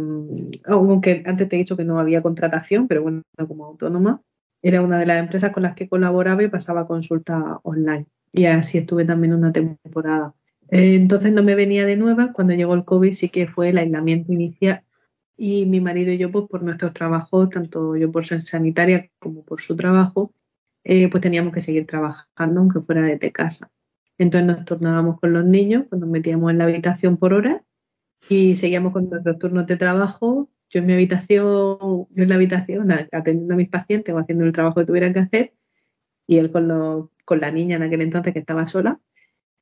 aunque 0.67 1.23
antes 1.27 1.49
te 1.49 1.57
he 1.57 1.59
dicho 1.59 1.77
que 1.77 1.85
no 1.85 1.99
había 1.99 2.23
contratación, 2.23 2.89
pero 2.89 3.03
bueno, 3.03 3.23
como 3.49 3.65
autónoma, 3.67 4.23
era 4.63 4.83
una 4.83 4.99
de 4.99 5.07
las 5.07 5.19
empresas 5.19 5.53
con 5.53 5.63
las 5.63 5.75
que 5.75 5.89
colaboraba 5.89 6.43
y 6.43 6.49
pasaba 6.49 6.87
consulta 6.87 7.61
online. 7.63 8.07
Y 8.33 8.47
así 8.47 8.79
estuve 8.79 9.05
también 9.05 9.33
una 9.35 9.53
temporada. 9.53 10.35
Eh, 10.71 10.95
entonces 10.95 11.33
no 11.33 11.43
me 11.43 11.55
venía 11.55 11.87
de 11.87 11.97
nueva. 11.97 12.33
Cuando 12.33 12.55
llegó 12.55 12.75
el 12.75 12.85
COVID 12.85 13.13
sí 13.13 13.29
que 13.29 13.47
fue 13.47 13.71
el 13.71 13.79
aislamiento 13.79 14.33
inicial 14.33 14.83
y 15.37 15.67
mi 15.67 15.81
marido 15.81 16.13
y 16.13 16.19
yo, 16.19 16.31
pues 16.33 16.47
por 16.49 16.63
nuestros 16.63 16.93
trabajos, 16.93 17.51
tanto 17.51 17.97
yo 17.97 18.11
por 18.11 18.25
ser 18.25 18.43
sanitaria 18.43 19.11
como 19.19 19.43
por 19.45 19.61
su 19.61 19.77
trabajo, 19.77 20.33
eh, 20.89 21.09
pues 21.11 21.21
teníamos 21.21 21.53
que 21.53 21.61
seguir 21.61 21.85
trabajando 21.85 22.61
aunque 22.61 22.81
fuera 22.81 23.03
desde 23.03 23.33
casa. 23.33 23.71
Entonces 24.19 24.47
nos 24.47 24.65
turnábamos 24.65 25.19
con 25.19 25.33
los 25.33 25.45
niños, 25.45 25.85
pues 25.91 26.01
nos 26.01 26.09
metíamos 26.09 26.51
en 26.53 26.59
la 26.59 26.65
habitación 26.65 27.17
por 27.17 27.35
horas 27.35 27.61
y 28.29 28.55
seguíamos 28.55 28.93
con 28.93 29.11
nuestros 29.11 29.37
turnos 29.39 29.67
de 29.67 29.77
trabajo. 29.77 30.49
Yo 30.71 30.81
en 30.81 30.87
mi 30.87 30.93
habitación, 30.93 32.07
yo 32.11 32.23
en 32.23 32.29
la 32.29 32.37
habitación 32.37 32.93
atendiendo 32.93 33.55
a 33.55 33.57
mis 33.57 33.69
pacientes 33.69 34.15
o 34.15 34.19
haciendo 34.19 34.45
el 34.45 34.53
trabajo 34.53 34.81
que 34.81 34.87
tuvieran 34.87 35.13
que 35.13 35.21
hacer 35.21 35.55
y 36.27 36.39
él 36.39 36.53
con, 36.53 36.69
lo, 36.69 37.11
con 37.25 37.41
la 37.41 37.51
niña 37.51 37.77
en 37.77 37.83
aquel 37.83 38.03
entonces 38.03 38.33
que 38.33 38.39
estaba 38.39 38.69
sola 38.69 39.01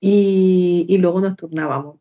y, 0.01 0.85
y 0.89 0.99
luego 0.99 1.23
nos 1.23 1.37
turnábamos. 1.37 2.01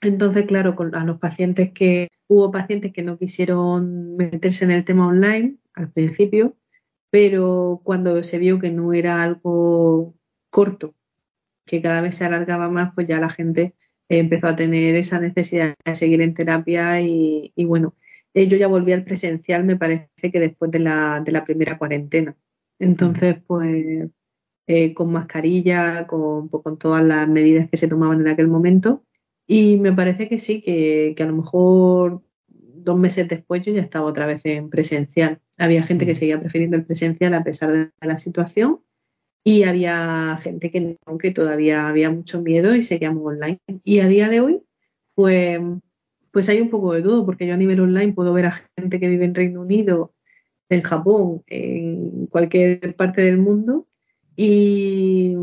Entonces, 0.00 0.46
claro, 0.46 0.76
con 0.76 0.94
a 0.94 1.04
los 1.04 1.18
pacientes 1.18 1.72
que 1.72 2.08
hubo 2.26 2.50
pacientes 2.50 2.92
que 2.92 3.02
no 3.02 3.18
quisieron 3.18 4.16
meterse 4.16 4.64
en 4.64 4.70
el 4.70 4.84
tema 4.84 5.06
online 5.06 5.58
al 5.74 5.92
principio, 5.92 6.56
pero 7.12 7.82
cuando 7.84 8.22
se 8.22 8.38
vio 8.38 8.58
que 8.58 8.70
no 8.70 8.94
era 8.94 9.22
algo 9.22 10.14
corto, 10.48 10.94
que 11.66 11.82
cada 11.82 12.00
vez 12.00 12.16
se 12.16 12.24
alargaba 12.24 12.70
más, 12.70 12.94
pues 12.94 13.06
ya 13.06 13.20
la 13.20 13.28
gente 13.28 13.74
empezó 14.08 14.48
a 14.48 14.56
tener 14.56 14.96
esa 14.96 15.20
necesidad 15.20 15.74
de 15.84 15.94
seguir 15.94 16.22
en 16.22 16.32
terapia 16.32 17.02
y, 17.02 17.52
y 17.54 17.66
bueno, 17.66 17.94
eh, 18.32 18.48
yo 18.48 18.56
ya 18.56 18.66
volví 18.66 18.92
al 18.92 19.04
presencial, 19.04 19.64
me 19.64 19.76
parece 19.76 20.32
que 20.32 20.40
después 20.40 20.70
de 20.70 20.78
la, 20.78 21.20
de 21.20 21.32
la 21.32 21.44
primera 21.44 21.76
cuarentena. 21.76 22.34
Entonces, 22.78 23.36
pues 23.46 24.08
eh, 24.66 24.94
con 24.94 25.12
mascarilla, 25.12 26.06
con, 26.06 26.48
pues, 26.48 26.62
con 26.64 26.78
todas 26.78 27.04
las 27.04 27.28
medidas 27.28 27.68
que 27.68 27.76
se 27.76 27.88
tomaban 27.88 28.22
en 28.22 28.28
aquel 28.28 28.48
momento, 28.48 29.04
y 29.46 29.76
me 29.76 29.92
parece 29.92 30.30
que 30.30 30.38
sí, 30.38 30.62
que, 30.62 31.12
que, 31.14 31.22
a 31.22 31.26
lo 31.26 31.36
mejor 31.36 32.22
dos 32.48 32.98
meses 32.98 33.28
después 33.28 33.62
yo 33.62 33.72
ya 33.74 33.82
estaba 33.82 34.06
otra 34.06 34.24
vez 34.24 34.46
en 34.46 34.70
presencial. 34.70 35.40
Había 35.62 35.84
gente 35.84 36.06
que 36.06 36.16
seguía 36.16 36.40
prefiriendo 36.40 36.76
el 36.76 36.84
presencial 36.84 37.34
a 37.34 37.44
pesar 37.44 37.70
de 37.72 37.90
la 38.00 38.18
situación 38.18 38.80
y 39.44 39.62
había 39.62 40.36
gente 40.42 40.72
que 40.72 40.80
no, 40.80 41.18
que 41.18 41.30
todavía 41.30 41.88
había 41.88 42.10
mucho 42.10 42.42
miedo 42.42 42.74
y 42.74 42.82
seguíamos 42.82 43.24
online. 43.24 43.60
Y 43.84 44.00
a 44.00 44.08
día 44.08 44.28
de 44.28 44.40
hoy, 44.40 44.62
pues, 45.14 45.60
pues 46.32 46.48
hay 46.48 46.60
un 46.60 46.68
poco 46.68 46.92
de 46.94 47.02
todo, 47.02 47.24
porque 47.24 47.46
yo 47.46 47.54
a 47.54 47.56
nivel 47.56 47.78
online 47.78 48.12
puedo 48.12 48.32
ver 48.32 48.46
a 48.46 48.60
gente 48.76 48.98
que 48.98 49.06
vive 49.06 49.24
en 49.24 49.36
Reino 49.36 49.60
Unido, 49.60 50.12
en 50.68 50.82
Japón, 50.82 51.44
en 51.46 52.26
cualquier 52.26 52.96
parte 52.96 53.22
del 53.22 53.38
mundo 53.38 53.86
y, 54.34 55.36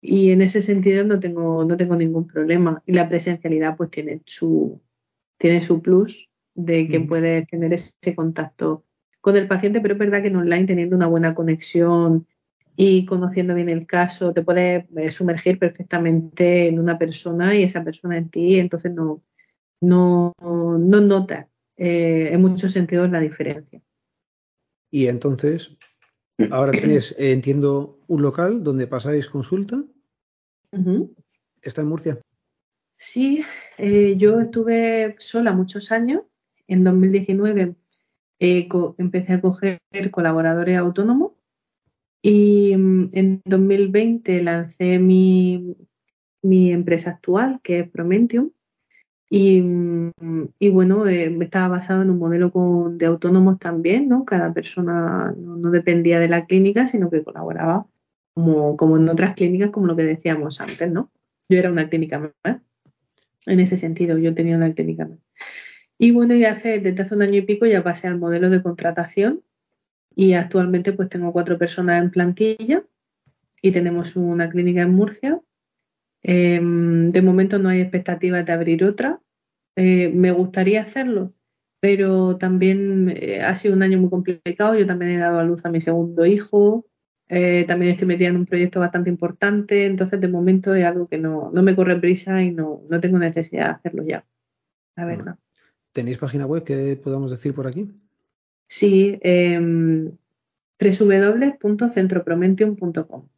y 0.00 0.30
en 0.32 0.42
ese 0.42 0.62
sentido 0.62 1.04
no 1.04 1.20
tengo, 1.20 1.64
no 1.64 1.76
tengo 1.76 1.94
ningún 1.94 2.26
problema. 2.26 2.82
Y 2.86 2.92
la 2.92 3.08
presencialidad 3.08 3.76
pues 3.76 3.90
tiene 3.90 4.20
su, 4.26 4.80
tiene 5.36 5.62
su 5.62 5.80
plus 5.80 6.28
de 6.56 6.88
que 6.88 6.98
mm. 6.98 7.06
puedes 7.06 7.46
tener 7.46 7.72
ese 7.72 8.16
contacto 8.16 8.84
con 9.20 9.36
el 9.36 9.48
paciente, 9.48 9.80
pero 9.80 9.94
es 9.94 10.00
verdad 10.00 10.22
que 10.22 10.28
en 10.28 10.36
online 10.36 10.66
teniendo 10.66 10.96
una 10.96 11.06
buena 11.06 11.34
conexión 11.34 12.26
y 12.76 13.04
conociendo 13.04 13.54
bien 13.54 13.68
el 13.68 13.86
caso, 13.86 14.32
te 14.32 14.42
puedes 14.42 14.84
eh, 14.96 15.10
sumergir 15.10 15.58
perfectamente 15.58 16.68
en 16.68 16.78
una 16.78 16.98
persona 16.98 17.54
y 17.54 17.64
esa 17.64 17.82
persona 17.82 18.16
en 18.16 18.28
ti, 18.28 18.58
entonces 18.58 18.92
no, 18.92 19.22
no, 19.80 20.34
no 20.40 21.00
notas 21.00 21.46
eh, 21.76 22.30
en 22.32 22.40
muchos 22.40 22.72
sentidos 22.72 23.10
la 23.10 23.20
diferencia. 23.20 23.80
Y 24.90 25.06
entonces, 25.06 25.76
ahora 26.50 26.72
tienes, 26.72 27.12
eh, 27.18 27.32
entiendo, 27.32 28.00
un 28.06 28.22
local 28.22 28.62
donde 28.62 28.86
pasáis 28.86 29.28
consulta. 29.28 29.76
Uh 30.72 30.78
-huh. 30.78 31.14
¿Está 31.62 31.82
en 31.82 31.88
Murcia? 31.88 32.20
Sí, 32.96 33.44
eh, 33.78 34.16
yo 34.16 34.40
estuve 34.40 35.16
sola 35.18 35.52
muchos 35.52 35.92
años. 35.92 36.22
En 36.66 36.84
2019 36.84 37.76
eh, 38.40 38.68
empecé 38.98 39.34
a 39.34 39.40
coger 39.40 39.80
colaboradores 40.10 40.78
autónomos 40.78 41.32
y 42.22 42.76
mm, 42.76 43.10
en 43.12 43.42
2020 43.44 44.42
lancé 44.42 44.98
mi, 44.98 45.76
mi, 46.42 46.72
empresa 46.72 47.10
actual, 47.10 47.60
que 47.62 47.80
es 47.80 47.90
Promentium. 47.90 48.50
Y, 49.30 49.60
mm, 49.60 50.12
y 50.58 50.70
bueno, 50.70 51.06
eh, 51.06 51.36
estaba 51.40 51.68
basado 51.68 52.02
en 52.02 52.10
un 52.10 52.18
modelo 52.18 52.50
con, 52.52 52.98
de 52.98 53.06
autónomos 53.06 53.58
también, 53.58 54.08
¿no? 54.08 54.24
Cada 54.24 54.52
persona 54.54 55.34
no, 55.36 55.70
dependía 55.70 56.18
de 56.20 56.28
la 56.28 56.46
clínica, 56.46 56.88
sino 56.88 57.10
que 57.10 57.24
colaboraba 57.24 57.86
como, 58.34 58.76
como 58.76 58.96
en 58.96 59.08
otras 59.08 59.34
clínicas, 59.34 59.70
como 59.70 59.86
lo 59.86 59.96
que 59.96 60.04
decíamos 60.04 60.60
antes, 60.60 60.90
¿no? 60.90 61.10
Yo 61.48 61.58
era 61.58 61.70
una 61.70 61.88
clínica 61.88 62.18
más 62.18 62.62
en 63.46 63.60
ese 63.60 63.76
sentido, 63.76 64.18
yo 64.18 64.34
tenía 64.34 64.56
una 64.56 64.72
clínica. 64.74 65.08
Y 65.98 66.12
bueno, 66.12 66.34
ya 66.34 66.52
hace, 66.52 66.78
desde 66.78 67.02
hace 67.02 67.14
un 67.14 67.22
año 67.22 67.38
y 67.38 67.42
pico 67.42 67.66
ya 67.66 67.82
pasé 67.82 68.06
al 68.06 68.18
modelo 68.18 68.50
de 68.50 68.62
contratación 68.62 69.42
y 70.14 70.34
actualmente 70.34 70.92
pues 70.92 71.08
tengo 71.08 71.32
cuatro 71.32 71.58
personas 71.58 72.02
en 72.02 72.10
plantilla 72.10 72.84
y 73.62 73.72
tenemos 73.72 74.16
una 74.16 74.48
clínica 74.48 74.82
en 74.82 74.94
Murcia. 74.94 75.40
Eh, 76.22 76.60
de 76.62 77.22
momento 77.22 77.58
no 77.58 77.68
hay 77.68 77.80
expectativas 77.80 78.46
de 78.46 78.52
abrir 78.52 78.84
otra. 78.84 79.20
Eh, 79.76 80.08
me 80.14 80.32
gustaría 80.32 80.82
hacerlo, 80.82 81.34
pero 81.80 82.36
también 82.36 83.14
eh, 83.16 83.42
ha 83.42 83.54
sido 83.56 83.74
un 83.74 83.82
año 83.82 83.98
muy 83.98 84.10
complicado. 84.10 84.76
Yo 84.76 84.86
también 84.86 85.12
he 85.12 85.18
dado 85.18 85.40
a 85.40 85.44
luz 85.44 85.64
a 85.64 85.70
mi 85.70 85.80
segundo 85.80 86.26
hijo. 86.26 86.86
Eh, 87.28 87.64
también 87.66 87.92
estoy 87.92 88.08
metida 88.08 88.28
en 88.28 88.36
un 88.36 88.46
proyecto 88.46 88.80
bastante 88.80 89.10
importante, 89.10 89.84
entonces 89.84 90.18
de 90.18 90.28
momento 90.28 90.74
es 90.74 90.84
algo 90.86 91.08
que 91.08 91.18
no, 91.18 91.50
no 91.52 91.62
me 91.62 91.76
corre 91.76 92.00
prisa 92.00 92.42
y 92.42 92.52
no, 92.52 92.82
no, 92.88 93.00
tengo 93.00 93.18
necesidad 93.18 93.66
de 93.66 93.70
hacerlo 93.72 94.02
ya, 94.04 94.26
la 94.96 95.04
verdad. 95.04 95.38
¿Tenéis 95.98 96.18
página 96.18 96.46
web 96.46 96.62
que 96.62 96.94
podamos 96.94 97.28
decir 97.28 97.52
por 97.52 97.66
aquí? 97.66 97.90
Sí, 98.68 99.18
eh, 99.20 99.58
www.centropromentium.com. 100.78 103.28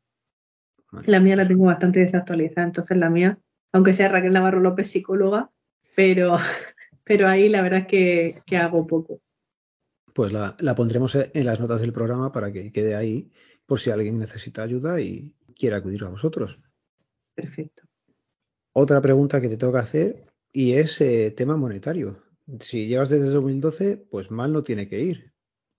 La 1.06 1.20
mía 1.20 1.36
la 1.36 1.48
tengo 1.48 1.64
bastante 1.64 2.00
desactualizada, 2.00 2.66
entonces 2.66 2.98
la 2.98 3.08
mía, 3.08 3.38
aunque 3.72 3.94
sea 3.94 4.10
Raquel 4.10 4.34
Navarro 4.34 4.60
López 4.60 4.90
psicóloga, 4.90 5.50
pero, 5.96 6.36
pero 7.04 7.28
ahí 7.28 7.48
la 7.48 7.62
verdad 7.62 7.86
es 7.86 7.86
que, 7.86 8.42
hago 8.58 8.86
poco. 8.86 9.22
Pues 10.12 10.30
la, 10.30 10.54
la, 10.60 10.74
pondremos 10.74 11.14
en 11.14 11.46
las 11.46 11.60
notas 11.60 11.80
del 11.80 11.94
programa 11.94 12.30
para 12.30 12.52
que 12.52 12.72
quede 12.72 12.94
ahí 12.94 13.30
por 13.64 13.80
si 13.80 13.88
alguien 13.88 14.18
necesita 14.18 14.62
ayuda 14.62 15.00
y 15.00 15.34
quiere 15.56 15.76
acudir 15.76 16.04
a 16.04 16.10
vosotros. 16.10 16.58
Perfecto. 17.34 17.84
Otra 18.74 19.00
pregunta 19.00 19.40
que 19.40 19.48
te 19.48 19.56
tengo 19.56 19.72
que 19.72 19.78
hacer 19.78 20.26
y 20.52 20.74
es 20.74 21.00
eh, 21.00 21.32
tema 21.34 21.56
monetario. 21.56 22.28
Si 22.60 22.86
llevas 22.86 23.10
desde 23.10 23.30
2012, 23.30 23.96
pues 24.10 24.30
mal 24.30 24.52
no 24.52 24.62
tiene 24.62 24.88
que 24.88 25.00
ir. 25.00 25.32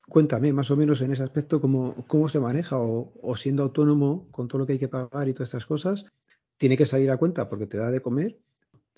Cuéntame 0.07 0.53
más 0.53 0.71
o 0.71 0.75
menos 0.75 1.01
en 1.01 1.11
ese 1.11 1.23
aspecto 1.23 1.61
cómo, 1.61 1.95
cómo 2.07 2.27
se 2.29 2.39
maneja 2.39 2.77
o, 2.79 3.35
siendo 3.35 3.63
autónomo 3.63 4.27
con 4.31 4.47
todo 4.47 4.59
lo 4.59 4.65
que 4.65 4.73
hay 4.73 4.79
que 4.79 4.87
pagar 4.87 5.27
y 5.27 5.33
todas 5.33 5.49
estas 5.49 5.65
cosas, 5.65 6.05
tiene 6.57 6.77
que 6.77 6.85
salir 6.85 7.09
a 7.11 7.17
cuenta 7.17 7.47
porque 7.49 7.67
te 7.67 7.77
da 7.77 7.91
de 7.91 8.01
comer. 8.01 8.37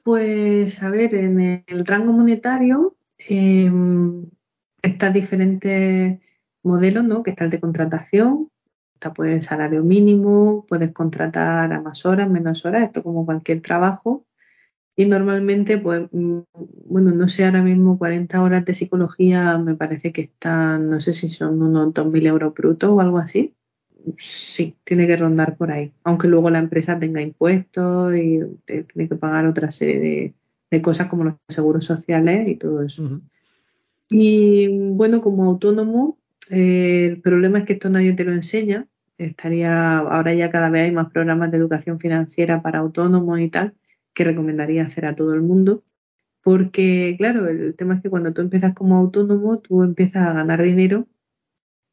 Pues 0.04 0.82
a 0.84 0.90
ver, 0.90 1.16
en 1.16 1.64
el 1.66 1.86
rango 1.86 2.12
monetario 2.14 2.96
eh, 3.18 3.72
están 4.82 5.14
diferentes 5.14 6.20
modelos, 6.64 7.04
¿no? 7.04 7.24
Que 7.24 7.32
está 7.32 7.46
el 7.46 7.52
de 7.52 7.60
contratación, 7.60 8.50
está 8.94 9.14
pues 9.14 9.34
el 9.34 9.42
salario 9.42 9.84
mínimo, 9.84 10.66
puedes 10.68 10.92
contratar 10.92 11.72
a 11.74 11.82
más 11.82 12.06
horas, 12.06 12.30
menos 12.30 12.66
horas, 12.66 12.84
esto 12.84 13.04
como 13.04 13.26
cualquier 13.26 13.62
trabajo. 13.62 14.26
Y 14.96 15.06
normalmente, 15.06 15.78
pues, 15.80 16.04
mm, 16.12 16.40
bueno, 16.86 17.12
no 17.12 17.28
sé, 17.28 17.46
ahora 17.46 17.64
mismo 17.64 17.98
40 17.98 18.42
horas 18.44 18.64
de 18.66 18.76
psicología 18.76 19.58
me 19.58 19.76
parece 19.76 20.12
que 20.12 20.22
están, 20.22 20.90
no 20.90 21.00
sé 21.00 21.14
si 21.14 21.30
son 21.30 21.62
unos 21.62 21.94
2.000 21.94 22.28
euros 22.28 22.54
brutos 22.54 22.92
o 22.92 23.02
algo 23.02 23.18
así. 23.18 23.56
Sí, 24.18 24.76
tiene 24.84 25.08
que 25.08 25.18
rondar 25.18 25.58
por 25.58 25.72
ahí. 25.72 25.94
Aunque 26.04 26.28
luego 26.28 26.50
la 26.50 26.60
empresa 26.60 27.00
tenga 27.00 27.22
impuestos 27.22 28.16
y 28.16 28.42
tiene 28.66 29.10
que 29.10 29.16
pagar 29.16 29.48
otra 29.48 29.72
serie 29.72 30.34
de, 30.70 30.82
cosas 30.82 31.08
como 31.08 31.24
los 31.24 31.36
seguros 31.48 31.86
sociales 31.86 32.48
y 32.48 32.56
todo 32.56 32.84
eso. 32.84 33.22
Y 34.10 34.68
bueno, 34.90 35.22
como 35.22 35.46
autónomo, 35.46 36.18
eh, 36.50 37.08
el 37.12 37.22
problema 37.22 37.60
es 37.60 37.66
que 37.66 37.74
esto 37.74 37.90
nadie 37.90 38.14
te 38.14 38.26
lo 38.26 38.34
enseña. 38.34 38.88
Estaría, 39.18 40.00
ahora 40.00 40.34
ya 40.34 40.50
cada 40.52 40.70
vez 40.70 40.86
hay 40.86 40.92
más 40.92 41.12
programas 41.12 41.52
de 41.52 41.58
educación 41.58 42.00
financiera 42.00 42.62
para 42.64 42.80
autónomos 42.80 43.40
y 43.40 43.50
tal 43.50 43.76
que 44.14 44.24
recomendaría 44.24 44.84
hacer 44.84 45.06
a 45.06 45.16
todo 45.16 45.34
el 45.34 45.42
mundo. 45.42 45.84
Porque, 46.44 47.16
claro, 47.18 47.48
el 47.48 47.76
tema 47.76 47.96
es 47.96 48.02
que 48.02 48.10
cuando 48.10 48.34
tú 48.34 48.42
empiezas 48.42 48.74
como 48.74 48.98
autónomo, 48.98 49.60
tú 49.60 49.84
empiezas 49.84 50.28
a 50.28 50.34
ganar 50.34 50.62
dinero, 50.62 51.08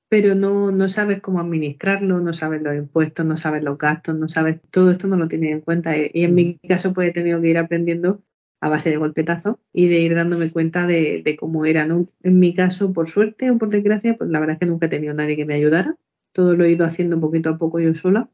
pero 0.09 0.35
no, 0.35 0.73
no 0.73 0.89
sabes 0.89 1.21
cómo 1.21 1.41
administrarlo, 1.41 2.21
no 2.21 2.33
sabes 2.33 2.63
los 2.63 2.75
impuestos, 2.77 3.25
no 3.25 3.37
sabes 3.37 3.63
los 3.63 3.79
gastos, 3.79 4.19
no 4.19 4.29
sabes, 4.29 4.61
todo 4.71 4.91
esto 4.91 5.07
no 5.07 5.17
lo 5.17 5.29
tienes 5.29 5.53
en 5.53 5.61
cuenta. 5.61 5.97
Y 5.97 6.11
en 6.25 6.35
mi 6.35 6.59
caso, 6.59 6.93
pues 6.93 7.11
he 7.11 7.13
tenido 7.13 7.41
que 7.41 7.49
ir 7.49 7.59
aprendiendo 7.59 8.23
a 8.61 8.69
base 8.69 8.91
de 8.91 8.97
golpetazos 8.97 9.57
y 9.73 9.89
de 9.89 10.01
ir 10.01 10.15
dándome 10.17 10.51
cuenta 10.51 10.87
de, 10.87 11.37
cómo 11.39 11.65
era. 11.65 11.87
¿no? 11.87 12.09
En 12.23 12.41
mi 12.41 12.55
caso, 12.55 12.93
por 12.93 13.09
suerte 13.09 13.51
o 13.51 13.59
por 13.59 13.69
desgracia, 13.71 14.17
pues 14.17 14.31
la 14.31 14.41
verdad 14.41 14.55
es 14.55 14.61
que 14.61 14.67
nunca 14.67 14.87
he 14.87 14.89
tenido 14.89 15.15
nadie 15.15 15.37
que 15.37 15.47
me 15.47 15.55
ayudara. 15.55 15.97
Todo 16.33 16.57
lo 16.57 16.65
he 16.65 16.73
ido 16.73 16.85
haciendo 16.85 17.21
poquito 17.21 17.51
a 17.51 17.59
poco 17.59 17.81
yo 17.81 17.95
sola. 17.95 18.29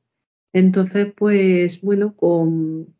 Entonces, 0.55 1.13
pues 1.15 1.83
bueno, 1.83 2.17
con, 2.17 2.96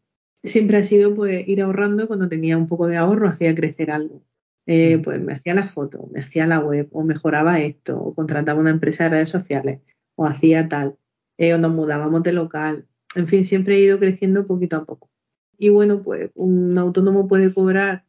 siempre 0.47 0.79
ha 0.79 0.83
sido 0.83 1.15
pues 1.15 1.47
ir 1.49 1.63
ahorrando 1.63 2.07
cuando 2.07 2.29
tenía 2.29 2.57
un 2.57 2.69
poco 2.69 2.87
de 2.87 2.97
ahorro, 2.97 3.29
hacía 3.29 3.55
crecer 3.55 3.91
algo. 3.91 4.23
Eh, 4.67 4.97
mm. 4.97 5.03
pues 5.03 5.21
me 5.21 5.33
hacía 5.33 5.55
la 5.55 5.69
foto, 5.69 6.09
me 6.13 6.21
hacía 6.21 6.47
la 6.47 6.59
web, 6.59 6.89
o 6.93 7.05
mejoraba 7.05 7.61
esto, 7.61 7.99
o 7.99 8.15
contrataba 8.15 8.61
una 8.61 8.71
empresa 8.71 9.05
de 9.05 9.11
redes 9.11 9.29
sociales, 9.31 9.81
o 10.17 10.27
hacía 10.27 10.69
tal, 10.69 10.97
eh, 11.39 11.55
o 11.55 11.59
nos 11.59 11.73
mudábamos 11.73 12.23
de 12.23 12.33
local. 12.33 12.87
En 13.15 13.29
fin, 13.29 13.45
siempre 13.45 13.77
he 13.77 13.81
ido 13.81 13.99
creciendo 13.99 14.47
poquito 14.47 14.77
a 14.77 14.85
poco. 14.85 15.11
Y 15.59 15.71
bueno, 15.71 16.03
pues 16.03 16.31
un 16.35 16.77
autónomo 16.79 17.29
puede 17.29 17.53
cobrar 17.55 18.05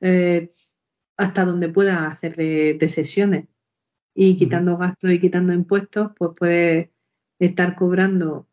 eh, 0.00 0.50
hasta 1.16 1.44
donde 1.44 1.68
pueda 1.68 2.08
hacer 2.08 2.36
de, 2.36 2.88
sesiones 2.88 3.46
y 4.14 4.36
quitando 4.36 4.76
gastos 4.76 5.10
y 5.12 5.20
quitando 5.20 5.52
impuestos, 5.52 6.12
pues 6.16 6.32
puede 6.38 6.92
estar 7.38 7.74
cobrando 7.76 8.46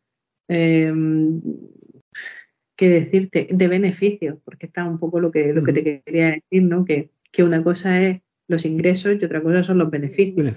que 2.80 2.88
decirte 2.88 3.46
de 3.50 3.68
beneficios, 3.68 4.38
porque 4.42 4.64
está 4.64 4.86
un 4.86 4.98
poco 4.98 5.20
lo 5.20 5.30
que, 5.30 5.52
lo 5.52 5.62
que 5.62 5.74
te 5.74 5.84
quería 6.02 6.28
decir, 6.28 6.62
¿no? 6.62 6.86
Que, 6.86 7.10
una 7.40 7.62
cosa 7.62 8.00
es 8.00 8.22
los 8.48 8.64
ingresos 8.64 9.18
y 9.20 9.24
otra 9.24 9.42
cosa 9.42 9.62
son 9.62 9.76
los 9.76 9.90
beneficios. 9.90 10.54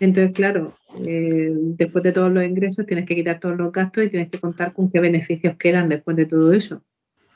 Entonces, 0.00 0.32
claro, 0.32 0.74
eh, 1.06 1.52
después 1.54 2.02
de 2.02 2.10
todos 2.10 2.32
los 2.32 2.44
ingresos 2.44 2.86
tienes 2.86 3.06
que 3.06 3.14
quitar 3.14 3.38
todos 3.38 3.56
los 3.56 3.70
gastos 3.70 4.04
y 4.04 4.08
tienes 4.08 4.30
que 4.30 4.40
contar 4.40 4.72
con 4.72 4.90
qué 4.90 4.98
beneficios 4.98 5.56
quedan 5.56 5.88
después 5.88 6.16
de 6.16 6.26
todo 6.26 6.52
eso. 6.52 6.82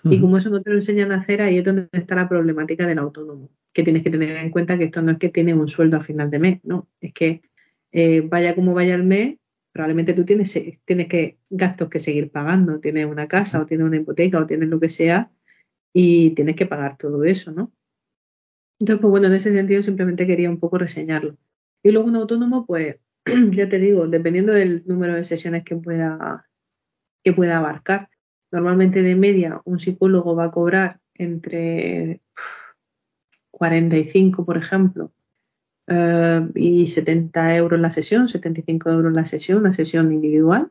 Y 0.02 0.20
como 0.20 0.36
eso 0.36 0.50
no 0.50 0.62
te 0.62 0.70
lo 0.70 0.76
enseñan 0.76 1.12
a 1.12 1.18
hacer, 1.18 1.40
ahí 1.40 1.58
es 1.58 1.64
donde 1.64 1.88
está 1.92 2.16
la 2.16 2.28
problemática 2.28 2.86
del 2.88 2.98
autónomo, 2.98 3.50
que 3.72 3.84
tienes 3.84 4.02
que 4.02 4.10
tener 4.10 4.36
en 4.36 4.50
cuenta 4.50 4.76
que 4.78 4.84
esto 4.84 5.00
no 5.00 5.12
es 5.12 5.18
que 5.18 5.28
tienes 5.28 5.54
un 5.54 5.68
sueldo 5.68 5.96
a 5.96 6.00
final 6.00 6.28
de 6.28 6.38
mes, 6.40 6.60
no, 6.64 6.88
es 7.00 7.12
que 7.12 7.40
eh, 7.92 8.20
vaya 8.20 8.54
como 8.56 8.74
vaya 8.74 8.96
el 8.96 9.04
mes, 9.04 9.36
probablemente 9.76 10.14
tú 10.14 10.24
tienes, 10.24 10.58
tienes 10.86 11.06
que, 11.06 11.38
gastos 11.50 11.90
que 11.90 11.98
seguir 11.98 12.30
pagando, 12.30 12.80
tienes 12.80 13.04
una 13.04 13.28
casa 13.28 13.60
o 13.60 13.66
tienes 13.66 13.86
una 13.86 13.98
hipoteca 13.98 14.40
o 14.40 14.46
tienes 14.46 14.70
lo 14.70 14.80
que 14.80 14.88
sea 14.88 15.30
y 15.92 16.30
tienes 16.30 16.56
que 16.56 16.64
pagar 16.64 16.96
todo 16.96 17.24
eso, 17.24 17.52
¿no? 17.52 17.70
Entonces, 18.80 19.02
pues 19.02 19.10
bueno, 19.10 19.26
en 19.26 19.34
ese 19.34 19.52
sentido 19.52 19.82
simplemente 19.82 20.26
quería 20.26 20.48
un 20.48 20.58
poco 20.58 20.78
reseñarlo. 20.78 21.36
Y 21.82 21.90
luego 21.90 22.08
un 22.08 22.16
autónomo, 22.16 22.64
pues 22.64 22.96
ya 23.50 23.68
te 23.68 23.78
digo, 23.78 24.06
dependiendo 24.06 24.54
del 24.54 24.82
número 24.86 25.14
de 25.14 25.24
sesiones 25.24 25.62
que 25.62 25.76
pueda, 25.76 26.48
que 27.22 27.34
pueda 27.34 27.58
abarcar. 27.58 28.08
Normalmente 28.50 29.02
de 29.02 29.14
media 29.14 29.60
un 29.66 29.78
psicólogo 29.78 30.34
va 30.34 30.46
a 30.46 30.50
cobrar 30.50 31.00
entre 31.12 32.22
45, 33.50 34.46
por 34.46 34.56
ejemplo, 34.56 35.12
eh, 35.86 36.48
y 36.54 36.86
70 36.86 37.56
euros 37.56 37.80
la 37.80 37.90
sesión, 37.90 38.28
75 38.28 38.90
euros 38.90 39.12
la 39.12 39.24
sesión, 39.24 39.58
una 39.58 39.72
sesión 39.72 40.12
individual. 40.12 40.70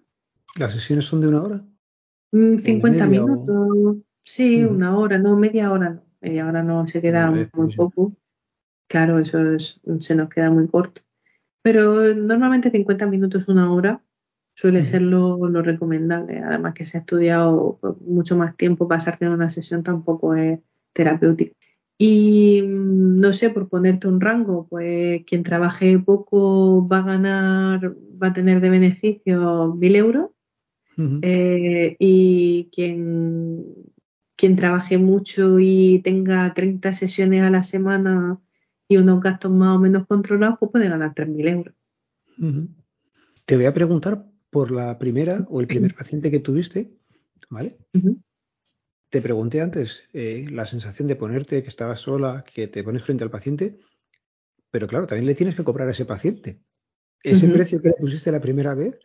¿Las 0.58 0.74
sesiones 0.74 1.06
son 1.06 1.22
de 1.22 1.28
una 1.28 1.42
hora? 1.42 1.66
50 2.32 3.06
mm, 3.06 3.10
minutos, 3.10 3.98
sí, 4.24 4.64
una 4.64 4.98
hora, 4.98 5.18
no, 5.18 5.38
media 5.38 5.72
hora 5.72 5.92
no, 5.92 6.04
media 6.20 6.48
hora 6.48 6.64
no, 6.64 6.86
se 6.88 7.02
queda 7.02 7.32
muy 7.32 7.76
poco. 7.76 8.14
Claro, 8.88 9.20
eso 9.20 9.40
se 10.00 10.16
nos 10.16 10.30
queda 10.30 10.52
muy 10.52 10.68
corto. 10.68 11.02
Pero 11.62 12.14
normalmente 12.14 12.70
50 12.70 13.08
minutos, 13.08 13.48
una 13.48 13.74
hora, 13.74 14.04
suele 14.54 14.84
ser 14.84 15.02
lo, 15.02 15.48
lo, 15.50 15.62
recomendable. 15.62 16.40
Además 16.40 16.74
que 16.74 16.86
se 16.86 16.98
ha 16.98 17.02
estudiado 17.02 17.80
mucho 18.02 18.38
más 18.38 18.56
tiempo, 18.56 18.88
pasarte 18.88 19.26
en 19.26 19.32
una 19.32 19.50
sesión 19.50 19.82
tampoco 19.82 20.36
es 20.36 20.60
terapéutico. 20.94 21.56
Y 21.98 22.62
mm, 22.62 23.20
no 23.20 23.34
sé, 23.34 23.50
por 23.50 23.70
ponerte 23.70 24.08
un 24.08 24.20
rango, 24.20 24.68
pues 24.70 25.24
quien 25.26 25.44
trabaje 25.44 25.98
poco 26.00 26.88
va 26.88 27.00
a 27.00 27.04
ganar, 27.04 27.96
va 28.22 28.28
a 28.28 28.34
tener 28.34 28.62
de 28.62 28.70
beneficio 28.70 29.74
mil 29.76 29.96
euros. 29.96 30.32
Eh, 31.22 31.98
y 32.00 32.70
quien, 32.72 33.66
quien 34.38 34.56
trabaje 34.56 34.98
mucho 34.98 35.60
y 35.60 36.00
tenga 36.00 36.54
30 36.54 36.94
sesiones 36.94 37.44
a 37.44 37.50
la 37.50 37.64
semana 37.64 38.40
y 38.88 38.96
unos 38.96 39.22
gastos 39.22 39.52
más 39.52 39.76
o 39.76 39.80
menos 39.80 40.08
controlados, 40.08 40.58
pues 40.58 40.72
puede 40.72 40.88
ganar 40.88 41.14
3.000 41.14 41.48
euros. 41.50 41.76
Te 43.46 43.58
voy 43.58 43.66
a 43.66 43.74
preguntar 43.74 44.26
por 44.50 44.72
la 44.72 44.98
primera 44.98 45.46
o 45.50 45.60
el 45.60 45.68
primer 45.68 45.96
paciente 45.96 46.32
que 46.32 46.40
tuviste, 46.40 46.94
¿vale? 47.50 47.78
Te 49.16 49.22
pregunté 49.22 49.62
antes 49.62 50.04
eh, 50.12 50.44
la 50.52 50.66
sensación 50.66 51.08
de 51.08 51.16
ponerte 51.16 51.64
que 51.64 51.70
estabas 51.70 52.02
sola, 52.02 52.44
que 52.54 52.68
te 52.68 52.84
pones 52.84 53.02
frente 53.02 53.24
al 53.24 53.32
paciente, 53.32 53.80
pero 54.70 54.88
claro, 54.88 55.08
también 55.08 55.26
le 55.26 55.36
tienes 55.36 55.56
que 55.56 55.64
cobrar 55.64 55.88
a 55.88 55.92
ese 55.92 56.04
paciente. 56.04 56.60
Ese 57.24 57.48
precio 57.48 57.82
que 57.82 57.88
le 57.88 57.94
pusiste 57.94 58.30
la 58.30 58.42
primera 58.42 58.76
vez, 58.76 59.00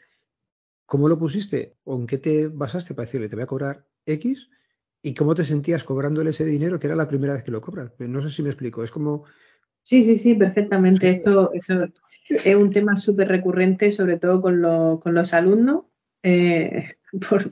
¿cómo 0.84 1.08
lo 1.08 1.16
pusiste? 1.16 1.76
¿O 1.84 1.96
en 1.96 2.08
qué 2.08 2.18
te 2.18 2.48
basaste 2.48 2.92
para 2.92 3.06
decirle, 3.06 3.28
te 3.28 3.36
voy 3.36 3.44
a 3.44 3.46
cobrar 3.46 3.86
X? 4.04 4.48
¿Y 5.00 5.14
cómo 5.14 5.36
te 5.36 5.44
sentías 5.44 5.84
cobrándole 5.84 6.30
ese 6.30 6.44
dinero 6.44 6.80
que 6.80 6.88
era 6.88 6.96
la 6.96 7.06
primera 7.06 7.34
vez 7.34 7.44
que 7.44 7.52
lo 7.52 7.60
cobras? 7.60 7.92
No 8.00 8.20
sé 8.20 8.30
si 8.30 8.42
me 8.42 8.48
explico, 8.48 8.82
es 8.82 8.90
como... 8.90 9.26
Sí, 9.84 10.02
sí, 10.02 10.16
sí, 10.16 10.34
perfectamente. 10.34 11.08
Esto, 11.08 11.52
esto 11.52 11.86
es 12.30 12.56
un 12.56 12.72
tema 12.72 12.96
súper 12.96 13.28
recurrente, 13.28 13.92
sobre 13.92 14.18
todo 14.18 14.42
con, 14.42 14.98
con 14.98 15.14
los 15.14 15.32
alumnos. 15.32 15.84
Eh, 16.24 16.96
por, 17.28 17.48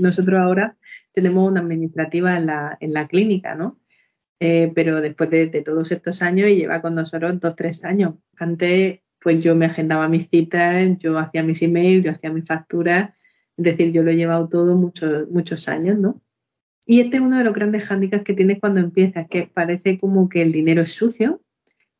nosotros 0.00 0.40
ahora 0.40 0.76
tenemos 1.14 1.48
una 1.48 1.60
administrativa 1.60 2.36
en 2.36 2.46
la, 2.46 2.76
en 2.80 2.92
la 2.92 3.06
clínica, 3.08 3.54
¿no? 3.54 3.78
Eh, 4.40 4.72
pero 4.74 5.00
después 5.00 5.30
de, 5.30 5.46
todos 5.64 5.90
estos 5.92 6.20
años 6.20 6.48
y 6.50 6.56
lleva 6.56 6.82
con 6.82 6.94
nosotros 6.94 7.38
dos, 7.40 7.56
tres 7.56 7.84
años. 7.84 8.14
Antes, 8.36 9.00
pues 9.20 9.42
yo 9.42 9.54
me 9.54 9.66
agendaba 9.66 10.08
mis 10.08 10.28
citas, 10.28 10.98
yo 10.98 11.18
hacía 11.18 11.42
mis 11.42 11.62
emails, 11.62 12.04
yo 12.04 12.10
hacía 12.10 12.30
mis 12.30 12.46
facturas, 12.46 13.14
es 13.56 13.64
decir, 13.64 13.92
yo 13.92 14.02
lo 14.02 14.10
he 14.10 14.16
llevado 14.16 14.48
todo 14.48 14.76
muchos, 14.76 15.30
muchos 15.30 15.68
años, 15.68 15.98
¿no? 15.98 16.20
Y 16.84 17.00
este 17.00 17.16
es 17.16 17.22
uno 17.22 17.38
de 17.38 17.44
los 17.44 17.54
grandes 17.54 17.84
hándicaps 17.84 18.24
que 18.24 18.34
tienes 18.34 18.60
cuando 18.60 18.80
empiezas, 18.80 19.26
que 19.28 19.46
parece 19.46 19.96
como 19.96 20.28
que 20.28 20.42
el 20.42 20.52
dinero 20.52 20.82
es 20.82 20.92
sucio 20.92 21.40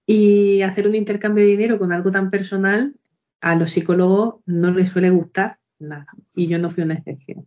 y 0.07 0.61
hacer 0.63 0.87
un 0.87 0.95
intercambio 0.95 1.45
de 1.45 1.51
dinero 1.51 1.79
con 1.79 1.93
algo 1.93 2.11
tan 2.11 2.31
personal 2.31 2.95
a 3.41 3.57
los 3.57 3.71
psicólogos 3.71 4.37
no 4.47 4.73
les 4.73 4.91
suele 4.91 5.11
gustar 5.11 5.59
nada. 5.79 6.09
Y 6.35 6.49
yo 6.49 6.59
no 6.59 6.71
fui 6.71 6.83
una 6.83 6.95
excepción. 6.95 7.47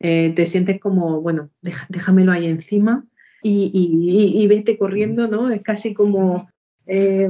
Eh, 0.00 0.32
te 0.34 0.46
sientes 0.46 0.80
como, 0.80 1.20
bueno, 1.20 1.50
déjamelo 1.88 2.32
ahí 2.32 2.46
encima 2.46 3.06
y, 3.42 4.46
vete 4.48 4.78
corriendo, 4.78 5.28
¿no? 5.28 5.50
Es 5.50 5.62
casi 5.62 5.94
como, 5.94 6.48
eh, 6.86 7.28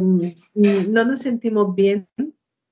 no 0.54 1.04
nos 1.04 1.20
sentimos 1.20 1.74
bien 1.74 2.08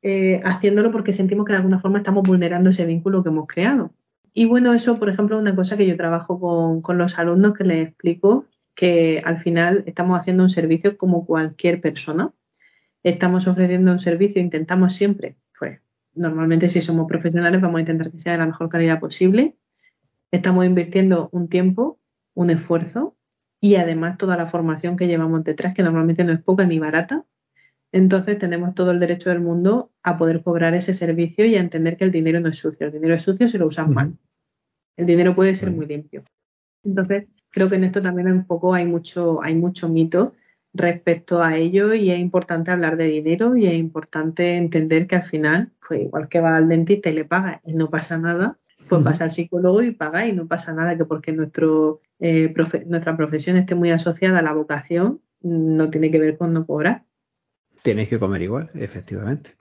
eh, 0.03 0.41
haciéndolo 0.45 0.91
porque 0.91 1.13
sentimos 1.13 1.47
que 1.47 1.53
de 1.53 1.59
alguna 1.59 1.81
forma 1.81 1.99
estamos 1.99 2.27
vulnerando 2.27 2.71
ese 2.71 2.87
vínculo 2.87 3.23
que 3.23 3.29
hemos 3.29 3.47
creado. 3.47 3.93
Y 4.33 4.47
bueno, 4.47 4.73
eso, 4.73 4.99
por 4.99 5.09
ejemplo, 5.09 5.37
es 5.37 5.43
una 5.43 5.55
cosa 5.55 5.77
que 5.77 5.87
yo 5.87 5.97
trabajo 5.97 6.41
con, 6.41 6.83
con 6.83 6.99
los 6.99 7.19
alumnos 7.19 7.55
que 7.55 7.65
les 7.65 7.89
explico 7.89 8.47
que 8.75 9.23
al 9.25 9.39
final 9.39 9.85
estamos 9.87 10.19
haciendo 10.19 10.45
un 10.45 10.51
servicio 10.51 10.97
como 10.97 11.27
cualquier 11.27 11.81
persona. 11.81 12.33
Estamos 13.03 13.47
ofreciendo 13.47 13.93
un 13.93 13.99
servicio, 13.99 14.41
intentamos 14.41 14.95
siempre, 14.95 15.37
pues 15.59 15.81
normalmente 16.15 16.69
si 16.69 16.81
somos 16.81 17.07
profesionales 17.07 17.61
vamos 17.61 17.79
a 17.79 17.81
intentar 17.81 18.11
que 18.11 18.19
sea 18.19 18.33
de 18.33 18.39
la 18.39 18.47
mejor 18.47 18.69
calidad 18.69 19.01
posible. 19.01 19.57
Estamos 20.33 20.65
invirtiendo 20.65 21.29
un 21.31 21.49
tiempo, 21.49 22.01
un 22.35 22.51
esfuerzo 22.51 23.17
y 23.61 23.77
además 23.77 24.19
toda 24.19 24.37
la 24.37 24.47
formación 24.47 24.97
que 24.97 25.07
llevamos 25.07 25.45
detrás, 25.45 25.75
que 25.75 25.83
normalmente 25.83 26.25
no 26.25 26.33
es 26.33 26.43
poca 26.43 26.67
ni 26.67 26.79
barata, 26.79 27.25
entonces 27.93 28.39
tenemos 28.39 28.75
todo 28.75 28.91
el 28.91 28.99
derecho 28.99 29.29
del 29.29 29.41
mundo 29.41 29.93
a 30.03 30.17
poder 30.17 30.43
cobrar 30.43 30.75
ese 30.75 30.95
servicio 30.95 31.45
y 31.45 31.57
a 31.57 31.61
entender 31.61 31.99
que 31.99 32.05
el 32.05 32.11
dinero 32.11 32.41
no 32.41 32.49
es 32.49 32.59
sucio. 32.59 32.87
El 32.87 32.93
dinero 32.95 33.15
es 33.15 33.23
sucio 33.23 33.49
si 33.49 33.59
lo 33.59 33.67
usan 33.67 33.93
mal. 33.93 34.17
El 34.97 35.05
dinero 35.05 35.35
puede 35.35 35.55
ser 35.55 35.71
muy 35.71 35.87
limpio. 35.87 36.25
Entonces, 36.83 37.27
creo 37.51 37.69
que 37.69 37.77
en 37.77 37.85
esto 37.85 38.01
también 38.01 38.33
un 38.33 38.47
poco 38.47 38.73
hay 38.73 38.87
mucho, 38.87 39.43
hay 39.43 39.55
mucho 39.55 39.91
mito 39.91 40.33
respecto 40.73 41.43
a 41.43 41.59
ello 41.59 41.93
y 41.93 42.11
es 42.11 42.19
importante 42.19 42.71
hablar 42.71 42.97
de 42.97 43.05
dinero 43.05 43.57
y 43.59 43.67
es 43.67 43.75
importante 43.75 44.57
entender 44.57 45.07
que 45.07 45.17
al 45.17 45.25
final, 45.25 45.71
pues 45.87 46.01
igual 46.01 46.31
que 46.31 46.41
va 46.41 46.57
al 46.57 46.69
dentista 46.69 47.11
y 47.11 47.13
le 47.13 47.27
paga 47.27 47.61
y 47.63 47.75
no 47.75 47.91
pasa 47.91 48.17
nada, 48.17 48.59
pues 48.89 49.03
vas 49.03 49.21
al 49.21 49.33
psicólogo 49.33 49.83
y 49.83 49.93
paga 49.93 50.27
y 50.27 50.33
no 50.33 50.47
pasa 50.47 50.73
nada, 50.73 50.97
que 50.97 51.05
porque 51.05 51.33
nuestro, 51.33 52.01
eh, 52.21 52.53
nuestra 52.87 53.17
profesión 53.17 53.57
esté 53.57 53.75
muy 53.75 53.91
asociada 53.91 54.39
a 54.39 54.43
la 54.43 54.53
vocación, 54.53 55.21
no 55.41 55.91
tiene 55.91 56.11
que 56.11 56.19
ver 56.19 56.37
con 56.37 56.53
no 56.53 56.67
cobrar. 56.67 57.05
Tienes 57.83 58.09
que 58.09 58.19
comer 58.19 58.43
igual, 58.43 58.71
efectivamente. 58.75 59.57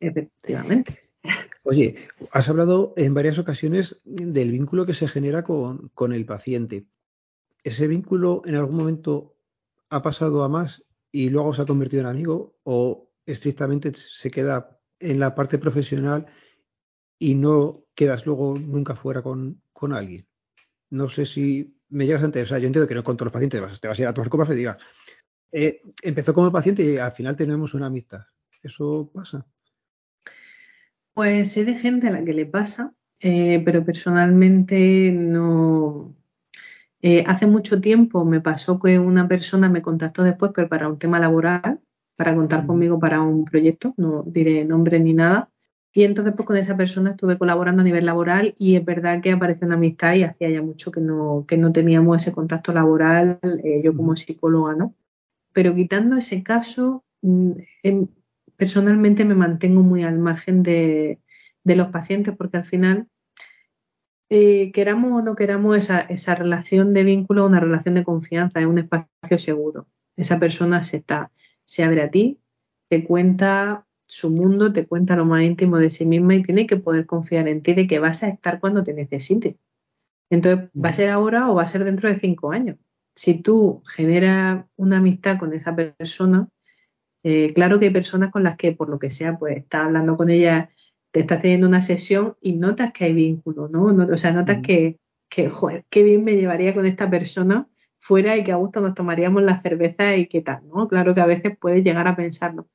Efectivamente. 0.00 1.08
Oye, 1.64 1.96
has 2.32 2.48
hablado 2.48 2.94
en 2.96 3.14
varias 3.14 3.38
ocasiones 3.38 4.00
del 4.04 4.52
vínculo 4.52 4.86
que 4.86 4.94
se 4.94 5.08
genera 5.08 5.42
con, 5.42 5.90
el 6.12 6.24
paciente. 6.24 6.86
¿Ese 7.64 7.86
vínculo 7.88 8.42
en 8.46 8.54
algún 8.54 8.76
momento 8.76 9.36
ha 9.90 10.02
pasado 10.02 10.44
a 10.44 10.48
más 10.48 10.84
y 11.10 11.30
luego 11.30 11.52
se 11.52 11.62
ha 11.62 11.66
convertido 11.66 12.02
en 12.02 12.08
amigo 12.08 12.56
o 12.62 13.10
estrictamente 13.26 13.92
se 13.94 14.30
queda 14.30 14.78
en 15.00 15.20
la 15.20 15.34
parte 15.34 15.58
profesional 15.58 16.26
y 17.18 17.34
no 17.34 17.84
quedas 17.94 18.26
luego 18.26 18.58
nunca 18.58 18.94
fuera 18.94 19.22
con, 19.22 19.60
alguien? 19.92 20.26
No 20.90 21.08
sé 21.08 21.26
si 21.26 21.74
me 21.88 22.06
llegas 22.06 22.24
antes, 22.24 22.42
o 22.44 22.46
sea, 22.46 22.58
yo 22.58 22.66
entiendo 22.66 22.88
que 22.88 22.94
no 22.94 23.04
con 23.04 23.16
todos 23.16 23.26
los 23.26 23.32
pacientes 23.32 23.80
te 23.80 23.88
vas 23.88 23.98
a 23.98 24.02
ir 24.02 24.08
a 24.08 24.14
tomar 24.14 24.28
copas 24.28 24.50
y 24.50 24.54
digas, 24.54 24.76
eh, 25.52 25.82
empezó 26.02 26.34
como 26.34 26.52
paciente 26.52 26.84
y 26.84 26.98
al 26.98 27.12
final 27.12 27.36
tenemos 27.36 27.74
una 27.74 27.86
amistad. 27.86 28.20
¿Eso 28.62 29.10
pasa? 29.12 29.46
Pues 31.14 31.52
sé 31.52 31.64
de 31.64 31.74
gente 31.74 32.08
a 32.08 32.12
la 32.12 32.24
que 32.24 32.32
le 32.32 32.46
pasa, 32.46 32.94
eh, 33.20 33.60
pero 33.64 33.84
personalmente 33.84 35.10
no. 35.12 36.14
Eh, 37.00 37.24
hace 37.26 37.46
mucho 37.46 37.80
tiempo 37.80 38.24
me 38.24 38.40
pasó 38.40 38.78
que 38.78 38.98
una 38.98 39.28
persona 39.28 39.68
me 39.68 39.82
contactó 39.82 40.22
después, 40.22 40.52
pero 40.54 40.68
para 40.68 40.88
un 40.88 40.98
tema 40.98 41.20
laboral, 41.20 41.80
para 42.16 42.34
contar 42.34 42.66
conmigo 42.66 42.98
para 42.98 43.20
un 43.20 43.44
proyecto, 43.44 43.94
no 43.96 44.24
diré 44.26 44.64
nombre 44.64 44.98
ni 44.98 45.14
nada. 45.14 45.50
Y 45.98 46.04
entonces 46.04 46.32
pues 46.36 46.46
con 46.46 46.56
esa 46.56 46.76
persona 46.76 47.10
estuve 47.10 47.36
colaborando 47.38 47.82
a 47.82 47.84
nivel 47.84 48.06
laboral 48.06 48.54
y 48.56 48.76
es 48.76 48.84
verdad 48.84 49.20
que 49.20 49.32
apareció 49.32 49.66
una 49.66 49.74
amistad 49.74 50.14
y 50.14 50.22
hacía 50.22 50.48
ya 50.48 50.62
mucho 50.62 50.92
que 50.92 51.00
no, 51.00 51.44
que 51.48 51.56
no 51.56 51.72
teníamos 51.72 52.22
ese 52.22 52.30
contacto 52.30 52.72
laboral, 52.72 53.40
yo 53.82 53.96
como 53.96 54.14
psicóloga, 54.14 54.76
¿no? 54.76 54.94
pero 55.52 55.74
quitando 55.74 56.16
ese 56.16 56.44
caso, 56.44 57.02
mm, 57.22 57.50
personalmente 58.54 59.24
me 59.24 59.34
mantengo 59.34 59.82
muy 59.82 60.04
al 60.04 60.20
margen 60.20 60.62
de, 60.62 61.18
los 61.64 61.88
pacientes 61.88 62.36
porque 62.36 62.58
al 62.58 62.64
final, 62.64 63.08
eh, 64.30 64.70
queramos 64.70 65.20
o 65.20 65.24
no 65.24 65.34
queramos, 65.34 65.76
esa, 65.76 66.34
relación 66.36 66.94
de 66.94 67.02
vínculo, 67.02 67.44
una 67.44 67.58
relación 67.58 67.96
de 67.96 68.04
confianza, 68.04 68.60
es 68.60 68.66
un 68.66 68.78
espacio 68.78 69.36
seguro. 69.36 69.88
Esa 70.14 70.38
persona 70.38 70.84
se, 70.84 70.98
está, 70.98 71.32
se 71.64 71.82
abre 71.82 72.02
a 72.02 72.10
ti, 72.12 72.38
te 72.88 73.02
cuenta 73.02 73.87
su 74.08 74.30
mundo, 74.30 74.72
te 74.72 74.86
cuenta 74.86 75.16
lo 75.16 75.24
más 75.24 75.42
íntimo 75.42 75.78
de 75.78 75.90
sí 75.90 76.06
misma 76.06 76.34
y 76.34 76.42
tiene 76.42 76.66
que 76.66 76.76
poder 76.76 77.06
confiar 77.06 77.46
en 77.48 77.62
ti 77.62 77.74
de 77.74 77.86
que 77.86 78.00
vas 78.00 78.22
a 78.24 78.28
estar 78.28 78.60
cuando 78.60 78.82
te 78.82 78.94
necesite. 78.94 79.58
Entonces, 80.30 80.68
¿va 80.74 80.90
a 80.90 80.94
ser 80.94 81.10
ahora 81.10 81.50
o 81.50 81.54
va 81.54 81.62
a 81.62 81.68
ser 81.68 81.84
dentro 81.84 82.08
de 82.08 82.18
cinco 82.18 82.50
años? 82.52 82.76
si 83.18 83.34
tú 83.34 83.82
generas 83.84 84.64
una 84.76 84.98
amistad 84.98 85.38
con 85.40 85.52
esa 85.52 85.74
persona, 85.74 86.48
eh, 87.24 87.52
claro 87.52 87.80
que 87.80 87.86
hay 87.86 87.92
personas 87.92 88.30
con 88.30 88.44
las 88.44 88.56
que, 88.56 88.70
por 88.70 88.88
lo 88.88 89.00
que 89.00 89.10
sea, 89.10 89.36
pues 89.36 89.56
estás 89.56 89.86
hablando 89.86 90.16
con 90.16 90.30
ella, 90.30 90.70
te 91.10 91.20
estás 91.20 91.42
teniendo 91.42 91.66
una 91.66 91.82
sesión 91.82 92.36
y 92.40 92.52
notas 92.52 92.92
que 92.92 93.06
hay 93.06 93.14
vínculo, 93.14 93.68
¿no? 93.68 93.86
o 93.86 94.16
sea, 94.16 94.30
notas 94.30 94.60
que, 94.62 95.00
que, 95.28 95.48
joder, 95.48 95.84
qué 95.90 96.04
bien 96.04 96.22
me 96.22 96.36
llevaría 96.36 96.72
con 96.72 96.86
esta 96.86 97.10
persona 97.10 97.66
fuera 97.98 98.36
y 98.36 98.44
que 98.44 98.52
a 98.52 98.56
gusto 98.56 98.80
nos 98.80 98.94
tomaríamos 98.94 99.42
la 99.42 99.60
cerveza 99.60 100.14
y 100.14 100.28
qué 100.28 100.40
tal, 100.40 100.68
¿no? 100.68 100.86
Claro 100.86 101.12
que 101.12 101.20
a 101.20 101.26
veces 101.26 101.58
puedes 101.58 101.82
llegar 101.82 102.06
a 102.06 102.14
pensarlo, 102.14 102.68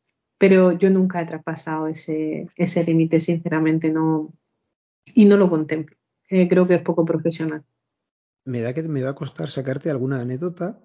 pero 0.44 0.74
yo 0.74 0.90
nunca 0.90 1.22
he 1.22 1.26
traspasado 1.26 1.88
ese, 1.88 2.50
ese 2.58 2.84
límite, 2.84 3.22
sinceramente, 3.22 3.90
no, 3.90 4.34
y 5.16 5.24
no 5.24 5.38
lo 5.38 5.50
contemplo. 5.50 5.96
Eh, 6.28 6.50
creo 6.50 6.68
que 6.68 6.74
es 6.74 6.82
poco 6.82 7.06
profesional 7.06 7.64
me 8.46 8.62
da 8.62 8.74
que 8.74 8.84
me 8.84 9.04
va 9.04 9.12
a 9.12 9.16
costar 9.16 9.50
sacarte 9.50 9.90
alguna 9.90 10.22
anécdota, 10.22 10.80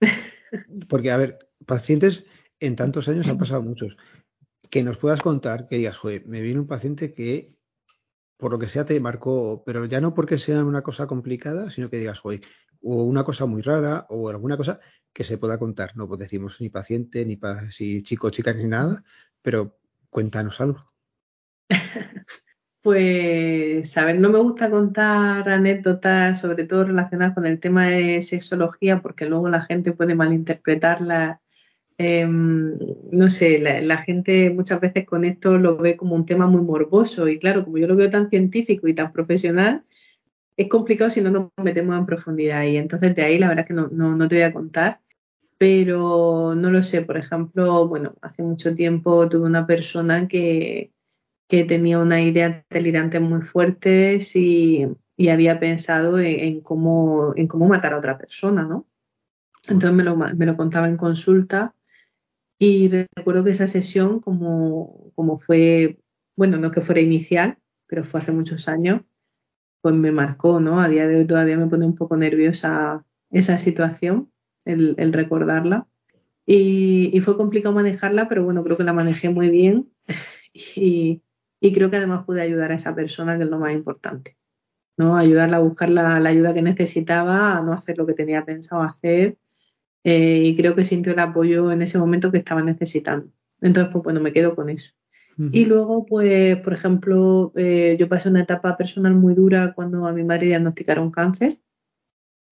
porque, 0.88 1.10
a 1.10 1.16
ver, 1.16 1.38
pacientes 1.64 2.26
en 2.60 2.76
tantos 2.76 3.08
años 3.08 3.28
han 3.28 3.38
pasado 3.38 3.62
muchos. 3.62 3.96
Que 4.70 4.82
nos 4.82 4.98
puedas 4.98 5.22
contar, 5.22 5.68
que 5.68 5.76
digas, 5.76 5.96
joder, 5.96 6.26
me 6.26 6.40
viene 6.40 6.60
un 6.60 6.66
paciente 6.66 7.14
que, 7.14 7.54
por 8.36 8.50
lo 8.50 8.58
que 8.58 8.68
sea, 8.68 8.84
te 8.84 8.98
marcó, 8.98 9.62
pero 9.64 9.84
ya 9.84 10.00
no 10.00 10.14
porque 10.14 10.38
sea 10.38 10.64
una 10.64 10.82
cosa 10.82 11.06
complicada, 11.06 11.70
sino 11.70 11.88
que 11.88 11.98
digas, 11.98 12.18
joder, 12.18 12.40
o 12.82 13.04
una 13.04 13.24
cosa 13.24 13.46
muy 13.46 13.62
rara, 13.62 14.06
o 14.10 14.28
alguna 14.28 14.56
cosa 14.56 14.80
que 15.12 15.24
se 15.24 15.38
pueda 15.38 15.58
contar. 15.58 15.96
No 15.96 16.06
pues 16.08 16.20
decimos 16.20 16.60
ni 16.60 16.68
paciente, 16.68 17.24
ni 17.24 17.38
si 17.70 18.02
chico, 18.02 18.30
chica, 18.30 18.52
ni 18.52 18.66
nada, 18.66 19.02
pero 19.42 19.78
cuéntanos 20.10 20.60
algo. 20.60 20.80
Pues, 22.86 23.98
a 23.98 24.04
ver, 24.06 24.20
no 24.20 24.30
me 24.30 24.38
gusta 24.38 24.70
contar 24.70 25.48
anécdotas, 25.48 26.40
sobre 26.40 26.62
todo 26.66 26.84
relacionadas 26.84 27.34
con 27.34 27.44
el 27.44 27.58
tema 27.58 27.86
de 27.86 28.22
sexología, 28.22 29.02
porque 29.02 29.26
luego 29.26 29.48
la 29.48 29.62
gente 29.62 29.90
puede 29.90 30.14
malinterpretarla. 30.14 31.40
Em, 31.98 32.78
no 33.10 33.28
sé, 33.28 33.58
la, 33.58 33.96
gente 33.98 34.50
muchas 34.50 34.80
veces 34.80 35.04
con 35.04 35.24
esto 35.24 35.58
lo 35.58 35.76
ve 35.78 35.96
como 35.96 36.14
un 36.14 36.26
tema 36.26 36.46
muy 36.46 36.62
morboso 36.62 37.26
y 37.26 37.40
claro, 37.40 37.64
como 37.64 37.78
yo 37.78 37.88
lo 37.88 37.96
veo 37.96 38.08
tan 38.08 38.30
científico 38.30 38.86
y 38.86 38.94
tan 38.94 39.10
profesional, 39.12 39.84
es 40.56 40.68
complicado 40.68 41.10
si 41.10 41.20
no 41.20 41.30
nos 41.30 41.50
metemos 41.62 41.96
en 41.96 42.06
profundidad 42.06 42.64
y 42.64 42.76
entonces 42.76 43.14
de 43.14 43.22
ahí 43.22 43.38
la 43.38 43.48
verdad 43.48 43.64
es 43.64 43.68
que 43.68 43.74
no, 43.74 43.88
no 43.88 44.28
te 44.28 44.36
voy 44.36 44.44
a 44.44 44.52
contar, 44.52 45.00
pero 45.58 46.54
no 46.54 46.70
lo 46.70 46.82
sé, 46.82 47.02
por 47.02 47.16
ejemplo, 47.16 47.88
bueno, 47.88 48.14
hace 48.22 48.42
mucho 48.42 48.74
tiempo 48.74 49.28
tuve 49.28 49.46
una 49.46 49.66
persona 49.66 50.28
que 50.28 50.92
que 51.48 51.64
tenía 51.64 51.98
una 51.98 52.20
idea 52.22 52.64
delirante 52.70 53.20
muy 53.20 53.42
fuerte 53.42 54.18
y, 54.34 54.86
y 55.16 55.28
había 55.28 55.60
pensado 55.60 56.18
en, 56.18 56.60
cómo, 56.60 57.34
en 57.36 57.46
cómo 57.46 57.66
matar 57.66 57.92
a 57.92 57.98
otra 57.98 58.18
persona, 58.18 58.64
¿no? 58.64 58.86
Entonces 59.68 59.92
me 59.92 60.04
lo, 60.04 60.16
me 60.16 60.46
lo 60.46 60.56
contaba 60.56 60.88
en 60.88 60.96
consulta 60.96 61.74
y 62.58 62.88
recuerdo 62.88 63.44
que 63.44 63.50
esa 63.50 63.68
sesión, 63.68 64.20
como, 64.20 65.12
como 65.14 65.38
fue, 65.38 65.98
bueno, 66.36 66.56
no 66.56 66.70
que 66.70 66.80
fuera 66.80 67.00
inicial, 67.00 67.58
pero 67.86 68.04
fue 68.04 68.20
hace 68.20 68.32
muchos 68.32 68.68
años, 68.68 69.02
pues 69.86 69.94
me 69.94 70.10
marcó, 70.10 70.58
¿no? 70.58 70.80
A 70.80 70.88
día 70.88 71.06
de 71.06 71.14
hoy 71.14 71.26
todavía 71.28 71.56
me 71.56 71.68
pone 71.68 71.86
un 71.86 71.94
poco 71.94 72.16
nerviosa 72.16 73.04
esa 73.30 73.56
situación, 73.56 74.32
el, 74.64 75.12
recordarla. 75.12 75.86
Y, 76.44 77.20
fue 77.20 77.36
complicado 77.36 77.72
manejarla, 77.72 78.28
pero 78.28 78.42
bueno, 78.44 78.64
creo 78.64 78.76
que 78.76 78.82
la 78.82 78.92
manejé 78.92 79.28
muy 79.28 79.48
bien. 79.48 79.88
y, 80.52 81.22
y 81.60 81.72
creo 81.72 81.88
que 81.88 81.98
además 81.98 82.24
pude 82.24 82.42
ayudar 82.42 82.72
a 82.72 82.74
esa 82.74 82.96
persona, 82.96 83.36
que 83.36 83.44
es 83.44 83.48
lo 83.48 83.60
más 83.60 83.74
importante. 83.74 84.36
¿no? 84.96 85.16
Ayudarla 85.16 85.58
a 85.58 85.60
buscar 85.60 85.88
la, 85.88 86.16
ayuda 86.16 86.52
que 86.52 86.62
necesitaba, 86.62 87.56
a 87.56 87.62
no 87.62 87.72
hacer 87.72 87.96
lo 87.96 88.06
que 88.06 88.14
tenía 88.14 88.44
pensado 88.44 88.82
hacer. 88.82 89.38
Eh, 90.02 90.42
y 90.46 90.56
creo 90.56 90.74
que 90.74 90.82
sintió 90.82 91.12
el 91.12 91.20
apoyo 91.20 91.70
en 91.70 91.80
ese 91.80 91.96
momento 91.96 92.32
que 92.32 92.38
estaba 92.38 92.60
necesitando. 92.60 93.30
Entonces, 93.60 93.92
pues 93.92 94.02
bueno, 94.02 94.18
me 94.18 94.32
quedo 94.32 94.56
con 94.56 94.68
eso. 94.68 94.94
Y 95.38 95.66
luego, 95.66 96.06
pues, 96.06 96.56
por 96.60 96.72
ejemplo, 96.72 97.52
eh, 97.56 97.96
yo 97.98 98.08
pasé 98.08 98.30
una 98.30 98.40
etapa 98.42 98.76
personal 98.76 99.14
muy 99.14 99.34
dura 99.34 99.74
cuando 99.74 100.06
a 100.06 100.12
mi 100.12 100.24
madre 100.24 100.46
diagnosticaron 100.46 101.10
cáncer. 101.10 101.58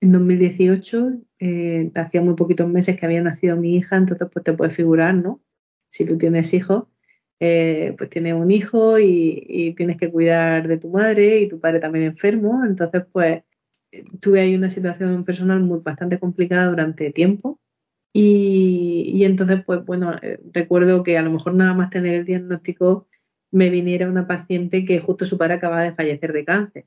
En 0.01 0.13
2018, 0.13 1.13
eh, 1.39 1.91
hacía 1.95 2.21
muy 2.21 2.35
poquitos 2.35 2.69
meses 2.69 2.99
que 2.99 3.07
había 3.07 3.23
nacido 3.23 3.57
mi 3.57 3.77
hija, 3.77 3.97
entonces 3.97 4.29
pues 4.31 4.45
te 4.45 4.53
puedes 4.53 4.75
figurar, 4.75 5.15
¿no? 5.15 5.41
Si 5.89 6.05
tú 6.05 6.19
tienes 6.19 6.53
hijos, 6.53 6.85
eh, 7.41 7.95
pues 7.97 8.11
tienes 8.11 8.35
un 8.35 8.51
hijo 8.51 8.99
y, 8.99 9.75
tienes 9.77 9.97
que 9.97 10.11
cuidar 10.11 10.69
de 10.69 10.77
tu 10.77 10.91
madre 10.91 11.41
y 11.41 11.49
tu 11.49 11.61
padre 11.61 11.81
también 11.81 12.05
enfermo, 12.05 12.65
entonces 12.67 13.05
pues 13.11 13.45
tuve 14.21 14.41
ahí 14.41 14.55
una 14.57 14.69
situación 14.69 15.25
personal 15.25 15.61
muy 15.61 15.81
bastante 15.81 16.19
complicada 16.19 16.69
durante 16.69 17.13
tiempo 17.13 17.61
y, 18.17 19.25
entonces 19.25 19.65
pues 19.67 19.85
bueno, 19.85 20.15
eh, 20.23 20.39
recuerdo 20.53 21.03
que 21.03 21.19
a 21.19 21.23
lo 21.23 21.33
mejor 21.33 21.55
nada 21.55 21.75
más 21.75 21.91
tener 21.91 22.15
el 22.15 22.25
diagnóstico 22.25 23.09
me 23.51 23.71
viniera 23.71 24.09
una 24.09 24.29
paciente 24.29 24.85
que 24.85 25.01
justo 25.01 25.27
su 25.27 25.37
padre 25.37 25.55
acababa 25.55 25.83
de 25.83 25.95
fallecer 25.95 26.33
de 26.33 26.45
cáncer. 26.45 26.87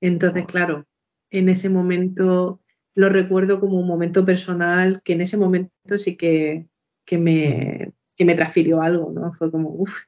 Entonces, 0.00 0.46
claro, 0.46 0.86
en 1.30 1.48
ese 1.48 1.68
momento 1.68 2.60
lo 2.94 3.08
recuerdo 3.08 3.60
como 3.60 3.78
un 3.78 3.86
momento 3.86 4.24
personal 4.24 5.00
que 5.04 5.12
en 5.12 5.20
ese 5.20 5.36
momento 5.36 5.98
sí 5.98 6.16
que, 6.16 6.66
que 7.04 7.18
me, 7.18 7.92
que 8.16 8.24
me 8.24 8.34
transfirió 8.34 8.82
algo, 8.82 9.12
¿no? 9.12 9.32
Fue 9.34 9.52
como, 9.52 9.70
uff, 9.70 10.06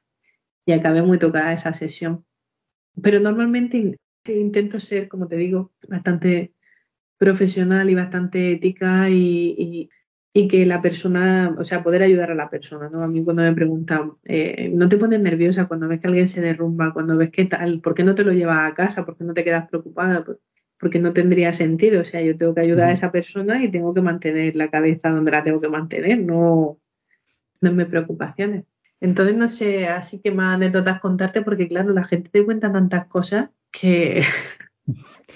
y 0.65 0.73
acabé 0.73 1.01
muy 1.01 1.17
tocada 1.17 1.53
esa 1.53 1.73
sesión. 1.73 2.25
Pero 3.01 3.21
normalmente 3.21 3.97
intento 4.25 4.81
ser, 4.81 5.07
como 5.07 5.27
te 5.29 5.37
digo, 5.37 5.71
bastante 5.87 6.53
profesional 7.17 7.89
y 7.89 7.95
bastante 7.95 8.51
ética 8.51 9.09
y, 9.09 9.55
y, 9.57 9.89
que 10.33 10.65
la 10.65 10.81
persona, 10.81 11.55
o 11.57 11.63
sea, 11.65 11.83
poder 11.83 12.03
ayudar 12.03 12.31
a 12.31 12.35
la 12.35 12.49
persona, 12.49 12.89
¿no? 12.89 13.03
A 13.03 13.07
mí 13.07 13.23
cuando 13.23 13.43
me 13.43 13.53
preguntan, 13.53 14.13
eh, 14.23 14.69
¿no 14.73 14.87
te 14.87 14.97
pones 14.97 15.19
nerviosa 15.19 15.67
cuando 15.67 15.89
ves 15.89 15.99
que 15.99 16.07
alguien 16.07 16.29
se 16.29 16.39
derrumba, 16.39 16.93
cuando 16.93 17.17
ves 17.17 17.31
que 17.31 17.45
tal, 17.45 17.81
¿por 17.81 17.93
qué 17.93 18.03
no 18.03 18.15
te 18.15 18.23
lo 18.23 18.31
llevas 18.31 18.71
a 18.71 18.73
casa? 18.73 19.05
¿Por 19.05 19.17
qué 19.17 19.25
no 19.25 19.33
te 19.33 19.43
quedas 19.43 19.67
preocupada? 19.67 20.23
Porque 20.79 20.99
no 20.99 21.11
tendría 21.11 21.51
sentido, 21.51 22.01
o 22.01 22.03
sea, 22.05 22.21
yo 22.21 22.37
tengo 22.37 22.55
que 22.55 22.61
ayudar 22.61 22.89
a 22.89 22.93
esa 22.93 23.11
persona 23.11 23.61
y 23.63 23.69
tengo 23.69 23.93
que 23.93 24.01
mantener 24.01 24.55
la 24.55 24.69
cabeza 24.69 25.11
donde 25.11 25.31
la 25.31 25.43
tengo 25.43 25.59
que 25.59 25.69
mantener, 25.69 26.21
no, 26.21 26.79
no 27.59 27.73
me 27.73 27.85
preocupaciones. 27.85 28.63
Entonces, 29.01 29.35
no 29.35 29.47
sé, 29.49 29.87
así 29.87 30.21
que 30.21 30.31
más 30.31 30.55
anécdotas 30.55 31.01
contarte 31.01 31.41
porque, 31.41 31.67
claro, 31.67 31.91
la 31.91 32.05
gente 32.05 32.29
te 32.29 32.45
cuenta 32.45 32.71
tantas 32.71 33.07
cosas 33.07 33.49
que... 33.69 34.23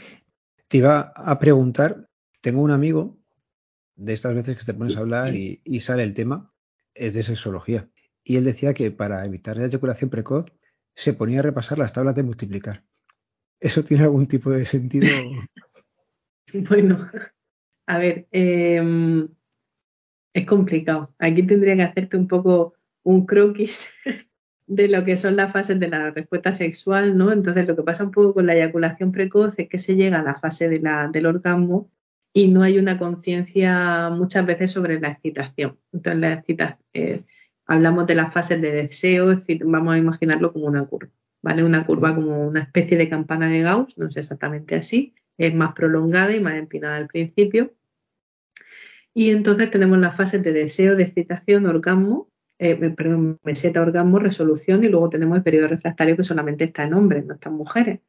Te 0.67 0.77
iba 0.77 1.13
a 1.15 1.37
preguntar, 1.37 2.07
tengo 2.41 2.63
un 2.63 2.71
amigo 2.71 3.19
de 3.95 4.13
estas 4.13 4.35
veces 4.35 4.57
que 4.57 4.65
te 4.65 4.73
pones 4.73 4.97
a 4.97 4.99
hablar 4.99 5.33
y, 5.35 5.79
sale 5.79 6.03
el 6.03 6.13
tema, 6.13 6.53
es 6.93 7.13
de 7.13 7.23
sexología. 7.23 7.89
Y 8.23 8.37
él 8.37 8.43
decía 8.43 8.73
que 8.73 8.91
para 8.91 9.25
evitar 9.25 9.57
la 9.57 9.65
eyaculación 9.65 10.09
precoz 10.09 10.45
se 10.95 11.13
ponía 11.13 11.39
a 11.39 11.43
repasar 11.43 11.77
las 11.77 11.93
tablas 11.93 12.15
de 12.15 12.23
multiplicar. 12.23 12.83
¿Eso 13.59 13.83
tiene 13.83 14.03
algún 14.03 14.27
tipo 14.27 14.51
de 14.51 14.65
sentido? 14.65 15.07
bueno, 16.53 17.09
a 17.85 17.97
ver, 17.97 18.27
eh, 18.31 19.27
es 20.33 20.45
complicado. 20.45 21.13
Aquí 21.19 21.43
tendría 21.43 21.75
que 21.75 21.83
hacerte 21.83 22.17
un 22.17 22.27
poco 22.27 22.73
un 23.03 23.25
croquis 23.25 23.89
de 24.67 24.87
lo 24.87 25.05
que 25.05 25.17
son 25.17 25.35
las 25.35 25.51
fases 25.51 25.79
de 25.79 25.87
la 25.87 26.11
respuesta 26.11 26.53
sexual, 26.53 27.17
¿no? 27.17 27.31
Entonces, 27.31 27.67
lo 27.67 27.75
que 27.75 27.83
pasa 27.83 28.03
un 28.03 28.11
poco 28.11 28.33
con 28.33 28.45
la 28.45 28.55
eyaculación 28.55 29.11
precoz 29.11 29.53
es 29.57 29.69
que 29.69 29.77
se 29.77 29.95
llega 29.95 30.19
a 30.19 30.23
la 30.23 30.35
fase 30.35 30.67
de 30.69 30.79
la, 30.79 31.07
del 31.07 31.27
orgasmo 31.27 31.91
y 32.35 32.49
no 32.49 32.61
hay 32.61 32.77
una 32.77 32.99
conciencia 32.99 34.11
muchas 34.11 34.45
veces 34.45 34.71
sobre 34.71 34.99
la 34.99 35.09
excitación. 35.09 35.79
Entonces, 35.91 36.21
la 36.21 36.33
excitación, 36.33 36.79
eh, 36.93 37.23
hablamos 37.65 38.05
de 38.05 38.15
las 38.15 38.31
fases 38.31 38.61
de 38.61 38.71
deseo, 38.71 39.33
vamos 39.63 39.95
a 39.95 39.97
imaginarlo 39.97 40.53
como 40.53 40.65
una 40.65 40.85
curva, 40.85 41.11
¿vale? 41.41 41.63
Una 41.63 41.85
curva 41.85 42.13
como 42.13 42.45
una 42.47 42.61
especie 42.61 42.97
de 42.97 43.09
campana 43.09 43.49
de 43.49 43.61
Gauss, 43.61 43.97
no 43.97 44.07
es 44.07 44.17
exactamente 44.17 44.75
así, 44.75 45.15
es 45.37 45.55
más 45.55 45.73
prolongada 45.73 46.35
y 46.35 46.39
más 46.41 46.55
empinada 46.55 46.97
al 46.97 47.07
principio 47.07 47.73
y 49.17 49.31
entonces 49.31 49.71
tenemos 49.71 49.97
las 49.97 50.15
fases 50.15 50.43
de 50.43 50.51
deseo, 50.51 50.97
de 50.97 51.03
excitación, 51.03 51.65
orgasmo, 51.65 52.29
eh, 52.59 52.75
perdón, 52.75 53.39
meseta, 53.43 53.81
orgasmo, 53.81 54.19
resolución 54.19 54.83
y 54.83 54.89
luego 54.89 55.09
tenemos 55.09 55.37
el 55.37 55.43
periodo 55.43 55.69
refractario 55.69 56.17
que 56.17 56.25
solamente 56.25 56.65
está 56.65 56.83
en 56.83 56.93
hombres, 56.93 57.25
no 57.25 57.35
está 57.35 57.47
en 57.47 57.55
mujeres. 57.55 57.99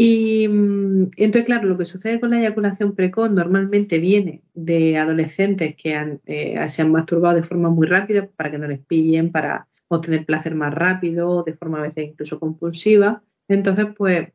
Y 0.00 0.46
mm, 0.46 1.10
entonces, 1.16 1.44
claro, 1.44 1.66
lo 1.66 1.76
que 1.76 1.84
sucede 1.84 2.20
con 2.20 2.30
la 2.30 2.38
eyaculación 2.38 2.94
precoz 2.94 3.32
normalmente 3.32 3.98
viene 3.98 4.44
de 4.54 4.96
adolescentes 4.96 5.74
que 5.74 6.20
eh, 6.26 6.70
se 6.70 6.82
han 6.82 6.92
masturbado 6.92 7.34
de 7.34 7.42
forma 7.42 7.68
muy 7.68 7.88
rápida 7.88 8.28
para 8.36 8.48
que 8.48 8.58
no 8.58 8.68
les 8.68 8.78
pillen, 8.78 9.32
para 9.32 9.66
obtener 9.88 10.24
placer 10.24 10.54
más 10.54 10.72
rápido, 10.72 11.42
de 11.42 11.54
forma 11.54 11.80
a 11.80 11.82
veces 11.82 12.10
incluso 12.10 12.38
compulsiva. 12.38 13.24
Entonces, 13.48 13.86
pues, 13.96 14.28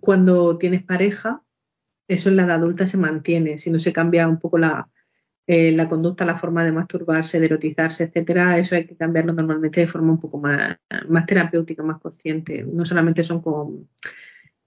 cuando 0.00 0.56
tienes 0.56 0.82
pareja, 0.82 1.42
eso 2.08 2.30
en 2.30 2.36
la 2.36 2.44
edad 2.44 2.56
adulta 2.56 2.86
se 2.86 2.96
mantiene, 2.96 3.58
si 3.58 3.70
no 3.70 3.78
se 3.78 3.92
cambia 3.92 4.26
un 4.26 4.38
poco 4.38 4.56
la, 4.56 4.88
eh, 5.46 5.72
la 5.72 5.86
conducta, 5.86 6.24
la 6.24 6.38
forma 6.38 6.64
de 6.64 6.72
masturbarse, 6.72 7.40
de 7.40 7.46
erotizarse, 7.46 8.04
etcétera, 8.04 8.56
eso 8.56 8.74
hay 8.74 8.86
que 8.86 8.96
cambiarlo 8.96 9.34
normalmente 9.34 9.82
de 9.82 9.86
forma 9.86 10.12
un 10.12 10.20
poco 10.20 10.38
más, 10.38 10.78
más 11.10 11.26
terapéutica, 11.26 11.82
más 11.82 12.00
consciente. 12.00 12.64
No 12.64 12.86
solamente 12.86 13.22
son 13.22 13.42
con, 13.42 13.88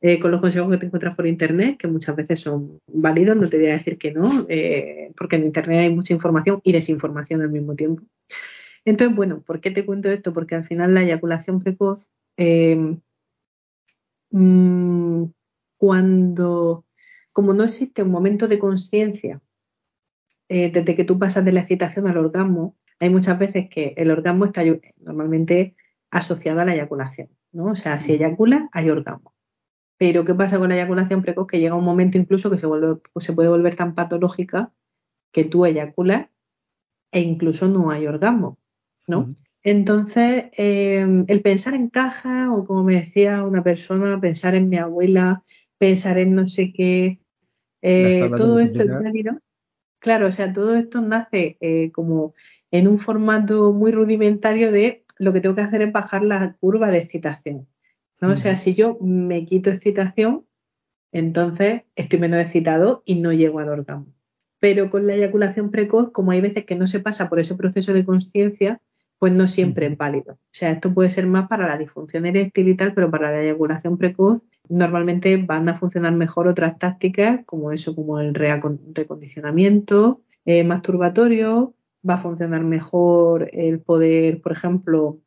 eh, 0.01 0.19
con 0.19 0.31
los 0.31 0.41
consejos 0.41 0.69
que 0.69 0.77
te 0.77 0.85
encuentras 0.85 1.15
por 1.15 1.25
internet, 1.25 1.77
que 1.77 1.87
muchas 1.87 2.15
veces 2.15 2.39
son 2.39 2.79
válidos, 2.87 3.37
no 3.37 3.49
te 3.49 3.57
voy 3.57 3.67
a 3.67 3.73
decir 3.73 3.97
que 3.97 4.11
no, 4.11 4.45
eh, 4.47 5.11
porque 5.17 5.37
en 5.37 5.45
internet 5.45 5.79
hay 5.79 5.89
mucha 5.89 6.13
información 6.13 6.61
y 6.63 6.71
desinformación 6.71 7.41
al 7.41 7.49
mismo 7.49 7.75
tiempo. 7.75 8.03
Entonces, 8.85 9.15
bueno, 9.15 9.41
¿por 9.41 9.59
qué 9.59 9.71
te 9.71 9.85
cuento 9.85 10.09
esto? 10.09 10.33
Porque 10.33 10.55
al 10.55 10.65
final 10.65 10.93
la 10.93 11.01
eyaculación 11.01 11.61
precoz, 11.61 12.09
mm, 14.31 15.25
cuando, 15.77 16.85
como 17.31 17.53
no 17.53 17.63
existe 17.63 18.03
un 18.03 18.11
momento 18.11 18.47
de 18.47 18.59
conciencia 18.59 19.41
eh, 20.49 20.71
desde 20.71 20.95
que 20.95 21.03
tú 21.03 21.19
pasas 21.19 21.43
de 21.43 21.51
la 21.51 21.61
excitación 21.61 22.07
al 22.07 22.17
orgasmo, 22.17 22.75
hay 22.99 23.09
muchas 23.09 23.37
veces 23.37 23.69
que 23.69 23.93
el 23.97 24.11
orgasmo 24.11 24.45
está 24.45 24.63
normalmente 25.01 25.75
asociado 26.09 26.61
a 26.61 26.65
la 26.65 26.73
eyaculación, 26.73 27.29
¿no? 27.51 27.65
O 27.65 27.75
sea, 27.75 27.99
si 27.99 28.13
eyacula, 28.13 28.69
hay 28.71 28.89
orgasmo. 28.89 29.33
Pero 29.97 30.25
¿qué 30.25 30.33
pasa 30.33 30.59
con 30.59 30.69
la 30.69 30.75
eyaculación 30.75 31.21
precoz? 31.21 31.47
Que 31.47 31.59
llega 31.59 31.75
un 31.75 31.83
momento 31.83 32.17
incluso 32.17 32.51
que 32.51 32.57
se, 32.57 32.67
vuelve, 32.67 33.01
pues 33.13 33.25
se 33.25 33.33
puede 33.33 33.49
volver 33.49 33.75
tan 33.75 33.95
patológica 33.95 34.71
que 35.31 35.43
tú 35.43 35.65
eyaculas 35.65 36.27
e 37.11 37.21
incluso 37.21 37.67
no 37.67 37.89
hay 37.89 38.05
orgasmo, 38.05 38.57
¿no? 39.07 39.27
Entonces, 39.63 40.45
em, 40.53 41.25
el 41.27 41.41
pensar 41.41 41.73
en 41.73 41.89
caja, 41.89 42.53
o 42.53 42.65
como 42.65 42.83
me 42.83 42.95
decía 42.95 43.43
una 43.43 43.63
persona, 43.63 44.19
pensar 44.21 44.55
en 44.55 44.69
mi 44.69 44.77
abuela, 44.77 45.43
pensar 45.77 46.17
en 46.19 46.35
no 46.35 46.47
sé 46.47 46.71
qué, 46.73 47.19
eh, 47.81 48.29
todo 48.37 48.59
esto, 48.59 48.85
¿no? 48.85 49.01
Claro, 49.99 50.27
o 50.27 50.31
sea, 50.31 50.53
todo 50.53 50.75
esto 50.75 51.01
nace 51.01 51.57
eh, 51.59 51.91
como 51.91 52.33
en 52.71 52.87
un 52.87 52.99
formato 52.99 53.73
muy 53.73 53.91
rudimentario 53.91 54.71
de 54.71 55.03
lo 55.17 55.33
que 55.33 55.41
tengo 55.41 55.55
que 55.55 55.61
hacer 55.61 55.81
es 55.81 55.91
bajar 55.91 56.23
la 56.23 56.55
curva 56.59 56.91
de 56.91 56.99
excitación. 56.99 57.67
¿No? 58.21 58.31
O 58.31 58.37
sea, 58.37 58.57
si 58.57 58.75
yo 58.75 58.97
me 59.01 59.45
quito 59.45 59.69
excitación, 59.69 60.45
entonces 61.11 61.83
estoy 61.95 62.19
menos 62.19 62.39
excitado 62.39 63.03
y 63.05 63.15
no 63.15 63.31
llego 63.33 63.59
al 63.59 63.69
orgasmo. 63.69 64.13
Pero 64.59 64.89
con 64.89 65.07
la 65.07 65.15
eyaculación 65.15 65.71
precoz, 65.71 66.11
como 66.11 66.31
hay 66.31 66.41
veces 66.41 66.65
que 66.65 66.75
no 66.75 66.87
se 66.87 66.99
pasa 66.99 67.29
por 67.29 67.39
ese 67.39 67.55
proceso 67.55 67.93
de 67.93 68.05
conciencia, 68.05 68.81
pues 69.19 69.33
no 69.33 69.47
siempre 69.47 69.87
es 69.87 69.97
válido. 69.97 70.33
O 70.33 70.39
sea, 70.51 70.71
esto 70.71 70.93
puede 70.93 71.09
ser 71.09 71.25
más 71.27 71.47
para 71.47 71.67
la 71.67 71.77
disfunción 71.77 72.25
eréctil 72.25 72.67
y 72.67 72.75
tal, 72.75 72.93
pero 72.93 73.09
para 73.09 73.31
la 73.31 73.41
eyaculación 73.41 73.97
precoz 73.97 74.41
normalmente 74.69 75.37
van 75.37 75.69
a 75.69 75.75
funcionar 75.75 76.13
mejor 76.13 76.47
otras 76.47 76.77
tácticas 76.77 77.41
como 77.45 77.71
eso, 77.71 77.95
como 77.95 78.19
el 78.19 78.33
recondicionamiento 78.33 80.21
eh, 80.45 80.63
masturbatorio, 80.63 81.73
va 82.07 82.15
a 82.15 82.19
funcionar 82.19 82.63
mejor 82.63 83.49
el 83.53 83.79
poder, 83.79 84.41
por 84.41 84.51
ejemplo, 84.51 85.19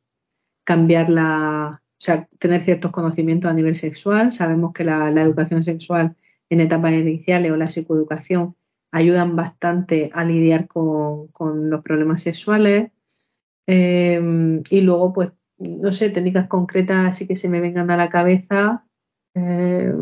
cambiar 0.65 1.11
la, 1.11 1.83
o 2.01 2.03
sea, 2.03 2.27
tener 2.39 2.63
ciertos 2.63 2.93
conocimientos 2.93 3.51
a 3.51 3.55
nivel 3.55 3.77
sexual. 3.77 4.33
Sabemos 4.33 4.73
que 4.73 4.85
la, 4.85 5.09
educación 5.21 5.63
sexual 5.63 6.17
en 6.49 6.61
etapas 6.61 6.95
iniciales 6.95 7.53
o 7.53 7.57
la 7.57 7.69
psicoeducación 7.69 8.57
ayudan 8.91 9.37
bastante 9.37 10.11
a 10.15 10.25
lidiar 10.25 10.67
con, 10.67 11.29
los 11.69 11.83
problemas 11.83 12.23
sexuales. 12.23 12.91
Eh, 13.67 14.19
y 14.71 14.81
luego, 14.81 15.13
pues, 15.13 15.31
no 15.59 15.93
sé, 15.93 16.09
técnicas 16.09 16.49
concretas 16.49 17.07
así 17.07 17.27
que 17.27 17.37
se 17.37 17.51
me 17.51 17.61
vengan 17.61 17.91
a 17.91 17.99
la 17.99 18.09
cabeza, 18.09 18.87
eh, 19.35 19.93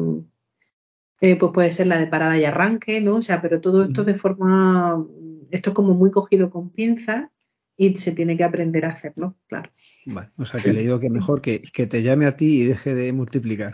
eh, 1.20 1.34
pues 1.36 1.52
puede 1.52 1.72
ser 1.72 1.88
la 1.88 1.98
de 1.98 2.06
parada 2.06 2.38
y 2.38 2.44
arranque, 2.44 3.00
¿no? 3.00 3.16
O 3.16 3.22
sea, 3.22 3.42
pero 3.42 3.60
todo 3.60 3.82
esto 3.82 4.04
de 4.04 4.14
forma, 4.14 5.04
esto 5.50 5.70
es 5.70 5.74
como 5.74 5.94
muy 5.94 6.12
cogido 6.12 6.48
con 6.48 6.70
pinzas 6.70 7.28
y 7.76 7.96
se 7.96 8.12
tiene 8.12 8.36
que 8.36 8.44
aprender 8.44 8.84
a 8.84 8.90
hacerlo, 8.90 9.34
claro. 9.48 9.70
Vale, 10.06 10.30
o 10.36 10.46
sea 10.46 10.60
que 10.60 10.72
le 10.72 10.82
digo 10.82 11.00
que 11.00 11.10
mejor 11.10 11.40
que, 11.40 11.58
te 11.58 12.02
llame 12.02 12.26
a 12.26 12.36
ti 12.36 12.62
y 12.62 12.64
deje 12.64 12.94
de 12.94 13.12
multiplicar. 13.12 13.72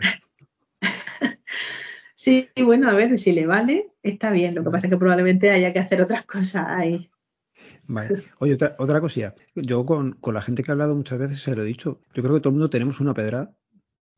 sí, 2.15 2.49
bueno, 2.61 2.89
a 2.89 2.93
ver, 2.93 3.17
si 3.17 3.31
le 3.31 3.45
vale, 3.45 3.91
está 4.03 4.31
bien. 4.31 4.55
Lo 4.55 4.63
que 4.63 4.69
pasa 4.69 4.87
es 4.87 4.91
que 4.91 4.97
probablemente 4.97 5.51
haya 5.51 5.71
que 5.71 5.79
hacer 5.79 6.01
otras 6.01 6.25
cosas 6.25 6.65
ahí. 6.67 7.09
Vale. 7.87 8.23
Oye, 8.39 8.55
otra, 8.55 8.75
otra 8.79 8.99
cosilla. 8.99 9.35
Yo 9.55 9.85
con, 9.85 10.13
con, 10.13 10.33
la 10.33 10.41
gente 10.41 10.63
que 10.63 10.71
he 10.71 10.73
hablado 10.73 10.95
muchas 10.95 11.19
veces 11.19 11.41
se 11.41 11.55
lo 11.55 11.63
he 11.63 11.67
dicho. 11.67 12.01
Yo 12.13 12.23
creo 12.23 12.35
que 12.35 12.41
todo 12.41 12.49
el 12.49 12.55
mundo 12.55 12.69
tenemos 12.69 12.99
una 12.99 13.13
pedra, 13.13 13.55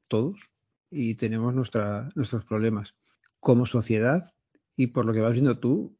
todos, 0.07 0.49
y 0.89 1.15
tenemos 1.15 1.53
nuestra, 1.53 2.09
nuestros 2.15 2.45
problemas. 2.45 2.95
Como 3.39 3.65
sociedad, 3.65 4.33
y 4.75 4.87
por 4.87 5.05
lo 5.05 5.13
que 5.13 5.21
vas 5.21 5.33
viendo 5.33 5.59
tú, 5.59 5.97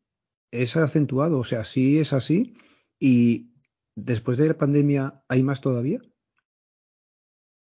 es 0.52 0.78
acentuado, 0.78 1.40
o 1.40 1.44
sea, 1.44 1.64
sí 1.66 2.00
es 2.00 2.14
así, 2.14 2.56
y 3.00 3.52
después 3.98 4.38
de 4.38 4.48
la 4.48 4.58
pandemia 4.58 5.24
hay 5.28 5.44
más 5.44 5.60
todavía. 5.60 6.00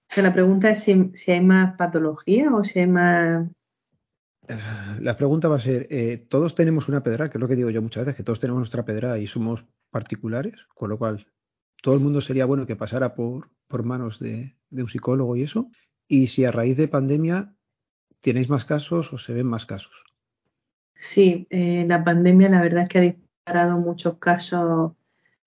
sea, 0.07 0.23
la 0.23 0.33
pregunta 0.33 0.69
es 0.69 0.83
si, 0.83 1.11
si 1.15 1.31
hay 1.31 1.41
más 1.41 1.75
patología 1.75 2.53
o 2.53 2.63
si 2.63 2.79
hay 2.79 2.87
más 2.87 3.49
eh, 4.49 4.57
la 4.99 5.15
pregunta 5.15 5.47
va 5.47 5.57
a 5.57 5.59
ser, 5.59 5.87
eh, 5.91 6.25
todos 6.27 6.55
tenemos 6.55 6.87
una 6.87 7.03
pedra, 7.03 7.29
que 7.29 7.37
es 7.37 7.41
lo 7.41 7.47
que 7.47 7.55
digo 7.55 7.69
yo 7.69 7.81
muchas 7.81 8.05
veces, 8.05 8.17
que 8.17 8.23
todos 8.23 8.39
tenemos 8.39 8.59
nuestra 8.59 8.83
pedra 8.83 9.19
y 9.19 9.27
somos 9.27 9.65
particulares, 9.91 10.67
con 10.73 10.89
lo 10.89 10.97
cual 10.97 11.27
todo 11.83 11.93
el 11.93 11.99
mundo 11.99 12.19
sería 12.19 12.45
bueno 12.45 12.65
que 12.65 12.75
pasara 12.75 13.13
por, 13.13 13.51
por 13.67 13.83
manos 13.83 14.19
de, 14.19 14.55
un 14.71 14.89
psicólogo 14.89 15.35
y 15.35 15.43
eso. 15.43 15.69
Y 16.07 16.27
si 16.27 16.45
a 16.45 16.51
raíz 16.51 16.77
de 16.77 16.87
pandemia 16.87 17.53
tenéis 18.21 18.49
más 18.49 18.65
casos 18.65 19.13
o 19.13 19.17
se 19.17 19.33
ven 19.33 19.45
más 19.45 19.65
casos. 19.67 20.03
Sí, 20.95 21.47
eh, 21.51 21.85
la 21.87 22.03
pandemia 22.03 22.49
la 22.49 22.61
verdad 22.61 22.83
es 22.83 22.89
que 22.89 22.97
ha 22.97 23.01
disparado 23.01 23.77
muchos 23.77 24.17
casos, 24.17 24.93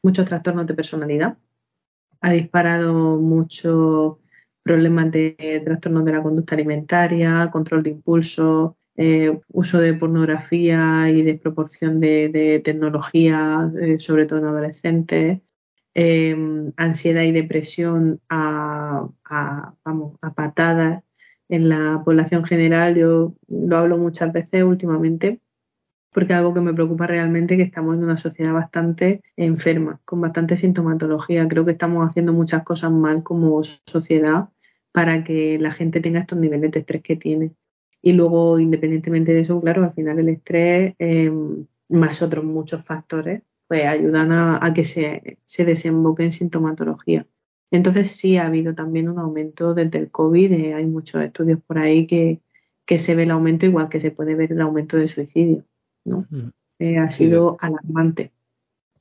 muchos 0.03 0.27
trastornos 0.27 0.67
de 0.67 0.75
personalidad, 0.75 1.39
ha 2.21 2.31
disparado 2.33 3.19
muchos 3.19 4.19
problemas 4.63 5.11
de 5.11 5.63
trastornos 5.65 6.05
de 6.05 6.13
la 6.13 6.23
conducta 6.23 6.55
alimentaria, 6.55 7.51
control 7.53 7.83
de 7.83 7.91
impulso, 7.91 8.77
eh, 8.97 9.41
uso 9.49 9.79
de 9.81 9.95
pornografía 9.95 11.09
y 11.11 11.23
desproporción 11.23 12.01
de, 12.01 12.61
tecnología, 12.65 13.71
eh, 13.81 13.99
sobre 13.99 14.27
todo 14.27 14.39
en 14.41 14.45
adolescentes, 14.47 15.41
eh, 15.95 16.37
ansiedad 16.77 17.23
y 17.23 17.33
depresión 17.33 18.21
a, 18.29 19.09
vamos, 19.85 20.17
a 20.21 20.35
patadas 20.35 21.03
en 21.49 21.69
la 21.69 22.03
población 22.05 22.45
general. 22.45 22.97
Yo 22.97 23.35
lo 23.49 23.77
hablo 23.79 23.99
muchas 23.99 24.33
veces 24.33 24.63
últimamente 24.63 25.41
porque 26.13 26.35
es 26.35 26.39
algo 26.39 26.55
que 26.55 26.61
me 26.61 26.75
preocupa 26.75 27.07
realmente 27.07 27.57
que 27.57 27.63
estamos 27.63 27.97
en 27.97 28.05
una 28.05 28.19
sociedad 28.19 28.53
bastante 28.53 29.23
enferma, 29.37 30.01
con 30.05 30.21
bastante 30.21 30.57
sintomatología. 30.57 31.49
Creo 31.49 31.65
que 31.65 31.73
estamos 31.73 32.07
haciendo 32.07 32.33
muchas 32.33 32.63
cosas 32.63 32.93
mal 32.93 33.23
como 33.23 33.63
sociedad 33.65 34.51
para 34.93 35.25
que 35.25 35.59
la 35.59 35.73
gente 35.73 36.01
tenga 36.01 36.21
estos 36.21 36.39
niveles 36.39 36.71
de 36.71 36.81
estrés 36.81 37.03
que 37.03 37.17
tiene. 37.17 37.53
Y 38.03 38.13
luego, 38.13 38.59
independientemente 38.59 39.33
de 39.33 39.41
eso, 39.41 39.61
claro, 39.61 39.85
al 39.85 39.95
final 39.95 40.19
el 40.19 40.29
estrés, 40.29 40.95
em, 40.99 41.67
más 41.89 42.21
otros 42.23 42.45
muchos 42.45 42.85
factores, 42.85 43.43
pues 43.69 43.87
ayudan 43.87 44.33
a, 44.33 44.73
que 44.75 44.85
se, 44.85 45.39
se, 45.45 45.65
desemboque 45.65 46.25
en 46.25 46.33
sintomatología. 46.33 47.27
Entonces 47.71 48.11
sí 48.11 48.37
ha 48.37 48.47
habido 48.47 48.75
también 48.75 49.09
un 49.09 49.19
aumento 49.19 49.73
desde 49.75 49.99
el 49.99 50.11
COVID, 50.11 50.53
eh, 50.53 50.75
hay 50.75 50.85
muchos 50.87 51.23
estudios 51.23 51.61
por 51.67 51.79
ahí 51.79 52.07
que, 52.07 52.43
que, 52.85 52.99
se 52.99 53.15
ve 53.15 53.23
el 53.23 53.31
aumento, 53.31 53.67
igual 53.67 53.89
que 53.89 54.01
se 54.01 54.11
puede 54.11 54.35
ver 54.35 54.53
el 54.53 54.61
aumento 54.61 54.97
de 54.99 55.09
suicidio. 55.09 55.65
¿No? 56.05 56.27
Mm. 56.31 56.51
Eh, 56.79 56.99
ha 56.99 57.11
sido 57.11 57.57
alarmante. 57.61 58.33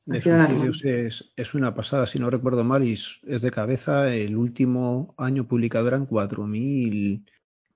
De 0.06 0.20
suicidios 0.20 0.84
es, 0.84 1.32
es, 1.36 1.54
una 1.54 1.76
pasada, 1.76 2.08
si 2.08 2.20
no 2.20 2.30
recuerdo 2.30 2.64
mal, 2.64 2.84
y 2.84 2.94
es 2.94 3.42
de 3.42 3.52
cabeza. 3.52 4.14
El 4.14 4.36
último 4.36 5.14
año 5.18 5.48
publicado 5.48 5.88
eran 5.88 6.08
4.000 6.08 7.24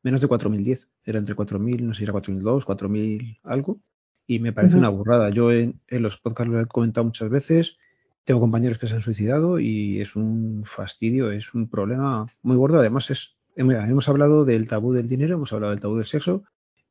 menos 0.06 0.22
de 0.22 0.28
4010, 0.28 0.88
era 1.04 1.18
entre 1.18 1.34
4000, 1.34 1.88
no 1.88 1.94
sé 1.94 1.98
si 2.00 2.04
era 2.04 2.12
4002, 2.14 2.64
4000 2.64 3.40
algo, 3.44 3.80
y 4.28 4.38
me 4.38 4.54
parece 4.54 4.78
una 4.78 4.90
burrada. 4.90 5.32
Yo 5.32 5.52
en, 5.52 5.82
los 5.90 6.18
podcasts 6.18 6.54
lo 6.54 6.62
he 6.62 6.68
comentado 6.68 7.06
muchas 7.06 7.30
veces, 7.30 7.78
tengo 8.24 8.40
compañeros 8.40 8.78
que 8.78 8.86
se 8.88 8.94
han 8.94 9.02
suicidado 9.02 9.60
y 9.60 10.02
es 10.02 10.16
un 10.16 10.64
fastidio, 10.66 11.32
es 11.32 11.56
un 11.56 11.68
problema 11.68 12.28
muy 12.44 12.56
gordo. 12.56 12.80
Además, 12.80 13.10
es, 13.10 13.36
hemos 13.56 14.08
hablado 14.08 14.46
del 14.46 14.70
tabú 14.70 14.94
del 14.94 15.08
dinero, 15.08 15.36
hemos 15.36 15.52
hablado 15.54 15.72
del 15.72 15.80
tabú 15.80 15.96
del 15.96 16.06
sexo 16.06 16.44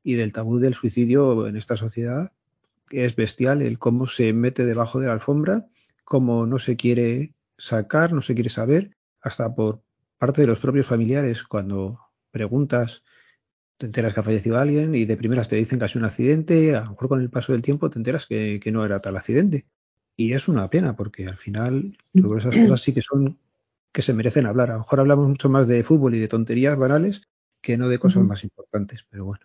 y 0.05 0.15
del 0.15 0.33
tabú 0.33 0.59
del 0.59 0.75
suicidio 0.75 1.49
en 1.49 1.57
esta 1.57 1.77
sociedad, 1.77 2.33
que 2.87 3.05
es 3.05 3.17
bestial 3.17 3.63
el 3.63 3.79
cómo 3.79 4.07
se 4.07 4.33
mete 4.33 4.65
debajo 4.65 5.01
de 5.01 5.07
la 5.07 5.15
alfombra, 5.15 5.67
cómo 6.05 6.47
no 6.47 6.59
se 6.59 6.77
quiere 6.77 7.35
sacar, 7.59 8.13
no 8.13 8.21
se 8.21 8.35
quiere 8.35 8.51
saber, 8.51 8.97
hasta 9.21 9.53
por 9.55 9.83
parte 10.19 10.43
de 10.43 10.47
los 10.47 10.61
propios 10.61 10.87
familiares 10.87 11.43
cuando 11.43 11.99
preguntas, 12.31 13.03
te 13.79 13.87
enteras 13.87 14.15
que 14.15 14.21
ha 14.21 14.23
fallecido 14.23 14.59
alguien 14.59 14.95
y 14.95 15.07
de 15.07 15.17
primeras 15.17 15.49
te 15.49 15.57
dicen 15.57 15.79
que 15.79 15.87
ha 15.87 15.89
sido 15.89 16.01
un 16.01 16.07
accidente, 16.07 16.77
a 16.77 16.85
lo 16.85 16.91
mejor 16.91 17.09
con 17.09 17.21
el 17.21 17.31
paso 17.31 17.53
del 17.53 17.63
tiempo 17.63 17.91
te 17.91 17.99
enteras 17.99 18.27
que, 18.27 18.61
no 18.73 18.85
era 18.85 19.01
tal 19.01 19.17
accidente. 19.17 19.67
Y 20.17 20.35
es 20.35 20.47
una 20.47 20.71
pena 20.71 20.95
porque 20.95 21.27
al 21.27 21.39
final 21.39 21.97
esas 22.15 22.55
cosas 22.55 22.83
sí 22.83 22.93
que 22.93 23.03
son 23.03 23.39
que 23.91 24.03
se 24.03 24.13
merecen 24.13 24.47
hablar. 24.47 24.71
A 24.71 24.75
lo 24.75 24.81
mejor 24.81 25.01
hablamos 25.01 25.29
mucho 25.29 25.49
más 25.49 25.67
de 25.67 25.83
fútbol 25.83 26.15
y 26.15 26.21
de 26.21 26.29
tonterías 26.29 26.77
banales 26.77 27.23
que 27.61 27.77
no 27.77 27.89
de 27.89 27.99
cosas 27.99 28.23
más 28.23 28.45
importantes, 28.45 29.07
pero 29.09 29.25
bueno. 29.25 29.45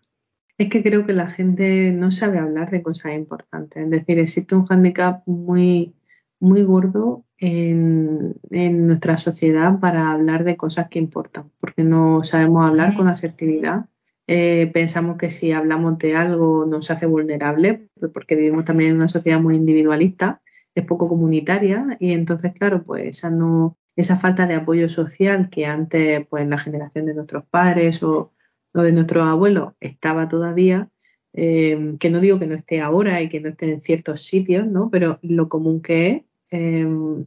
Es 0.59 0.69
que 0.69 0.83
creo 0.83 1.05
que 1.05 1.13
la 1.13 1.27
gente 1.31 1.93
no 1.93 2.11
sabe 2.11 2.37
hablar 2.37 2.69
de 2.69 2.83
cosas 2.83 3.13
importantes. 3.13 3.81
Es 3.81 3.89
decir, 3.89 4.19
existe 4.19 4.55
un 4.55 4.65
hándicap 4.65 5.25
muy, 5.25 5.95
muy 6.41 6.63
gordo 6.63 7.23
en, 7.37 8.35
nuestra 8.51 9.17
sociedad 9.17 9.79
para 9.79 10.11
hablar 10.11 10.43
de 10.43 10.57
cosas 10.57 10.89
que 10.89 10.99
importan, 10.99 11.49
porque 11.61 11.85
no 11.85 12.25
sabemos 12.25 12.67
hablar 12.67 12.93
con 12.93 13.07
asertividad. 13.07 13.85
Eh, 14.27 14.69
pensamos 14.73 15.17
que 15.17 15.29
si 15.29 15.53
hablamos 15.53 15.97
de 15.97 16.17
algo 16.17 16.65
nos 16.65 16.91
hace 16.91 17.05
vulnerable, 17.05 17.87
porque 18.13 18.35
vivimos 18.35 18.65
también 18.65 18.89
en 18.91 18.97
una 18.97 19.07
sociedad 19.07 19.39
muy 19.39 19.55
individualista, 19.55 20.41
es 20.75 20.85
poco 20.85 21.07
comunitaria 21.07 21.95
y 22.01 22.11
entonces, 22.11 22.51
claro, 22.51 22.83
pues 22.83 23.17
esa, 23.17 23.29
no, 23.29 23.77
esa 23.95 24.17
falta 24.17 24.45
de 24.45 24.55
apoyo 24.55 24.89
social 24.89 25.49
que 25.49 25.65
antes, 25.65 26.27
pues 26.27 26.43
en 26.43 26.49
la 26.49 26.57
generación 26.57 27.05
de 27.05 27.13
nuestros 27.13 27.45
padres 27.45 28.03
o, 28.03 28.33
de 28.73 28.91
nuestros 28.91 29.27
abuelos 29.27 29.73
estaba 29.79 30.27
todavía, 30.27 30.89
eh, 31.33 31.95
que 31.99 32.09
no 32.09 32.19
digo 32.19 32.39
que 32.39 32.47
no 32.47 32.55
esté 32.55 32.81
ahora 32.81 33.21
y 33.21 33.29
que 33.29 33.39
no 33.39 33.49
esté 33.49 33.71
en 33.71 33.81
ciertos 33.81 34.23
sitios, 34.23 34.67
¿no? 34.67 34.89
Pero 34.89 35.19
lo 35.21 35.49
común 35.49 35.81
que 35.81 36.07
es, 36.09 36.23
Em, 36.51 37.25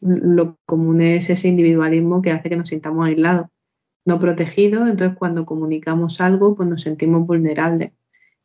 lo 0.00 0.58
común 0.66 1.00
es 1.00 1.30
ese 1.30 1.48
individualismo 1.48 2.22
que 2.22 2.30
hace 2.30 2.48
que 2.48 2.56
nos 2.56 2.68
sintamos 2.68 3.06
aislados, 3.06 3.48
no 4.04 4.18
protegidos, 4.18 4.88
entonces 4.88 5.16
cuando 5.18 5.46
comunicamos 5.46 6.20
algo, 6.20 6.54
pues 6.54 6.68
nos 6.68 6.82
sentimos 6.82 7.26
vulnerables 7.26 7.92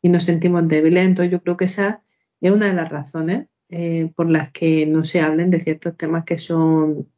y 0.02 0.08
nos 0.08 0.24
sentimos 0.24 0.66
débiles, 0.68 1.04
entonces 1.04 1.32
yo 1.32 1.42
creo 1.42 1.56
que 1.56 1.66
esa 1.66 2.02
es 2.40 2.52
una 2.52 2.66
de 2.66 2.74
las 2.74 2.88
razones 2.88 3.48
eh, 3.68 4.10
por 4.16 4.30
las 4.30 4.50
que 4.50 4.86
no 4.86 5.04
se 5.04 5.20
hablen 5.20 5.50
de 5.50 5.60
ciertos 5.60 5.96
temas 5.96 6.24
que 6.24 6.38
son, 6.38 7.08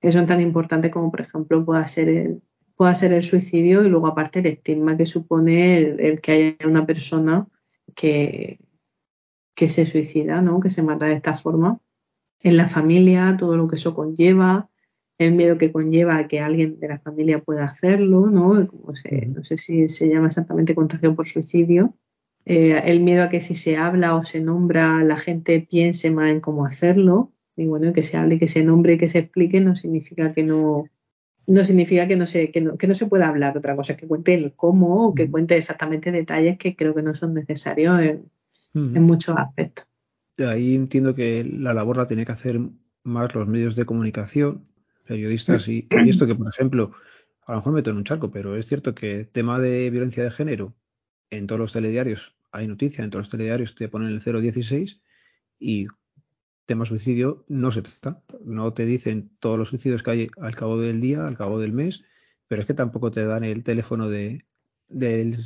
que 0.00 0.12
son 0.12 0.26
tan 0.26 0.40
importantes 0.40 0.90
como 0.90 1.10
por 1.10 1.20
ejemplo 1.20 1.64
pueda 1.64 1.86
ser 1.86 2.08
el, 2.08 2.42
pueda 2.80 2.94
ser 2.94 3.12
el 3.12 3.22
suicidio 3.22 3.84
y 3.84 3.90
luego 3.90 4.06
aparte 4.06 4.38
el 4.38 4.46
estigma 4.46 4.96
que 4.96 5.04
supone 5.04 5.76
el, 5.76 6.22
que 6.22 6.32
haya 6.32 6.66
una 6.66 6.86
persona 6.86 7.46
que, 7.94 8.58
que 9.54 9.68
se 9.68 9.84
suicida, 9.84 10.40
¿no? 10.40 10.60
que 10.60 10.70
se 10.70 10.82
mata 10.82 11.04
de 11.04 11.12
esta 11.12 11.36
forma 11.36 11.78
en 12.42 12.56
la 12.56 12.68
familia, 12.68 13.36
todo 13.38 13.58
lo 13.58 13.68
que 13.68 13.76
eso 13.76 13.92
conlleva, 13.92 14.70
el 15.18 15.32
miedo 15.32 15.58
que 15.58 15.72
conlleva 15.72 16.16
a 16.16 16.26
que 16.26 16.40
alguien 16.40 16.80
de 16.80 16.88
la 16.88 16.98
familia 16.98 17.42
pueda 17.42 17.64
hacerlo, 17.64 18.30
¿no? 18.30 18.54
no 18.54 19.44
sé 19.44 19.58
si 19.58 19.90
se 19.90 20.08
llama 20.08 20.28
exactamente 20.28 20.74
contagio 20.74 21.14
por 21.14 21.26
suicidio. 21.26 21.92
Eh, 22.46 22.80
el 22.86 23.00
miedo 23.00 23.24
a 23.24 23.28
que 23.28 23.42
si 23.42 23.56
se 23.56 23.76
habla 23.76 24.16
o 24.16 24.24
se 24.24 24.40
nombra 24.40 25.04
la 25.04 25.18
gente 25.18 25.60
piense 25.60 26.10
más 26.10 26.30
en 26.30 26.40
cómo 26.40 26.64
hacerlo. 26.64 27.30
Y 27.56 27.66
bueno, 27.66 27.92
que 27.92 28.02
se 28.02 28.16
hable, 28.16 28.38
que 28.38 28.48
se 28.48 28.64
nombre 28.64 28.94
y 28.94 28.96
que 28.96 29.10
se 29.10 29.18
explique 29.18 29.60
no 29.60 29.76
significa 29.76 30.32
que 30.32 30.44
no, 30.44 30.86
no 31.50 31.64
significa 31.64 32.08
que 32.08 32.16
no 32.16 32.26
se, 32.26 32.50
que 32.50 32.60
no, 32.60 32.78
que 32.78 32.86
no 32.86 32.94
se 32.94 33.06
pueda 33.06 33.28
hablar. 33.28 33.56
Otra 33.56 33.76
cosa 33.76 33.96
que 33.96 34.06
cuente 34.06 34.34
el 34.34 34.52
cómo 34.54 35.08
o 35.08 35.14
que 35.14 35.30
cuente 35.30 35.56
exactamente 35.56 36.12
detalles 36.12 36.58
que 36.58 36.76
creo 36.76 36.94
que 36.94 37.02
no 37.02 37.14
son 37.14 37.34
necesarios 37.34 38.00
en 38.72 39.02
muchos 39.02 39.36
aspectos 39.36 39.86
ahí 40.44 40.74
entiendo 40.74 41.14
que 41.14 41.44
la 41.44 41.74
labor 41.74 41.96
la 41.96 42.06
tiene 42.06 42.24
que 42.24 42.32
hacer 42.32 42.60
más 43.02 43.34
los 43.34 43.46
medios 43.46 43.76
de 43.76 43.84
comunicación, 43.84 44.66
periodistas 45.06 45.68
y, 45.68 45.88
esto 46.06 46.26
que, 46.26 46.34
por 46.34 46.48
ejemplo, 46.48 46.92
a 47.46 47.52
lo 47.52 47.58
mejor 47.58 47.72
meto 47.72 47.90
en 47.90 47.96
un 47.96 48.04
charco, 48.04 48.30
pero 48.30 48.56
es 48.56 48.66
cierto 48.66 48.94
que 48.94 49.24
tema 49.24 49.58
de 49.58 49.90
violencia 49.90 50.22
de 50.22 50.30
género, 50.30 50.74
en 51.30 51.46
todos 51.46 51.60
los 51.60 51.72
telediarios 51.72 52.36
hay 52.52 52.66
noticia, 52.66 53.04
en 53.04 53.10
todos 53.10 53.26
los 53.26 53.30
telediarios 53.30 53.74
te 53.74 53.88
ponen 53.88 54.08
el 54.08 54.20
016 54.20 55.00
y 55.58 55.86
tema 56.70 56.84
suicidio 56.84 57.44
no 57.48 57.72
se 57.72 57.82
trata. 57.82 58.22
No 58.44 58.72
te 58.72 58.86
dicen 58.86 59.32
todos 59.40 59.58
los 59.58 59.70
suicidios 59.70 60.04
que 60.04 60.10
hay 60.12 60.30
al 60.40 60.54
cabo 60.54 60.78
del 60.78 61.00
día, 61.00 61.24
al 61.24 61.36
cabo 61.36 61.58
del 61.58 61.72
mes, 61.72 62.04
pero 62.46 62.60
es 62.60 62.66
que 62.66 62.74
tampoco 62.74 63.10
te 63.10 63.24
dan 63.24 63.42
el 63.42 63.64
teléfono 63.64 64.08
de, 64.08 64.46
de, 64.86 65.36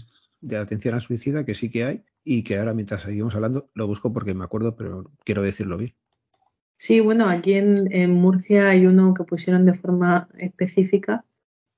de 0.43 0.57
atención 0.59 0.95
al 0.95 1.01
suicida, 1.01 1.47
que 1.47 1.55
sí 1.55 1.71
que 1.71 1.85
hay, 1.85 2.05
y 2.25 2.45
que 2.45 2.59
ahora 2.59 2.75
mientras 2.75 3.05
seguimos 3.05 3.35
hablando 3.35 3.71
lo 3.73 3.87
busco 3.87 4.13
porque 4.13 4.35
me 4.35 4.45
acuerdo, 4.45 4.77
pero 4.77 5.11
quiero 5.25 5.41
decirlo 5.41 5.79
bien. 5.79 5.95
Sí, 6.77 7.01
bueno, 7.01 7.27
aquí 7.27 7.55
en, 7.55 8.11
Murcia 8.13 8.69
hay 8.69 8.85
uno 8.85 9.15
que 9.15 9.25
pusieron 9.25 9.65
de 9.65 9.73
forma 9.73 10.29
específica, 10.37 11.25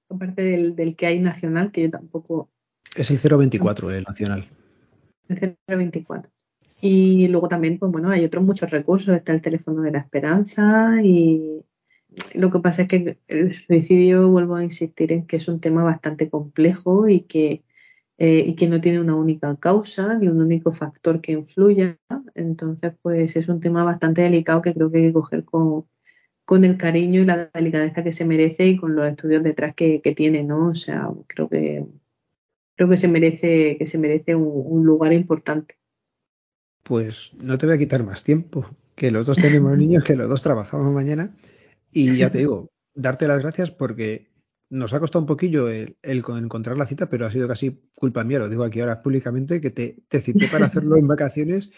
aparte 0.08 0.42
del, 0.42 0.96
que 0.96 1.06
hay 1.06 1.20
nacional, 1.20 1.70
que 1.70 1.82
yo 1.82 1.90
tampoco... 1.90 2.50
Es 2.96 3.12
el 3.12 3.18
024, 3.18 3.92
el 3.92 4.02
nacional. 4.02 4.48
El 5.28 5.56
024. 5.68 6.32
Y 6.80 7.28
luego 7.28 7.48
también, 7.48 7.78
pues 7.78 7.90
bueno, 7.92 8.10
hay 8.10 8.24
otros 8.24 8.44
muchos 8.44 8.70
recursos, 8.70 9.14
está 9.14 9.32
el 9.32 9.42
teléfono 9.42 9.82
de 9.82 9.92
la 9.92 9.98
esperanza 10.00 11.02
y 11.02 11.62
lo 12.34 12.50
que 12.50 12.60
pasa 12.60 12.82
es 12.82 12.88
que 12.88 13.18
el 13.28 13.52
suicidio, 13.52 14.28
vuelvo 14.28 14.56
a 14.56 14.64
insistir 14.64 15.12
en 15.12 15.26
que 15.26 15.36
es 15.36 15.48
un 15.48 15.60
tema 15.60 15.84
bastante 15.84 16.30
complejo 16.30 17.08
y 17.08 17.22
que 17.22 17.62
eh, 18.18 18.44
y 18.46 18.54
que 18.54 18.66
no 18.68 18.80
tiene 18.80 19.00
una 19.00 19.14
única 19.14 19.54
causa 19.56 20.18
ni 20.18 20.28
un 20.28 20.40
único 20.40 20.72
factor 20.72 21.20
que 21.20 21.32
influya. 21.32 21.98
Entonces, 22.34 22.94
pues 23.02 23.36
es 23.36 23.48
un 23.48 23.60
tema 23.60 23.84
bastante 23.84 24.22
delicado 24.22 24.62
que 24.62 24.72
creo 24.74 24.90
que 24.90 24.98
hay 24.98 25.06
que 25.08 25.12
coger 25.12 25.44
con, 25.44 25.86
con 26.46 26.64
el 26.64 26.78
cariño 26.78 27.20
y 27.22 27.26
la 27.26 27.50
delicadeza 27.52 28.04
que 28.04 28.12
se 28.12 28.24
merece 28.24 28.66
y 28.66 28.76
con 28.78 28.96
los 28.96 29.08
estudios 29.08 29.42
detrás 29.42 29.74
que, 29.74 30.00
tiene, 30.16 30.44
¿no? 30.44 30.68
O 30.70 30.74
sea, 30.74 31.10
creo 31.26 31.48
que 31.48 31.86
creo 32.76 32.88
que 32.88 32.96
se 32.98 33.08
merece, 33.08 33.76
que 33.78 33.86
se 33.86 33.98
merece 33.98 34.34
un, 34.34 34.84
lugar 34.86 35.12
importante. 35.12 35.76
Pues 36.86 37.32
no 37.34 37.58
te 37.58 37.66
voy 37.66 37.74
a 37.74 37.78
quitar 37.78 38.04
más 38.04 38.22
tiempo, 38.22 38.70
que 38.94 39.10
los 39.10 39.26
dos 39.26 39.36
tenemos 39.36 39.76
niños, 39.78 40.04
que 40.04 40.14
los 40.14 40.28
dos 40.28 40.42
trabajamos 40.42 40.94
mañana. 40.94 41.36
Y 41.90 42.16
ya 42.16 42.30
te 42.30 42.38
digo, 42.38 42.70
darte 42.94 43.26
las 43.26 43.40
gracias 43.40 43.72
porque 43.72 44.30
nos 44.70 44.92
ha 44.92 45.00
costado 45.00 45.22
un 45.22 45.26
poquillo 45.26 45.68
el, 45.68 45.96
encontrar 46.02 46.78
la 46.78 46.86
cita, 46.86 47.08
pero 47.08 47.26
ha 47.26 47.30
sido 47.32 47.48
casi 47.48 47.90
culpa 47.94 48.22
mía, 48.22 48.38
lo 48.38 48.48
digo 48.48 48.62
aquí 48.62 48.80
ahora 48.80 49.02
públicamente, 49.02 49.60
que 49.60 49.70
te, 49.70 50.04
te 50.08 50.20
cité 50.20 50.46
para 50.46 50.66
hacerlo 50.66 50.96
en 50.96 51.08
vacaciones 51.08 51.72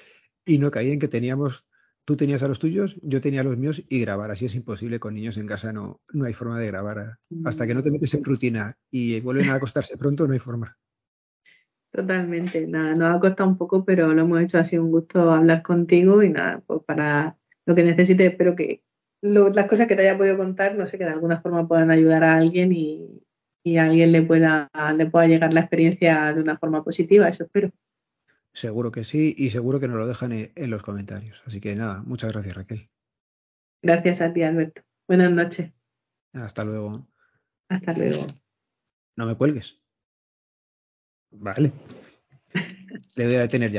y 0.44 0.58
no 0.58 0.70
caí 0.70 0.90
en 0.90 0.98
que 0.98 1.08
teníamos 1.08 1.64
tú 2.08 2.16
tenías 2.16 2.42
a 2.42 2.48
los 2.48 2.58
tuyos, 2.58 2.96
yo 3.02 3.20
tenía 3.20 3.42
a 3.42 3.44
los 3.44 3.58
míos 3.58 3.82
y 3.86 4.00
grabar. 4.00 4.30
Así 4.30 4.46
es 4.46 4.54
imposible 4.54 4.98
con 4.98 5.12
niños 5.12 5.36
en 5.36 5.46
casa, 5.46 5.74
no, 5.74 6.00
no 6.10 6.24
hay 6.24 6.32
forma 6.32 6.58
de 6.58 6.66
grabar. 6.66 7.18
Hasta 7.44 7.66
que 7.66 7.74
no 7.74 7.82
te 7.82 7.90
metes 7.90 8.14
en 8.14 8.24
rutina 8.24 8.78
y 8.90 9.20
vuelven 9.20 9.50
a 9.50 9.54
acostarse 9.56 9.98
pronto, 9.98 10.26
no 10.26 10.32
hay 10.32 10.38
forma. 10.38 10.78
Totalmente, 11.90 12.66
nada, 12.66 12.94
nos 12.94 13.16
ha 13.16 13.20
costado 13.20 13.48
un 13.48 13.56
poco, 13.56 13.84
pero 13.84 14.12
lo 14.12 14.22
hemos 14.22 14.40
hecho, 14.42 14.58
ha 14.58 14.64
sido 14.64 14.84
un 14.84 14.90
gusto 14.90 15.32
hablar 15.32 15.62
contigo 15.62 16.22
y 16.22 16.28
nada, 16.28 16.62
pues 16.66 16.82
para 16.84 17.38
lo 17.64 17.74
que 17.74 17.82
necesites, 17.82 18.30
espero 18.30 18.54
que 18.54 18.82
las 19.22 19.66
cosas 19.66 19.88
que 19.88 19.96
te 19.96 20.02
haya 20.02 20.18
podido 20.18 20.36
contar, 20.36 20.76
no 20.76 20.86
sé, 20.86 20.98
que 20.98 21.04
de 21.04 21.10
alguna 21.10 21.40
forma 21.40 21.66
puedan 21.66 21.90
ayudar 21.90 22.24
a 22.24 22.36
alguien 22.36 22.72
y, 22.72 23.22
y 23.64 23.78
a 23.78 23.84
alguien 23.84 24.12
le 24.12 24.22
pueda, 24.22 24.70
le 24.96 25.06
pueda 25.06 25.26
llegar 25.26 25.52
la 25.52 25.60
experiencia 25.60 26.32
de 26.32 26.40
una 26.40 26.58
forma 26.58 26.84
positiva, 26.84 27.28
eso 27.28 27.44
espero. 27.44 27.70
Seguro 28.52 28.90
que 28.90 29.04
sí 29.04 29.34
y 29.36 29.50
seguro 29.50 29.80
que 29.80 29.88
nos 29.88 29.98
lo 29.98 30.06
dejan 30.06 30.32
en 30.32 30.70
los 30.70 30.82
comentarios. 30.82 31.42
Así 31.46 31.60
que 31.60 31.74
nada, 31.74 32.02
muchas 32.02 32.32
gracias 32.32 32.56
Raquel. 32.56 32.88
Gracias 33.82 34.20
a 34.20 34.32
ti 34.32 34.42
Alberto. 34.42 34.82
Buenas 35.06 35.30
noches. 35.30 35.72
Hasta 36.32 36.64
luego. 36.64 37.06
Hasta 37.68 37.92
luego. 37.92 38.26
No 39.16 39.26
me 39.26 39.36
cuelgues. 39.36 39.80
Vale. 41.30 41.72
Le 43.16 43.24
voy 43.24 43.34
a 43.36 43.40
detener 43.42 43.70
ya. 43.70 43.76